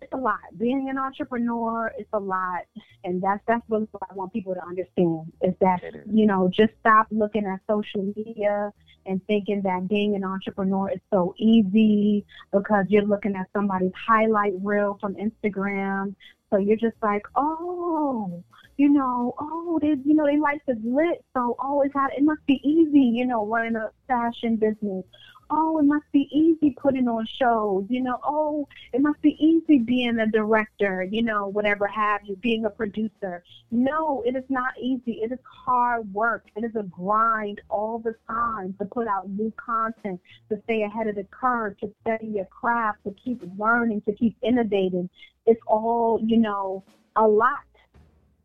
it's 0.02 0.14
a 0.14 0.18
lot. 0.18 0.40
Being 0.58 0.88
an 0.90 0.98
entrepreneur 0.98 1.92
it's 1.98 2.10
a 2.14 2.20
lot, 2.20 2.64
and 3.04 3.22
that's 3.22 3.42
that's 3.48 3.64
really 3.70 3.88
what 3.92 4.04
I 4.10 4.14
want 4.14 4.34
people 4.34 4.54
to 4.54 4.64
understand 4.64 5.32
is 5.42 5.54
that 5.62 5.80
you 6.12 6.26
know 6.26 6.50
just 6.54 6.74
stop 6.80 7.08
looking 7.12 7.46
at 7.46 7.60
social 7.70 8.14
media 8.16 8.72
and 9.06 9.26
thinking 9.28 9.62
that 9.64 9.88
being 9.88 10.16
an 10.16 10.24
entrepreneur 10.24 10.90
is 10.92 11.00
so 11.12 11.34
easy 11.38 12.26
because 12.52 12.86
you're 12.90 13.06
looking 13.06 13.36
at 13.36 13.48
somebody's 13.54 13.92
highlight 14.08 14.54
reel 14.62 14.98
from 15.00 15.16
Instagram. 15.16 16.16
So 16.52 16.58
you're 16.58 16.78
just 16.78 16.98
like, 17.02 17.24
oh, 17.36 18.44
you 18.78 18.90
know, 18.90 19.34
oh, 19.40 19.80
they, 19.82 19.96
you 20.04 20.16
know, 20.16 20.26
they 20.26 20.38
life 20.38 20.62
is 20.68 20.78
lit. 20.84 21.24
So 21.34 21.56
always 21.60 21.92
had 21.96 22.10
it 22.18 22.24
must 22.24 22.46
be 22.46 22.60
easy, 22.64 23.00
you 23.00 23.26
know, 23.26 23.46
running 23.46 23.76
a 23.76 23.90
fashion 24.08 24.58
business 24.58 25.06
oh, 25.50 25.80
it 25.80 25.84
must 25.86 26.06
be 26.12 26.28
easy 26.32 26.72
putting 26.72 27.08
on 27.08 27.26
shows, 27.40 27.86
you 27.90 28.02
know, 28.02 28.20
oh, 28.24 28.68
it 28.94 29.02
must 29.02 29.22
be 29.22 29.38
easy 29.40 29.80
being 29.80 30.20
a 30.20 30.28
director, 30.28 31.04
you 31.04 31.22
know, 31.22 31.48
whatever 31.48 31.88
have 31.88 32.22
you, 32.26 32.36
being 32.38 32.66
a 32.66 32.70
producer. 32.70 33.44
No, 33.72 34.24
it 34.26 34.36
is 34.36 34.44
not 34.50 34.74
easy. 34.80 35.20
It 35.24 35.32
is 35.32 35.40
hard 35.66 36.12
work. 36.14 36.48
It 36.56 36.64
is 36.64 36.76
a 36.76 36.84
grind 36.84 37.62
all 37.70 38.00
the 38.00 38.16
time 38.28 38.76
to 38.80 38.86
put 38.86 39.08
out 39.08 39.30
new 39.30 39.54
content, 39.58 40.20
to 40.50 40.62
stay 40.64 40.84
ahead 40.84 41.08
of 41.08 41.16
the 41.16 41.26
curve, 41.32 41.78
to 41.80 41.92
study 42.02 42.28
your 42.28 42.46
craft, 42.46 43.04
to 43.06 43.16
keep 43.24 43.42
learning, 43.58 44.02
to 44.02 44.14
keep 44.14 44.36
innovating. 44.44 45.10
It's 45.46 45.62
all, 45.68 46.20
you 46.24 46.38
know, 46.38 46.84
a 47.16 47.28
lot. 47.28 47.60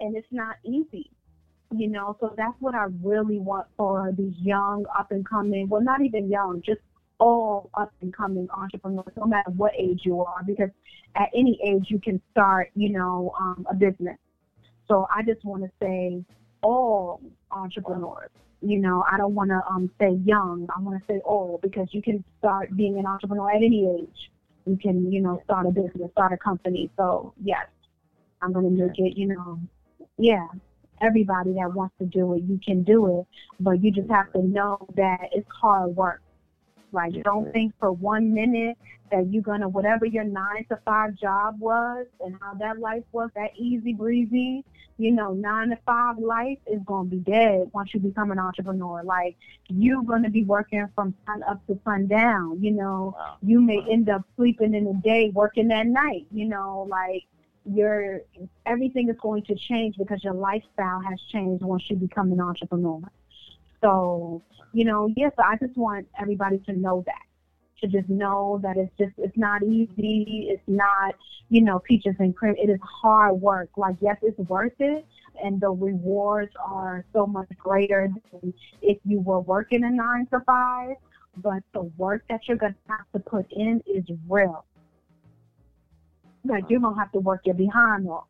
And 0.01 0.17
it's 0.17 0.29
not 0.31 0.57
easy 0.65 1.11
you 1.77 1.89
know 1.89 2.17
so 2.19 2.35
that's 2.37 2.55
what 2.59 2.75
i 2.75 2.87
really 3.03 3.39
want 3.39 3.65
for 3.77 4.13
these 4.19 4.35
young 4.41 4.85
up 4.99 5.13
and 5.13 5.25
coming 5.25 5.69
well 5.69 5.81
not 5.81 6.03
even 6.03 6.29
young 6.29 6.61
just 6.67 6.81
all 7.21 7.71
up 7.75 7.93
and 8.01 8.15
coming 8.15 8.49
entrepreneurs, 8.51 9.13
no 9.17 9.27
matter 9.27 9.51
what 9.51 9.73
age 9.79 10.01
you 10.05 10.21
are, 10.23 10.43
because 10.45 10.71
at 11.17 11.29
any 11.35 11.61
age 11.65 11.87
you 11.89 12.01
can 12.01 12.21
start, 12.31 12.71
you 12.75 12.89
know, 12.89 13.33
um, 13.39 13.67
a 13.71 13.75
business. 13.75 14.17
So 14.89 15.07
I 15.15 15.23
just 15.23 15.45
want 15.45 15.63
to 15.63 15.71
say 15.81 16.25
all 16.63 17.21
entrepreneurs. 17.51 18.31
You 18.63 18.79
know, 18.79 19.05
I 19.11 19.17
don't 19.17 19.35
want 19.35 19.51
to 19.51 19.61
um, 19.71 19.91
say 19.99 20.19
young. 20.25 20.67
I 20.75 20.81
want 20.81 21.01
to 21.01 21.13
say 21.13 21.21
all 21.21 21.59
because 21.63 21.89
you 21.93 22.03
can 22.03 22.23
start 22.39 22.77
being 22.77 22.99
an 22.99 23.07
entrepreneur 23.07 23.51
at 23.51 23.63
any 23.63 23.87
age. 24.01 24.31
You 24.67 24.77
can, 24.77 25.11
you 25.11 25.21
know, 25.21 25.41
start 25.45 25.67
a 25.67 25.71
business, 25.71 26.11
start 26.13 26.33
a 26.33 26.37
company. 26.37 26.91
So 26.97 27.33
yes, 27.43 27.67
I'm 28.43 28.53
going 28.53 28.77
to 28.77 28.87
make 28.87 28.99
it, 28.99 29.17
you 29.17 29.29
know, 29.29 29.61
yeah, 30.19 30.47
everybody 31.01 31.55
that 31.55 31.73
wants 31.75 31.95
to 31.99 32.05
do 32.05 32.35
it, 32.35 32.43
you 32.43 32.61
can 32.65 32.83
do 32.83 33.21
it, 33.21 33.27
but 33.59 33.83
you 33.83 33.91
just 33.91 34.11
have 34.11 34.33
to 34.33 34.43
know 34.43 34.87
that 34.97 35.29
it's 35.33 35.49
hard 35.61 35.97
work. 35.97 36.21
Like, 36.93 37.15
yes, 37.15 37.25
don't 37.25 37.53
think 37.53 37.73
for 37.79 37.93
one 37.93 38.33
minute 38.35 38.77
that 39.11 39.31
you're 39.33 39.43
gonna 39.43 39.69
whatever 39.69 40.07
your 40.07 40.25
nine 40.25 40.65
to 40.69 40.79
five 40.85 41.15
job 41.17 41.59
was 41.61 42.07
and 42.25 42.37
how 42.41 42.55
that 42.55 42.79
life 42.79 43.03
was, 43.13 43.31
that 43.35 43.51
easy 43.57 43.93
breezy, 43.93 44.65
you 44.99 45.11
know, 45.11 45.33
nine 45.33 45.71
to 45.71 45.79
five 45.87 46.19
life 46.19 46.59
is 46.67 46.81
gonna 46.85 47.09
be 47.09 47.17
dead 47.17 47.71
once 47.73 47.93
you 47.95 48.01
become 48.01 48.31
an 48.31 48.39
entrepreneur. 48.39 49.03
Like, 49.03 49.37
you're 49.69 50.03
gonna 50.03 50.31
be 50.31 50.45
working 50.45 50.87
from 50.95 51.15
sun 51.27 51.43
up 51.45 51.67
to 51.67 51.79
sundown. 51.85 52.63
You 52.63 52.73
know, 52.73 53.15
wow. 53.19 53.37
you 53.43 53.61
may 53.61 53.85
end 53.91 54.09
up 54.09 54.23
sleeping 54.37 54.75
in 54.75 54.85
the 54.85 54.95
day, 54.95 55.31
working 55.35 55.73
at 55.73 55.87
night. 55.87 56.27
You 56.31 56.47
know, 56.47 56.87
like 56.89 57.25
your 57.65 58.21
everything 58.67 59.09
is 59.09 59.17
going 59.21 59.43
to 59.45 59.55
change 59.55 59.97
because 59.97 60.23
your 60.25 60.35
lifestyle 60.35 61.01
has 61.01 61.21
changed 61.33 61.63
once 61.63 61.85
you 61.89 61.97
become 61.97 62.33
an 62.33 62.41
entrepreneur. 62.41 63.01
So, 63.81 64.43
you 64.73 64.85
know, 64.85 65.13
yes, 65.17 65.33
I 65.39 65.57
just 65.57 65.77
want 65.77 66.07
everybody 66.21 66.59
to 66.67 66.73
know 66.73 67.03
that. 67.07 67.23
To 67.81 67.87
just 67.87 68.11
know 68.11 68.61
that 68.63 68.77
it's 68.77 68.93
just 68.99 69.13
it's 69.17 69.39
not 69.39 69.63
easy. 69.63 70.49
It's 70.51 70.63
not, 70.67 71.15
you 71.49 71.63
know, 71.63 71.79
peaches 71.79 72.15
and 72.19 72.37
cream. 72.37 72.55
It 72.59 72.69
is 72.69 72.79
hard 72.83 73.41
work. 73.41 73.71
Like 73.79 73.97
yes, 74.03 74.19
it's 74.23 74.39
worth 74.39 74.75
it 74.81 75.07
and 75.43 75.61
the 75.61 75.71
rewards 75.71 76.53
are 76.65 77.05
so 77.13 77.27
much 77.27 77.49
greater 77.59 78.09
than 78.33 78.55
if 78.83 78.99
you 79.05 79.21
were 79.21 79.41
working 79.41 79.85
a 79.85 79.91
nine 79.91 80.27
to 80.33 80.41
five. 80.41 80.97
But 81.37 81.63
the 81.73 81.83
work 81.97 82.25
that 82.29 82.41
you're 82.49 82.57
gonna 82.57 82.75
have 82.89 83.07
to 83.15 83.21
put 83.21 83.51
in 83.53 83.83
is 83.87 84.05
real. 84.29 84.65
Like 86.45 86.65
you're 86.69 86.81
gonna 86.81 86.99
have 86.99 87.13
to 87.13 87.21
work 87.21 87.43
your 87.45 87.55
behind 87.55 88.09
off. 88.09 88.25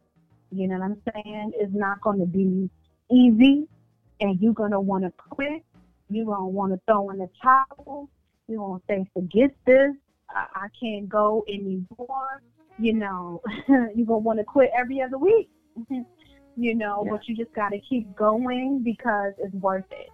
You 0.52 0.68
know 0.68 0.78
what 0.78 0.84
I'm 0.84 1.02
saying? 1.14 1.52
It's 1.56 1.74
not 1.74 2.00
gonna 2.02 2.26
be 2.26 2.68
easy 3.10 3.66
and 4.20 4.40
you're 4.40 4.54
to 4.70 4.80
want 4.80 5.04
to 5.04 5.12
quit. 5.30 5.62
You're 6.08 6.26
to 6.26 6.44
want 6.44 6.72
to 6.72 6.80
throw 6.86 7.10
in 7.10 7.18
the 7.18 7.28
towel. 7.42 8.08
You're 8.48 8.58
going 8.58 8.80
to 8.80 8.86
say, 8.88 9.10
forget 9.14 9.50
this. 9.66 9.92
I, 10.28 10.46
I 10.54 10.66
can't 10.80 11.08
go 11.08 11.44
anymore. 11.48 12.42
You 12.78 12.94
know, 12.94 13.42
you're 13.68 14.06
to 14.06 14.16
want 14.18 14.38
to 14.38 14.44
quit 14.44 14.70
every 14.76 15.00
other 15.00 15.18
week. 15.18 15.48
you 16.56 16.74
know, 16.74 17.02
yeah. 17.04 17.12
but 17.12 17.28
you 17.28 17.36
just 17.36 17.52
got 17.54 17.70
to 17.70 17.78
keep 17.80 18.14
going 18.16 18.82
because 18.82 19.32
it's 19.38 19.54
worth 19.54 19.84
it. 19.90 20.10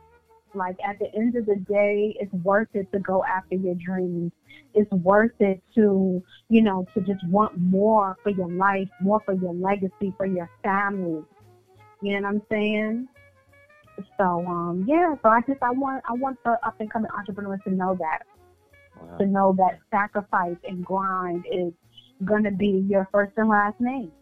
Like 0.54 0.76
at 0.84 0.98
the 0.98 1.14
end 1.14 1.36
of 1.36 1.46
the 1.46 1.56
day, 1.56 2.16
it's 2.18 2.32
worth 2.32 2.68
it 2.74 2.90
to 2.92 2.98
go 2.98 3.24
after 3.24 3.56
your 3.56 3.74
dreams. 3.74 4.32
It's 4.74 4.90
worth 4.90 5.32
it 5.40 5.62
to, 5.74 6.22
you 6.48 6.62
know, 6.62 6.86
to 6.94 7.00
just 7.00 7.26
want 7.28 7.58
more 7.58 8.16
for 8.22 8.30
your 8.30 8.50
life, 8.50 8.88
more 9.00 9.20
for 9.24 9.34
your 9.34 9.54
legacy, 9.54 10.14
for 10.16 10.26
your 10.26 10.50
family. 10.62 11.22
You 12.02 12.20
know 12.20 12.28
what 12.28 12.28
I'm 12.28 12.42
saying? 12.50 13.08
So 14.18 14.44
um, 14.46 14.84
yeah, 14.86 15.14
so 15.22 15.28
I 15.28 15.40
just 15.42 15.62
I 15.62 15.70
want 15.70 16.02
I 16.08 16.12
want 16.12 16.38
the 16.44 16.58
up 16.66 16.74
and 16.80 16.90
coming 16.90 17.10
entrepreneurs 17.16 17.60
to 17.64 17.70
know 17.70 17.96
that, 17.98 18.22
wow. 19.00 19.16
to 19.18 19.26
know 19.26 19.54
that 19.58 19.78
sacrifice 19.90 20.56
and 20.64 20.84
grind 20.84 21.44
is 21.50 21.72
gonna 22.24 22.50
be 22.50 22.84
your 22.88 23.08
first 23.12 23.32
and 23.36 23.48
last 23.48 23.80
name. 23.80 24.12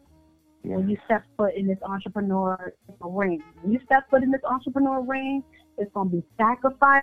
Yeah. 0.63 0.77
When 0.77 0.89
you 0.89 0.97
step 1.05 1.25
foot 1.37 1.55
in 1.55 1.67
this 1.67 1.79
entrepreneur 1.83 2.73
ring, 3.01 3.43
when 3.63 3.73
you 3.73 3.81
step 3.85 4.09
foot 4.11 4.23
in 4.23 4.31
this 4.31 4.43
entrepreneur 4.45 5.03
ring, 5.03 5.43
it's 5.77 5.93
gonna 5.93 6.11
be 6.11 6.23
sacrifice, 6.39 7.03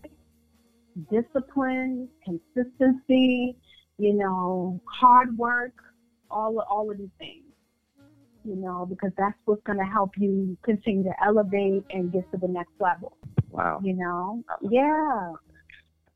discipline, 1.11 2.07
consistency, 2.23 3.55
you 3.97 4.13
know, 4.13 4.81
hard 4.85 5.37
work, 5.37 5.73
all 6.29 6.59
all 6.69 6.89
of 6.89 6.97
these 6.97 7.09
things 7.19 7.50
you 8.43 8.55
know, 8.55 8.85
because 8.89 9.11
that's 9.17 9.37
what's 9.45 9.63
going 9.63 9.77
to 9.77 9.85
help 9.85 10.11
you 10.17 10.57
continue 10.63 11.03
to 11.03 11.13
elevate 11.23 11.83
and 11.91 12.11
get 12.11 12.29
to 12.31 12.37
the 12.37 12.47
next 12.47 12.73
level. 12.79 13.17
Wow. 13.49 13.79
You 13.83 13.93
know, 13.93 14.43
uh-huh. 14.49 14.67
yeah. 14.69 15.33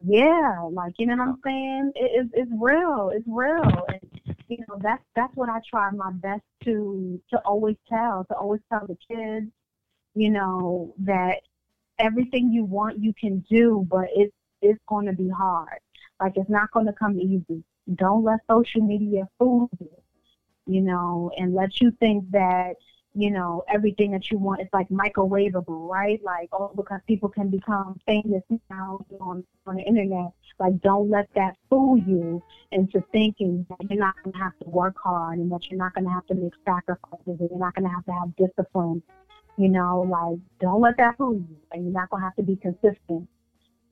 Yeah, 0.07 0.69
like 0.71 0.93
you 0.99 1.07
know 1.07 1.15
what 1.15 1.29
I'm 1.29 1.39
saying? 1.43 1.91
It, 1.95 2.11
it's 2.13 2.29
it's 2.33 2.51
real. 2.61 3.11
It's 3.15 3.25
real, 3.27 3.63
and 3.87 4.35
you 4.49 4.57
know 4.67 4.77
that's 4.79 5.01
that's 5.15 5.33
what 5.35 5.49
I 5.49 5.59
try 5.67 5.89
my 5.91 6.11
best 6.11 6.43
to 6.65 7.19
to 7.31 7.39
always 7.39 7.77
tell 7.89 8.23
to 8.29 8.35
always 8.35 8.61
tell 8.69 8.85
the 8.85 8.97
kids, 9.09 9.47
you 10.13 10.29
know 10.29 10.93
that 10.99 11.41
everything 11.97 12.51
you 12.51 12.65
want 12.65 12.99
you 12.99 13.13
can 13.19 13.43
do, 13.49 13.87
but 13.89 14.05
it's 14.15 14.33
it's 14.61 14.79
going 14.87 15.07
to 15.07 15.13
be 15.13 15.29
hard. 15.29 15.79
Like 16.19 16.33
it's 16.35 16.49
not 16.49 16.71
going 16.71 16.85
to 16.85 16.93
come 16.93 17.19
easy. 17.19 17.63
Don't 17.95 18.23
let 18.23 18.39
social 18.49 18.81
media 18.81 19.27
fool 19.39 19.69
you 19.79 19.89
you 20.65 20.81
know, 20.81 21.31
and 21.37 21.53
let 21.53 21.81
you 21.81 21.91
think 21.99 22.29
that 22.31 22.75
you 23.15 23.31
know, 23.31 23.63
everything 23.73 24.11
that 24.11 24.29
you 24.29 24.37
want 24.37 24.61
is 24.61 24.67
like 24.73 24.89
microwavable, 24.89 25.89
right? 25.89 26.21
Like, 26.23 26.49
oh, 26.51 26.71
because 26.75 26.99
people 27.07 27.29
can 27.29 27.49
become 27.49 27.97
famous 28.05 28.43
now 28.69 29.05
on, 29.21 29.43
on 29.65 29.75
the 29.77 29.83
internet. 29.83 30.31
Like, 30.59 30.81
don't 30.81 31.09
let 31.09 31.29
that 31.33 31.55
fool 31.69 31.97
you 31.97 32.43
into 32.73 33.01
thinking 33.13 33.65
that 33.69 33.89
you're 33.89 33.99
not 33.99 34.15
going 34.21 34.33
to 34.33 34.39
have 34.39 34.57
to 34.59 34.69
work 34.69 34.95
hard 35.01 35.39
and 35.39 35.49
that 35.51 35.69
you're 35.69 35.79
not 35.79 35.93
going 35.95 36.03
to 36.03 36.11
have 36.11 36.25
to 36.27 36.35
make 36.35 36.51
sacrifices 36.65 37.21
and 37.25 37.49
you're 37.49 37.57
not 37.57 37.73
going 37.73 37.87
to 37.87 37.95
have 37.95 38.05
to 38.05 38.11
have 38.11 38.35
discipline. 38.35 39.01
You 39.57 39.69
know, 39.69 40.01
like, 40.01 40.39
don't 40.59 40.81
let 40.81 40.97
that 40.97 41.15
fool 41.17 41.35
you. 41.35 41.57
And 41.71 41.85
you're 41.85 41.93
not 41.93 42.09
going 42.09 42.21
to 42.21 42.25
have 42.25 42.35
to 42.35 42.43
be 42.43 42.57
consistent. 42.57 43.29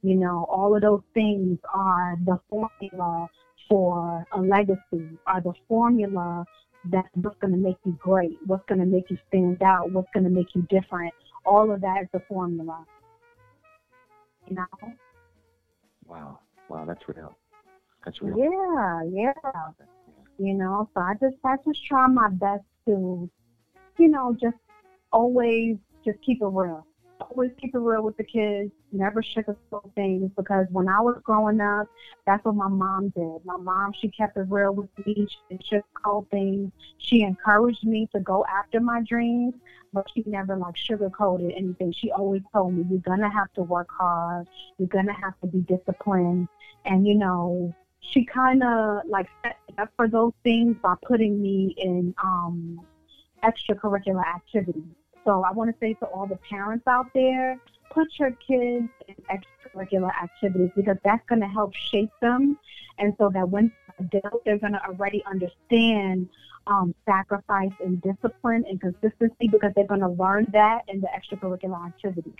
You 0.02 0.16
know, 0.16 0.46
all 0.50 0.76
of 0.76 0.82
those 0.82 1.04
things 1.14 1.60
are 1.74 2.18
the 2.26 2.38
formula 2.50 3.30
for 3.70 4.26
a 4.32 4.42
legacy, 4.42 5.18
are 5.28 5.42
the 5.42 5.54
formula 5.68 6.46
that's 6.86 7.08
what's 7.16 7.38
going 7.40 7.54
to 7.54 7.58
make 7.58 7.78
you 7.86 7.98
great, 8.02 8.38
what's 8.46 8.66
going 8.68 8.80
to 8.80 8.86
make 8.86 9.10
you 9.10 9.18
stand 9.28 9.62
out, 9.62 9.92
what's 9.92 10.10
going 10.14 10.26
to 10.26 10.30
make 10.30 10.48
you 10.54 10.66
different. 10.70 11.14
All 11.46 11.72
of 11.72 11.82
that 11.82 12.04
is 12.04 12.08
the 12.12 12.22
formula. 12.28 12.86
You 14.48 14.56
know? 14.56 14.94
Wow. 16.06 16.40
Wow, 16.70 16.86
that's 16.86 17.02
real. 17.08 17.38
That's 18.04 18.22
real. 18.22 18.38
Yeah, 18.38 19.04
yeah. 19.12 19.34
You 20.40 20.56
know, 20.56 20.90
so 20.94 21.02
I 21.02 21.14
just 21.22 21.36
I 21.46 21.56
just 21.66 21.86
try 21.88 22.08
my 22.08 22.30
best 22.30 22.64
to, 22.88 23.30
you 24.00 24.08
know, 24.08 24.36
just 24.42 24.58
always 25.12 25.78
just 26.04 26.18
keep 26.26 26.42
it 26.42 26.46
real 26.46 26.86
always 27.30 27.52
keep 27.60 27.76
it 27.76 27.80
real 27.80 28.04
with 28.04 28.18
the 28.18 28.24
kids, 28.24 28.72
never 28.92 29.22
sugarcoat 29.22 29.94
things 29.96 30.32
because 30.36 30.68
when 30.72 30.88
I 30.88 31.00
was 31.02 31.20
growing 31.24 31.62
up, 31.62 31.88
that's 32.26 32.44
what 32.46 32.56
my 32.56 32.68
mom 32.68 33.10
did. 33.10 33.46
My 33.46 33.58
mom, 33.58 33.94
she 34.00 34.10
kept 34.10 34.38
it 34.38 34.46
real 34.50 34.74
with 34.74 34.90
me. 35.06 35.28
She 35.30 35.38
didn't 35.50 35.66
sugarcoat 35.66 36.30
things. 36.30 36.72
She 36.98 37.22
encouraged 37.22 37.84
me 37.84 38.08
to 38.14 38.20
go 38.20 38.46
after 38.46 38.80
my 38.80 39.02
dreams, 39.08 39.54
but 39.92 40.08
she 40.14 40.24
never 40.26 40.56
like 40.56 40.76
sugarcoated 40.76 41.56
anything. 41.58 41.94
She 41.94 42.12
always 42.12 42.42
told 42.54 42.74
me, 42.74 42.86
you're 42.90 43.00
going 43.00 43.22
to 43.22 43.30
have 43.30 43.52
to 43.54 43.64
work 43.64 43.90
hard. 43.92 44.48
You're 44.78 44.88
going 44.88 45.08
to 45.08 45.14
have 45.14 45.40
to 45.42 45.48
be 45.48 45.60
disciplined. 45.60 46.48
And, 46.86 47.08
you 47.08 47.16
know, 47.16 47.74
she 48.00 48.26
kind 48.26 48.64
of 48.64 49.02
like 49.08 49.28
set 49.44 49.58
up 49.78 49.90
for 49.96 50.08
those 50.08 50.34
things 50.44 50.76
by 50.82 50.96
putting 51.06 51.42
me 51.42 51.74
in 51.78 52.14
um, 52.22 52.80
extracurricular 53.44 54.26
activities. 54.26 54.84
So 55.26 55.44
I 55.44 55.52
want 55.52 55.70
to 55.70 55.76
say 55.80 55.94
to 55.96 56.06
all 56.08 56.28
the 56.28 56.38
parents 56.50 56.86
out 56.88 57.08
there, 57.14 57.58
put 57.90 58.08
your 58.20 58.32
kids 58.32 58.90
in 59.08 59.16
extracurricular 59.32 60.12
activities 60.22 60.70
because 60.76 60.98
that's 61.04 61.24
going 61.28 61.42
to 61.42 61.48
help 61.48 61.74
shape 61.74 62.12
them. 62.22 62.58
And 62.98 63.14
so 63.18 63.30
that 63.34 63.50
when 63.50 63.72
they're 64.12 64.22
adults, 64.26 64.44
they're 64.46 64.58
going 64.58 64.74
to 64.74 64.86
already 64.86 65.24
understand 65.26 66.30
um, 66.68 66.94
sacrifice 67.06 67.72
and 67.80 68.02
discipline 68.02 68.66
and 68.68 68.80
consistency 68.82 69.48
because 69.48 69.72
they're 69.76 69.88
going 69.88 70.02
to 70.02 70.10
learn 70.10 70.48
that 70.54 70.82
in 70.88 71.02
the 71.02 71.08
extracurricular 71.08 71.88
activities. 71.88 72.34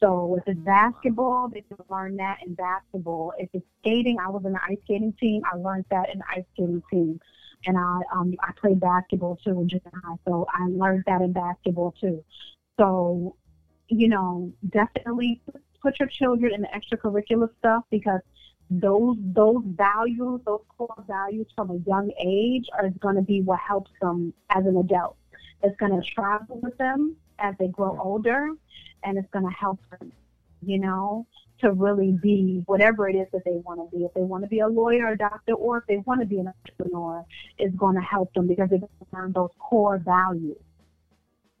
So 0.00 0.36
if 0.36 0.42
it's 0.46 0.58
basketball, 0.60 1.48
they 1.48 1.60
can 1.60 1.78
learn 1.88 2.16
that 2.16 2.38
in 2.44 2.54
basketball. 2.54 3.32
If 3.38 3.48
it's 3.52 3.64
skating, 3.80 4.18
I 4.18 4.30
was 4.30 4.44
in 4.44 4.52
the 4.52 4.60
ice 4.68 4.78
skating 4.84 5.14
team. 5.20 5.42
I 5.50 5.56
learned 5.56 5.84
that 5.90 6.10
in 6.12 6.18
the 6.18 6.24
ice 6.28 6.44
skating 6.54 6.82
team 6.90 7.20
and 7.66 7.78
I 7.78 8.00
um 8.12 8.34
I 8.40 8.52
played 8.52 8.80
basketball 8.80 9.38
too 9.44 9.60
in 9.60 9.68
junior 9.68 9.90
high, 10.04 10.16
so 10.26 10.46
I 10.48 10.66
learned 10.68 11.04
that 11.06 11.22
in 11.22 11.32
basketball 11.32 11.94
too. 12.00 12.24
So, 12.78 13.36
you 13.88 14.08
know, 14.08 14.52
definitely 14.70 15.40
put 15.80 15.98
your 15.98 16.08
children 16.08 16.54
in 16.54 16.62
the 16.62 16.68
extracurricular 16.68 17.48
stuff 17.58 17.84
because 17.90 18.20
those 18.70 19.16
those 19.20 19.62
values, 19.66 20.40
those 20.46 20.62
core 20.76 21.04
values 21.06 21.46
from 21.54 21.70
a 21.70 21.76
young 21.88 22.12
age 22.18 22.68
are 22.78 22.88
going 22.90 23.16
to 23.16 23.22
be 23.22 23.42
what 23.42 23.60
helps 23.60 23.90
them 24.00 24.32
as 24.50 24.64
an 24.64 24.76
adult. 24.76 25.16
It's 25.62 25.76
going 25.76 26.00
to 26.00 26.06
travel 26.08 26.58
with 26.62 26.76
them 26.78 27.16
as 27.38 27.54
they 27.58 27.68
grow 27.68 27.98
older, 28.00 28.48
and 29.04 29.18
it's 29.18 29.30
going 29.30 29.44
to 29.44 29.52
help 29.52 29.78
them. 29.90 30.12
You 30.64 30.78
know, 30.78 31.26
to 31.62 31.72
really 31.72 32.12
be 32.22 32.62
whatever 32.66 33.08
it 33.08 33.14
is 33.14 33.26
that 33.32 33.44
they 33.44 33.60
want 33.64 33.80
to 33.80 33.96
be. 33.96 34.04
If 34.04 34.14
they 34.14 34.22
want 34.22 34.44
to 34.44 34.48
be 34.48 34.60
a 34.60 34.68
lawyer, 34.68 35.08
a 35.08 35.16
doctor, 35.16 35.54
or 35.54 35.78
if 35.78 35.86
they 35.86 35.98
want 35.98 36.20
to 36.20 36.26
be 36.26 36.38
an 36.38 36.48
entrepreneur, 36.48 37.24
is 37.58 37.72
going 37.76 37.96
to 37.96 38.02
help 38.02 38.32
them 38.34 38.46
because 38.46 38.68
they're 38.70 38.78
going 38.78 38.90
to 39.00 39.16
learn 39.16 39.32
those 39.32 39.50
core 39.58 39.98
values. 39.98 40.58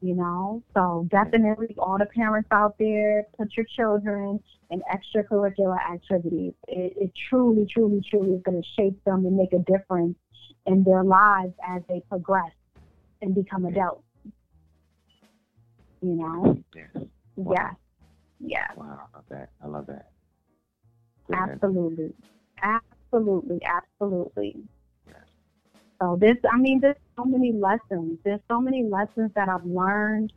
You 0.00 0.16
know, 0.16 0.64
so 0.74 1.06
definitely 1.12 1.76
all 1.78 1.96
the 1.96 2.06
parents 2.06 2.48
out 2.50 2.74
there, 2.76 3.24
put 3.38 3.56
your 3.56 3.66
children 3.76 4.40
in 4.70 4.82
extracurricular 4.92 5.78
activities. 5.78 6.54
It, 6.66 6.94
it 6.96 7.12
truly, 7.28 7.66
truly, 7.72 8.02
truly 8.10 8.32
is 8.32 8.42
going 8.42 8.60
to 8.60 8.68
shape 8.76 9.02
them 9.04 9.24
and 9.26 9.36
make 9.36 9.52
a 9.52 9.60
difference 9.60 10.16
in 10.66 10.82
their 10.82 11.04
lives 11.04 11.54
as 11.68 11.82
they 11.88 12.02
progress 12.08 12.50
and 13.20 13.32
become 13.32 13.64
adults. 13.64 14.02
You 16.00 16.16
know? 16.16 16.62
Yes. 16.74 17.04
Wow. 17.36 17.54
Yes. 17.56 17.74
Yeah. 18.44 18.66
Wow, 18.76 19.08
I 19.14 19.16
love 19.16 19.24
that. 19.30 19.50
I 19.62 19.66
love 19.66 19.86
that. 19.86 20.10
Absolutely. 21.32 22.12
Absolutely. 22.62 23.60
Absolutely. 23.64 24.56
So 26.00 26.16
this, 26.20 26.36
I 26.52 26.58
mean, 26.58 26.80
there's 26.80 26.96
so 27.16 27.24
many 27.24 27.52
lessons. 27.52 28.18
There's 28.24 28.40
so 28.48 28.60
many 28.60 28.82
lessons 28.82 29.30
that 29.36 29.48
I've 29.48 29.64
learned 29.64 30.32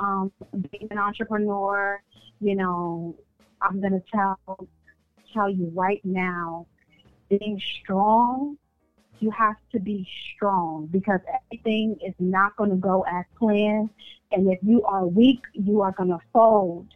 um, 0.00 0.32
being 0.72 0.88
an 0.90 0.98
entrepreneur. 0.98 2.02
You 2.40 2.56
know, 2.56 3.14
I'm 3.62 3.80
gonna 3.80 4.02
tell 4.12 4.68
tell 5.32 5.48
you 5.48 5.70
right 5.72 6.00
now, 6.04 6.66
being 7.28 7.60
strong. 7.80 8.58
You 9.20 9.30
have 9.30 9.56
to 9.70 9.78
be 9.78 10.06
strong 10.34 10.86
because 10.90 11.20
everything 11.32 11.96
is 12.04 12.14
not 12.18 12.56
going 12.56 12.70
to 12.70 12.76
go 12.76 13.06
as 13.08 13.24
planned. 13.38 13.88
And 14.32 14.52
if 14.52 14.58
you 14.62 14.82
are 14.82 15.06
weak, 15.06 15.40
you 15.54 15.80
are 15.80 15.92
going 15.92 16.10
to 16.10 16.18
fold 16.32 16.88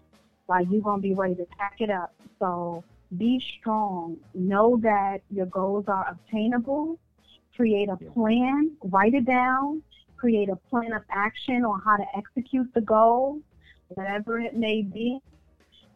like 0.49 0.67
you're 0.71 0.83
gonna 0.83 1.03
be 1.03 1.15
ready 1.15 1.35
to 1.37 1.47
pack 1.59 1.77
it 1.81 1.91
up. 1.91 2.15
So 2.39 2.85
be 3.17 3.43
strong. 3.59 4.17
Know 4.35 4.79
that 4.83 5.23
your 5.31 5.47
goals 5.47 5.85
are 5.89 6.09
obtainable. 6.09 6.99
Create 7.55 7.89
a 7.89 7.97
plan. 7.97 8.73
Write 8.83 9.15
it 9.15 9.25
down. 9.25 9.83
Create 10.17 10.49
a 10.49 10.57
plan 10.57 10.93
of 10.93 11.03
action 11.11 11.65
on 11.65 11.81
how 11.85 11.97
to 11.97 12.05
execute 12.17 12.73
the 12.75 12.81
goal, 12.81 13.41
whatever 13.89 14.41
it 14.41 14.57
may 14.57 14.83
be, 14.83 15.21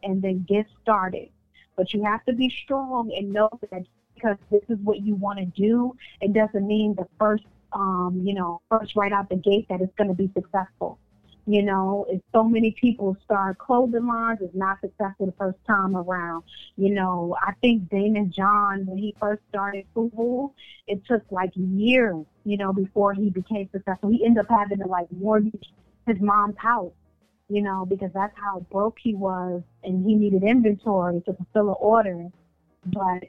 and 0.03 0.21
then 0.21 0.45
get 0.47 0.65
started. 0.81 1.29
But 1.75 1.93
you 1.93 2.03
have 2.03 2.23
to 2.25 2.33
be 2.33 2.49
strong 2.63 3.11
and 3.15 3.33
know 3.33 3.49
that 3.71 3.83
because 4.13 4.37
this 4.49 4.61
is 4.69 4.77
what 4.83 5.01
you 5.01 5.15
want 5.15 5.39
to 5.39 5.45
do, 5.45 5.95
it 6.21 6.33
doesn't 6.33 6.65
mean 6.65 6.95
the 6.95 7.07
first, 7.19 7.43
um, 7.73 8.21
you 8.23 8.33
know, 8.33 8.61
first 8.69 8.95
right 8.95 9.11
out 9.11 9.29
the 9.29 9.35
gate 9.35 9.67
that 9.69 9.81
it's 9.81 9.93
going 9.95 10.07
to 10.07 10.13
be 10.13 10.31
successful. 10.33 10.97
You 11.45 11.61
know, 11.61 12.05
if 12.09 12.21
so 12.31 12.43
many 12.43 12.71
people 12.71 13.17
start 13.25 13.57
clothing 13.57 14.07
lines, 14.07 14.39
it's 14.41 14.55
not 14.55 14.79
successful 14.79 15.25
the 15.25 15.33
first 15.33 15.57
time 15.67 15.95
around. 15.97 16.43
You 16.77 16.93
know, 16.93 17.35
I 17.41 17.51
think 17.61 17.89
Daymond 17.89 18.33
John, 18.33 18.85
when 18.85 18.97
he 18.97 19.13
first 19.19 19.41
started 19.49 19.85
Fubu, 19.93 20.53
it 20.87 21.05
took 21.05 21.23
like 21.31 21.51
years, 21.55 22.25
you 22.45 22.55
know, 22.55 22.71
before 22.71 23.13
he 23.13 23.29
became 23.29 23.69
successful. 23.73 24.09
He 24.09 24.25
ended 24.25 24.45
up 24.45 24.49
having 24.49 24.77
to 24.79 24.87
like 24.87 25.11
mortgage 25.11 25.73
his 26.07 26.19
mom's 26.21 26.57
house, 26.57 26.93
you 27.49 27.61
know, 27.61 27.85
because 27.85 28.11
that's 28.13 28.37
how 28.37 28.65
broke 28.71 28.97
he 29.01 29.13
was 29.13 29.61
and 29.83 30.05
he 30.05 30.15
needed 30.15 30.43
inventory 30.43 31.21
to 31.25 31.33
fulfill 31.33 31.69
an 31.69 31.75
order. 31.79 32.27
But 32.85 33.23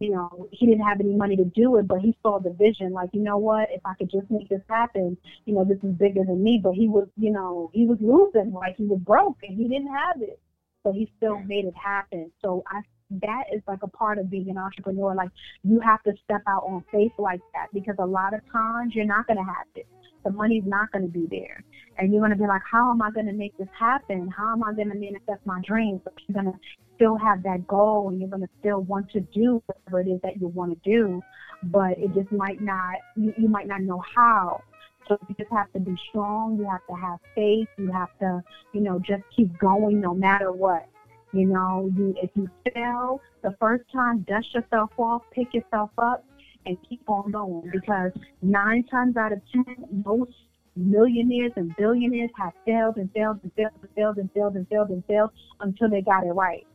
you 0.00 0.10
know, 0.10 0.48
he 0.50 0.66
didn't 0.66 0.84
have 0.84 0.98
any 0.98 1.14
money 1.14 1.36
to 1.36 1.44
do 1.44 1.76
it, 1.76 1.86
but 1.86 2.00
he 2.00 2.16
saw 2.22 2.40
the 2.40 2.50
vision. 2.50 2.92
Like, 2.92 3.10
you 3.12 3.20
know 3.20 3.36
what? 3.36 3.68
If 3.70 3.82
I 3.84 3.94
could 3.94 4.10
just 4.10 4.30
make 4.30 4.48
this 4.48 4.62
happen, 4.68 5.16
you 5.44 5.54
know, 5.54 5.62
this 5.62 5.78
is 5.82 5.94
bigger 5.94 6.24
than 6.24 6.42
me. 6.42 6.58
But 6.62 6.72
he 6.72 6.88
was, 6.88 7.06
you 7.16 7.30
know, 7.30 7.70
he 7.74 7.86
was 7.86 7.98
losing. 8.00 8.52
Like 8.52 8.76
he 8.76 8.86
was 8.86 8.98
broke 8.98 9.36
and 9.42 9.56
he 9.56 9.68
didn't 9.68 9.94
have 9.94 10.22
it, 10.22 10.40
but 10.82 10.94
he 10.94 11.12
still 11.18 11.38
made 11.40 11.66
it 11.66 11.74
happen. 11.76 12.32
So 12.42 12.64
I, 12.66 12.80
that 13.22 13.44
is 13.52 13.60
like 13.68 13.82
a 13.82 13.88
part 13.88 14.16
of 14.16 14.30
being 14.30 14.48
an 14.48 14.56
entrepreneur. 14.56 15.14
Like 15.14 15.30
you 15.62 15.80
have 15.80 16.02
to 16.04 16.14
step 16.24 16.42
out 16.46 16.64
on 16.66 16.82
faith 16.90 17.12
like 17.18 17.40
that 17.52 17.66
because 17.74 17.96
a 17.98 18.06
lot 18.06 18.32
of 18.32 18.40
times 18.50 18.94
you're 18.94 19.04
not 19.04 19.26
going 19.26 19.36
to 19.36 19.44
have 19.44 19.66
it. 19.74 19.86
The 20.24 20.30
money's 20.30 20.64
not 20.66 20.92
going 20.92 21.02
to 21.02 21.10
be 21.10 21.26
there. 21.30 21.64
And 21.98 22.12
you're 22.12 22.20
going 22.20 22.30
to 22.30 22.36
be 22.36 22.46
like, 22.46 22.62
how 22.70 22.90
am 22.90 23.02
I 23.02 23.10
going 23.10 23.26
to 23.26 23.32
make 23.32 23.56
this 23.58 23.68
happen? 23.78 24.28
How 24.28 24.52
am 24.52 24.64
I 24.64 24.72
going 24.72 24.90
to 24.90 24.94
manifest 24.94 25.44
my 25.44 25.60
dreams? 25.64 26.00
But 26.04 26.14
you're 26.26 26.42
going 26.42 26.52
to 26.52 26.58
still 26.96 27.16
have 27.16 27.42
that 27.42 27.66
goal 27.66 28.08
and 28.08 28.20
you're 28.20 28.28
going 28.28 28.42
to 28.42 28.48
still 28.60 28.82
want 28.82 29.10
to 29.10 29.20
do 29.20 29.62
whatever 29.66 30.00
it 30.00 30.12
is 30.12 30.20
that 30.22 30.40
you 30.40 30.48
want 30.48 30.70
to 30.70 30.90
do, 30.90 31.22
but 31.64 31.98
it 31.98 32.12
just 32.14 32.30
might 32.30 32.60
not, 32.60 32.96
you, 33.16 33.32
you 33.38 33.48
might 33.48 33.66
not 33.66 33.80
know 33.80 34.02
how. 34.14 34.62
So 35.08 35.18
you 35.28 35.34
just 35.38 35.50
have 35.50 35.72
to 35.72 35.80
be 35.80 35.96
strong. 36.08 36.56
You 36.58 36.68
have 36.70 36.86
to 36.88 36.94
have 36.94 37.18
faith. 37.34 37.68
You 37.78 37.90
have 37.90 38.16
to, 38.20 38.42
you 38.72 38.80
know, 38.80 38.98
just 38.98 39.22
keep 39.34 39.58
going 39.58 40.00
no 40.00 40.14
matter 40.14 40.52
what. 40.52 40.86
You 41.32 41.46
know, 41.46 41.90
you 41.96 42.14
if 42.22 42.30
you 42.34 42.48
fail 42.72 43.20
the 43.42 43.56
first 43.58 43.84
time, 43.92 44.24
dust 44.28 44.52
yourself 44.54 44.90
off, 44.98 45.22
pick 45.32 45.54
yourself 45.54 45.90
up, 45.98 46.24
and 46.66 46.76
keep 46.88 47.02
on 47.08 47.30
going. 47.30 47.70
Because 47.72 48.12
nine 48.42 48.84
times 48.84 49.16
out 49.16 49.32
of 49.32 49.40
ten, 49.52 49.64
most 50.04 50.32
millionaires 50.76 51.52
and 51.56 51.74
billionaires 51.76 52.30
have 52.36 52.52
failed 52.64 52.96
and 52.96 53.10
failed 53.12 53.40
and 53.42 53.52
failed 53.54 53.72
and 53.82 53.90
failed 53.94 54.16
and 54.16 54.32
failed 54.32 54.54
and 54.56 54.68
failed 54.68 54.88
and 54.90 55.04
failed 55.06 55.30
until 55.60 55.90
they 55.90 56.00
got 56.00 56.24
it 56.24 56.30
right 56.30 56.66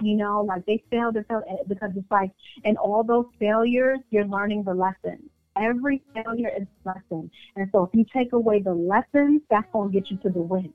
you 0.00 0.16
know, 0.16 0.42
like 0.42 0.64
they 0.66 0.82
failed 0.90 1.16
and 1.16 1.26
failed 1.26 1.44
eh, 1.48 1.56
because 1.68 1.90
it's 1.96 2.10
like 2.10 2.30
in 2.64 2.76
all 2.76 3.02
those 3.02 3.26
failures, 3.38 3.98
you're 4.10 4.26
learning 4.26 4.64
the 4.64 4.74
lesson. 4.74 5.30
Every 5.56 6.02
failure 6.14 6.50
is 6.58 6.66
a 6.84 6.88
lesson. 6.88 7.30
And 7.56 7.68
so 7.72 7.84
if 7.84 7.90
you 7.94 8.04
take 8.14 8.32
away 8.32 8.60
the 8.60 8.74
lessons, 8.74 9.42
that's 9.48 9.66
going 9.72 9.90
to 9.90 10.00
get 10.00 10.10
you 10.10 10.18
to 10.18 10.28
the 10.28 10.40
win. 10.40 10.72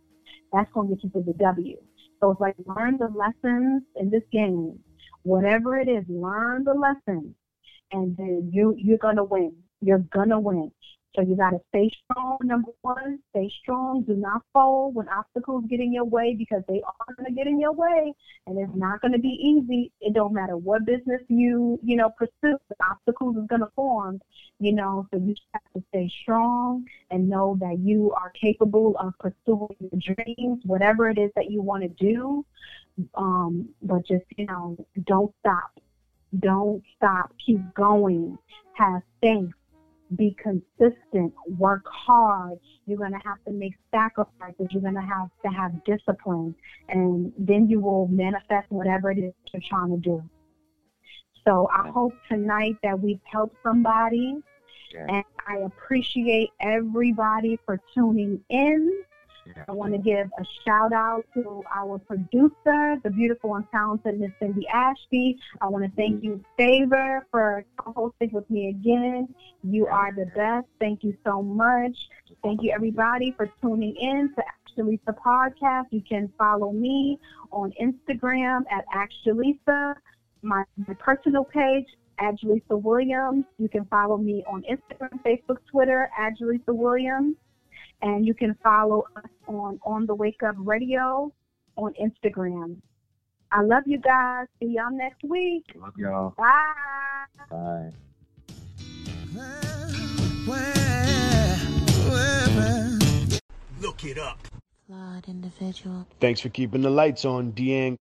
That's 0.51 0.72
going 0.74 0.89
to 0.89 0.95
get 0.95 1.03
you 1.03 1.09
to 1.12 1.22
the 1.22 1.34
W. 1.34 1.78
So 2.20 2.32
it's 2.32 2.41
like 2.41 2.55
learn 2.66 2.97
the 2.97 3.09
lessons 3.09 3.84
in 3.95 4.09
this 4.09 4.24
game. 4.32 4.80
Whatever 5.24 5.80
it 5.80 5.88
is, 5.88 6.03
learn 6.07 6.64
the 6.64 6.74
lessons 6.74 7.36
and 7.92 8.16
then 8.18 8.50
you 8.52 8.76
you're 8.78 8.98
gonna 8.98 9.24
win. 9.24 9.54
You're 9.82 10.06
gonna 10.14 10.39
win. 10.39 10.72
So 11.16 11.22
you 11.24 11.36
gotta 11.36 11.60
stay 11.70 11.92
strong. 12.06 12.38
Number 12.42 12.72
one, 12.84 13.20
stay 13.32 13.52
strong. 13.62 14.04
Do 14.04 14.16
not 14.16 14.44
fold 14.54 14.96
when 14.96 15.10
obstacles 15.10 15.66
get 15.70 15.82
in 15.82 15.92
your 15.92 16.06
way 16.06 16.36
because 16.38 16.64
they 16.70 16.82
are 16.82 17.16
gonna 17.16 17.32
get 17.32 17.48
in 17.48 17.60
your 17.60 17.74
way, 17.74 18.14
and 18.48 18.58
it's 18.58 18.72
not 18.76 19.02
gonna 19.02 19.20
be 19.20 19.28
easy. 19.28 19.92
It 20.00 20.14
don't 20.14 20.34
matter 20.34 20.56
what 20.56 20.86
business 20.86 21.22
you 21.28 21.80
you 21.84 21.98
know 21.98 22.12
pursue. 22.18 22.58
The 22.70 22.76
obstacles 22.89 23.36
is 23.36 23.46
gonna 23.48 23.70
form. 23.76 24.22
You 24.60 24.72
know, 24.74 25.08
so 25.12 25.18
you 25.18 25.36
have 25.54 25.64
to 25.76 25.84
stay 25.89 26.10
strong 26.22 26.86
and 27.10 27.28
know 27.28 27.58
that 27.60 27.80
you 27.80 28.14
are 28.14 28.30
capable 28.30 28.96
of 28.98 29.14
pursuing 29.20 29.76
your 29.80 30.16
dreams, 30.16 30.62
whatever 30.66 31.10
it 31.10 31.18
is 31.18 31.32
that 31.36 31.52
you 31.52 31.62
want 31.62 31.84
to 31.84 31.89
do. 31.89 32.46
Um, 33.16 33.68
but 33.82 34.06
just 34.06 34.24
you 34.38 34.46
know, 34.46 34.78
don't 35.06 35.34
stop 35.42 35.72
don't 36.39 36.84
stop. 36.95 37.34
Keep 37.45 37.73
going. 37.73 38.38
Have 38.73 39.01
faith. 39.21 39.49
Be 40.15 40.36
consistent. 40.41 41.34
Work 41.57 41.86
hard. 41.88 42.59
You're 42.86 42.97
going 42.97 43.13
to 43.13 43.21
have 43.25 43.43
to 43.45 43.51
make 43.51 43.73
sacrifices. 43.91 44.67
You're 44.71 44.82
going 44.82 44.95
to 44.95 45.01
have 45.01 45.29
to 45.45 45.49
have 45.49 45.84
discipline. 45.86 46.53
And 46.89 47.32
then 47.38 47.69
you 47.69 47.79
will 47.79 48.07
manifest 48.07 48.69
whatever 48.69 49.11
it 49.11 49.19
is 49.19 49.34
you're 49.53 49.61
trying 49.69 49.91
to 49.91 49.97
do. 49.97 50.23
So 51.47 51.69
I 51.73 51.89
hope 51.89 52.13
tonight 52.29 52.75
that 52.84 52.99
we've 52.99 53.21
helped 53.23 53.55
somebody. 53.63 54.38
Yeah. 54.93 55.05
And 55.07 55.23
I 55.47 55.57
appreciate 55.65 56.49
everybody 56.59 57.57
for 57.65 57.79
tuning 57.93 58.43
in. 58.49 59.03
I 59.68 59.72
want 59.72 59.94
to 59.94 60.00
give 60.00 60.28
a 60.39 60.44
shout 60.66 60.94
out 60.94 61.26
to 61.34 61.64
our 61.74 61.98
producer, 62.00 62.98
the 63.04 63.10
beautiful 63.10 63.56
and 63.56 63.66
talented 63.72 64.20
Miss 64.20 64.32
Cindy 64.39 64.68
Ashby. 64.68 65.39
I 65.62 65.68
want 65.68 65.84
to 65.84 65.92
thank 65.96 66.24
you, 66.24 66.44
Favor, 66.58 67.26
for 67.32 67.66
hosting 67.80 68.32
with 68.32 68.50
me 68.50 68.70
again. 68.70 69.34
You 69.64 69.88
are 69.88 70.12
the 70.14 70.26
best. 70.36 70.68
Thank 70.80 71.04
you 71.04 71.16
so 71.26 71.42
much. 71.42 71.98
Thank 72.44 72.62
you, 72.62 72.72
everybody, 72.72 73.34
for 73.36 73.50
tuning 73.62 73.96
in 73.96 74.34
to 74.36 74.42
Ask 74.42 74.78
Jaleesa 74.78 75.16
Podcast. 75.26 75.88
You 75.92 76.02
can 76.02 76.32
follow 76.38 76.72
me 76.72 77.20
on 77.52 77.74
Instagram 77.82 78.62
at 78.72 78.86
Ask 78.94 79.12
Jaleesa, 79.26 79.96
my, 80.42 80.64
my 80.88 80.94
personal 80.96 81.44
page, 81.44 81.86
Adjalisa 82.20 82.82
Williams. 82.82 83.46
You 83.58 83.70
can 83.70 83.86
follow 83.86 84.18
me 84.18 84.44
on 84.48 84.64
Instagram, 84.64 85.20
Facebook, 85.24 85.58
Twitter, 85.70 86.10
Adjalisa 86.20 86.70
Williams. 86.70 87.36
And 88.02 88.26
you 88.26 88.34
can 88.34 88.56
follow 88.64 89.06
us 89.16 89.30
on 89.47 89.80
On 89.84 90.06
the 90.06 90.16
Wake 90.16 90.41
Up 90.43 90.56
Radio 90.58 91.32
on 91.78 91.93
Instagram. 92.02 92.78
I 93.52 93.62
love 93.62 93.84
you 93.86 93.99
guys. 93.99 94.47
See 94.60 94.68
y'all 94.68 94.91
next 94.91 95.24
week. 95.24 95.66
Love 95.76 95.93
y'all. 95.97 96.34
Bye. 96.38 96.74
Bye. 97.49 97.91
Look 103.82 104.06
it 104.06 104.18
up. 104.18 104.39
Flawed 104.88 105.28
individual. 105.28 106.08
Thanks 106.20 106.39
for 106.39 106.49
keeping 106.49 106.82
the 106.82 106.89
lights 106.89 107.26
on, 107.26 107.52
Deang. 107.52 107.97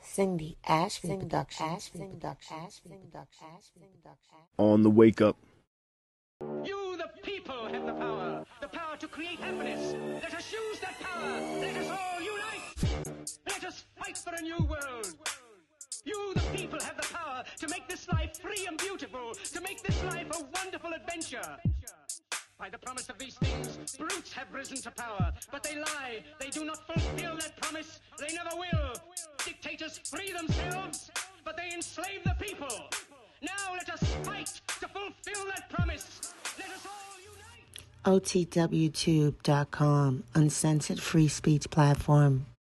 Cindy 0.00 0.56
Ashby 0.66 1.16
Production. 1.16 1.78
On 4.58 4.82
the 4.82 4.90
wake 4.90 5.20
up. 5.20 5.36
You, 6.64 6.96
the 6.96 7.08
people, 7.22 7.68
have 7.70 7.84
the 7.84 7.92
power. 7.92 8.44
The 8.60 8.68
power 8.68 8.96
to 8.96 9.08
create 9.08 9.40
happiness. 9.40 9.94
Let 10.22 10.34
us 10.34 10.52
use 10.52 10.80
that 10.80 10.98
power. 11.00 11.40
Let 11.60 11.76
us 11.76 11.90
all 11.90 12.20
unite. 12.20 13.36
Let 13.46 13.64
us 13.64 13.84
fight 13.96 14.16
for 14.16 14.34
a 14.34 14.40
new 14.40 14.56
world. 14.56 15.14
You, 16.04 16.32
the 16.34 16.40
people, 16.56 16.78
have 16.80 16.96
the 16.96 17.08
power 17.14 17.44
to 17.58 17.68
make 17.68 17.88
this 17.88 18.08
life 18.08 18.38
free 18.38 18.66
and 18.66 18.78
beautiful, 18.78 19.34
to 19.52 19.60
make 19.60 19.82
this 19.82 20.02
life 20.04 20.28
a 20.32 20.44
wonderful 20.54 20.92
adventure. 20.94 21.56
By 22.58 22.70
the 22.70 22.78
promise 22.78 23.08
of 23.10 23.18
these 23.18 23.34
things, 23.34 23.96
brutes 23.98 24.32
have 24.32 24.52
risen 24.52 24.78
to 24.78 24.90
power, 24.90 25.32
but 25.52 25.62
they 25.62 25.76
lie. 25.76 26.24
They 26.38 26.48
do 26.48 26.64
not 26.64 26.86
fulfill 26.86 27.36
that 27.36 27.56
promise. 27.60 28.00
They 28.18 28.34
never 28.34 28.56
will. 28.56 28.94
Dictators 29.44 29.98
free 29.98 30.32
themselves, 30.32 31.10
but 31.44 31.56
they 31.56 31.74
enslave 31.74 32.24
the 32.24 32.34
people. 32.38 32.88
Now 33.42 33.72
let 33.72 33.88
us 33.88 34.02
fight 34.22 34.60
to 34.80 34.88
fulfill 34.88 35.46
that 35.46 35.70
promise. 35.70 36.34
Let 36.58 36.68
us 36.70 36.86
all 36.86 37.18
unite. 37.22 38.22
OTWTube.com, 38.22 40.24
uncensored 40.34 41.00
free 41.00 41.28
speech 41.28 41.70
platform. 41.70 42.44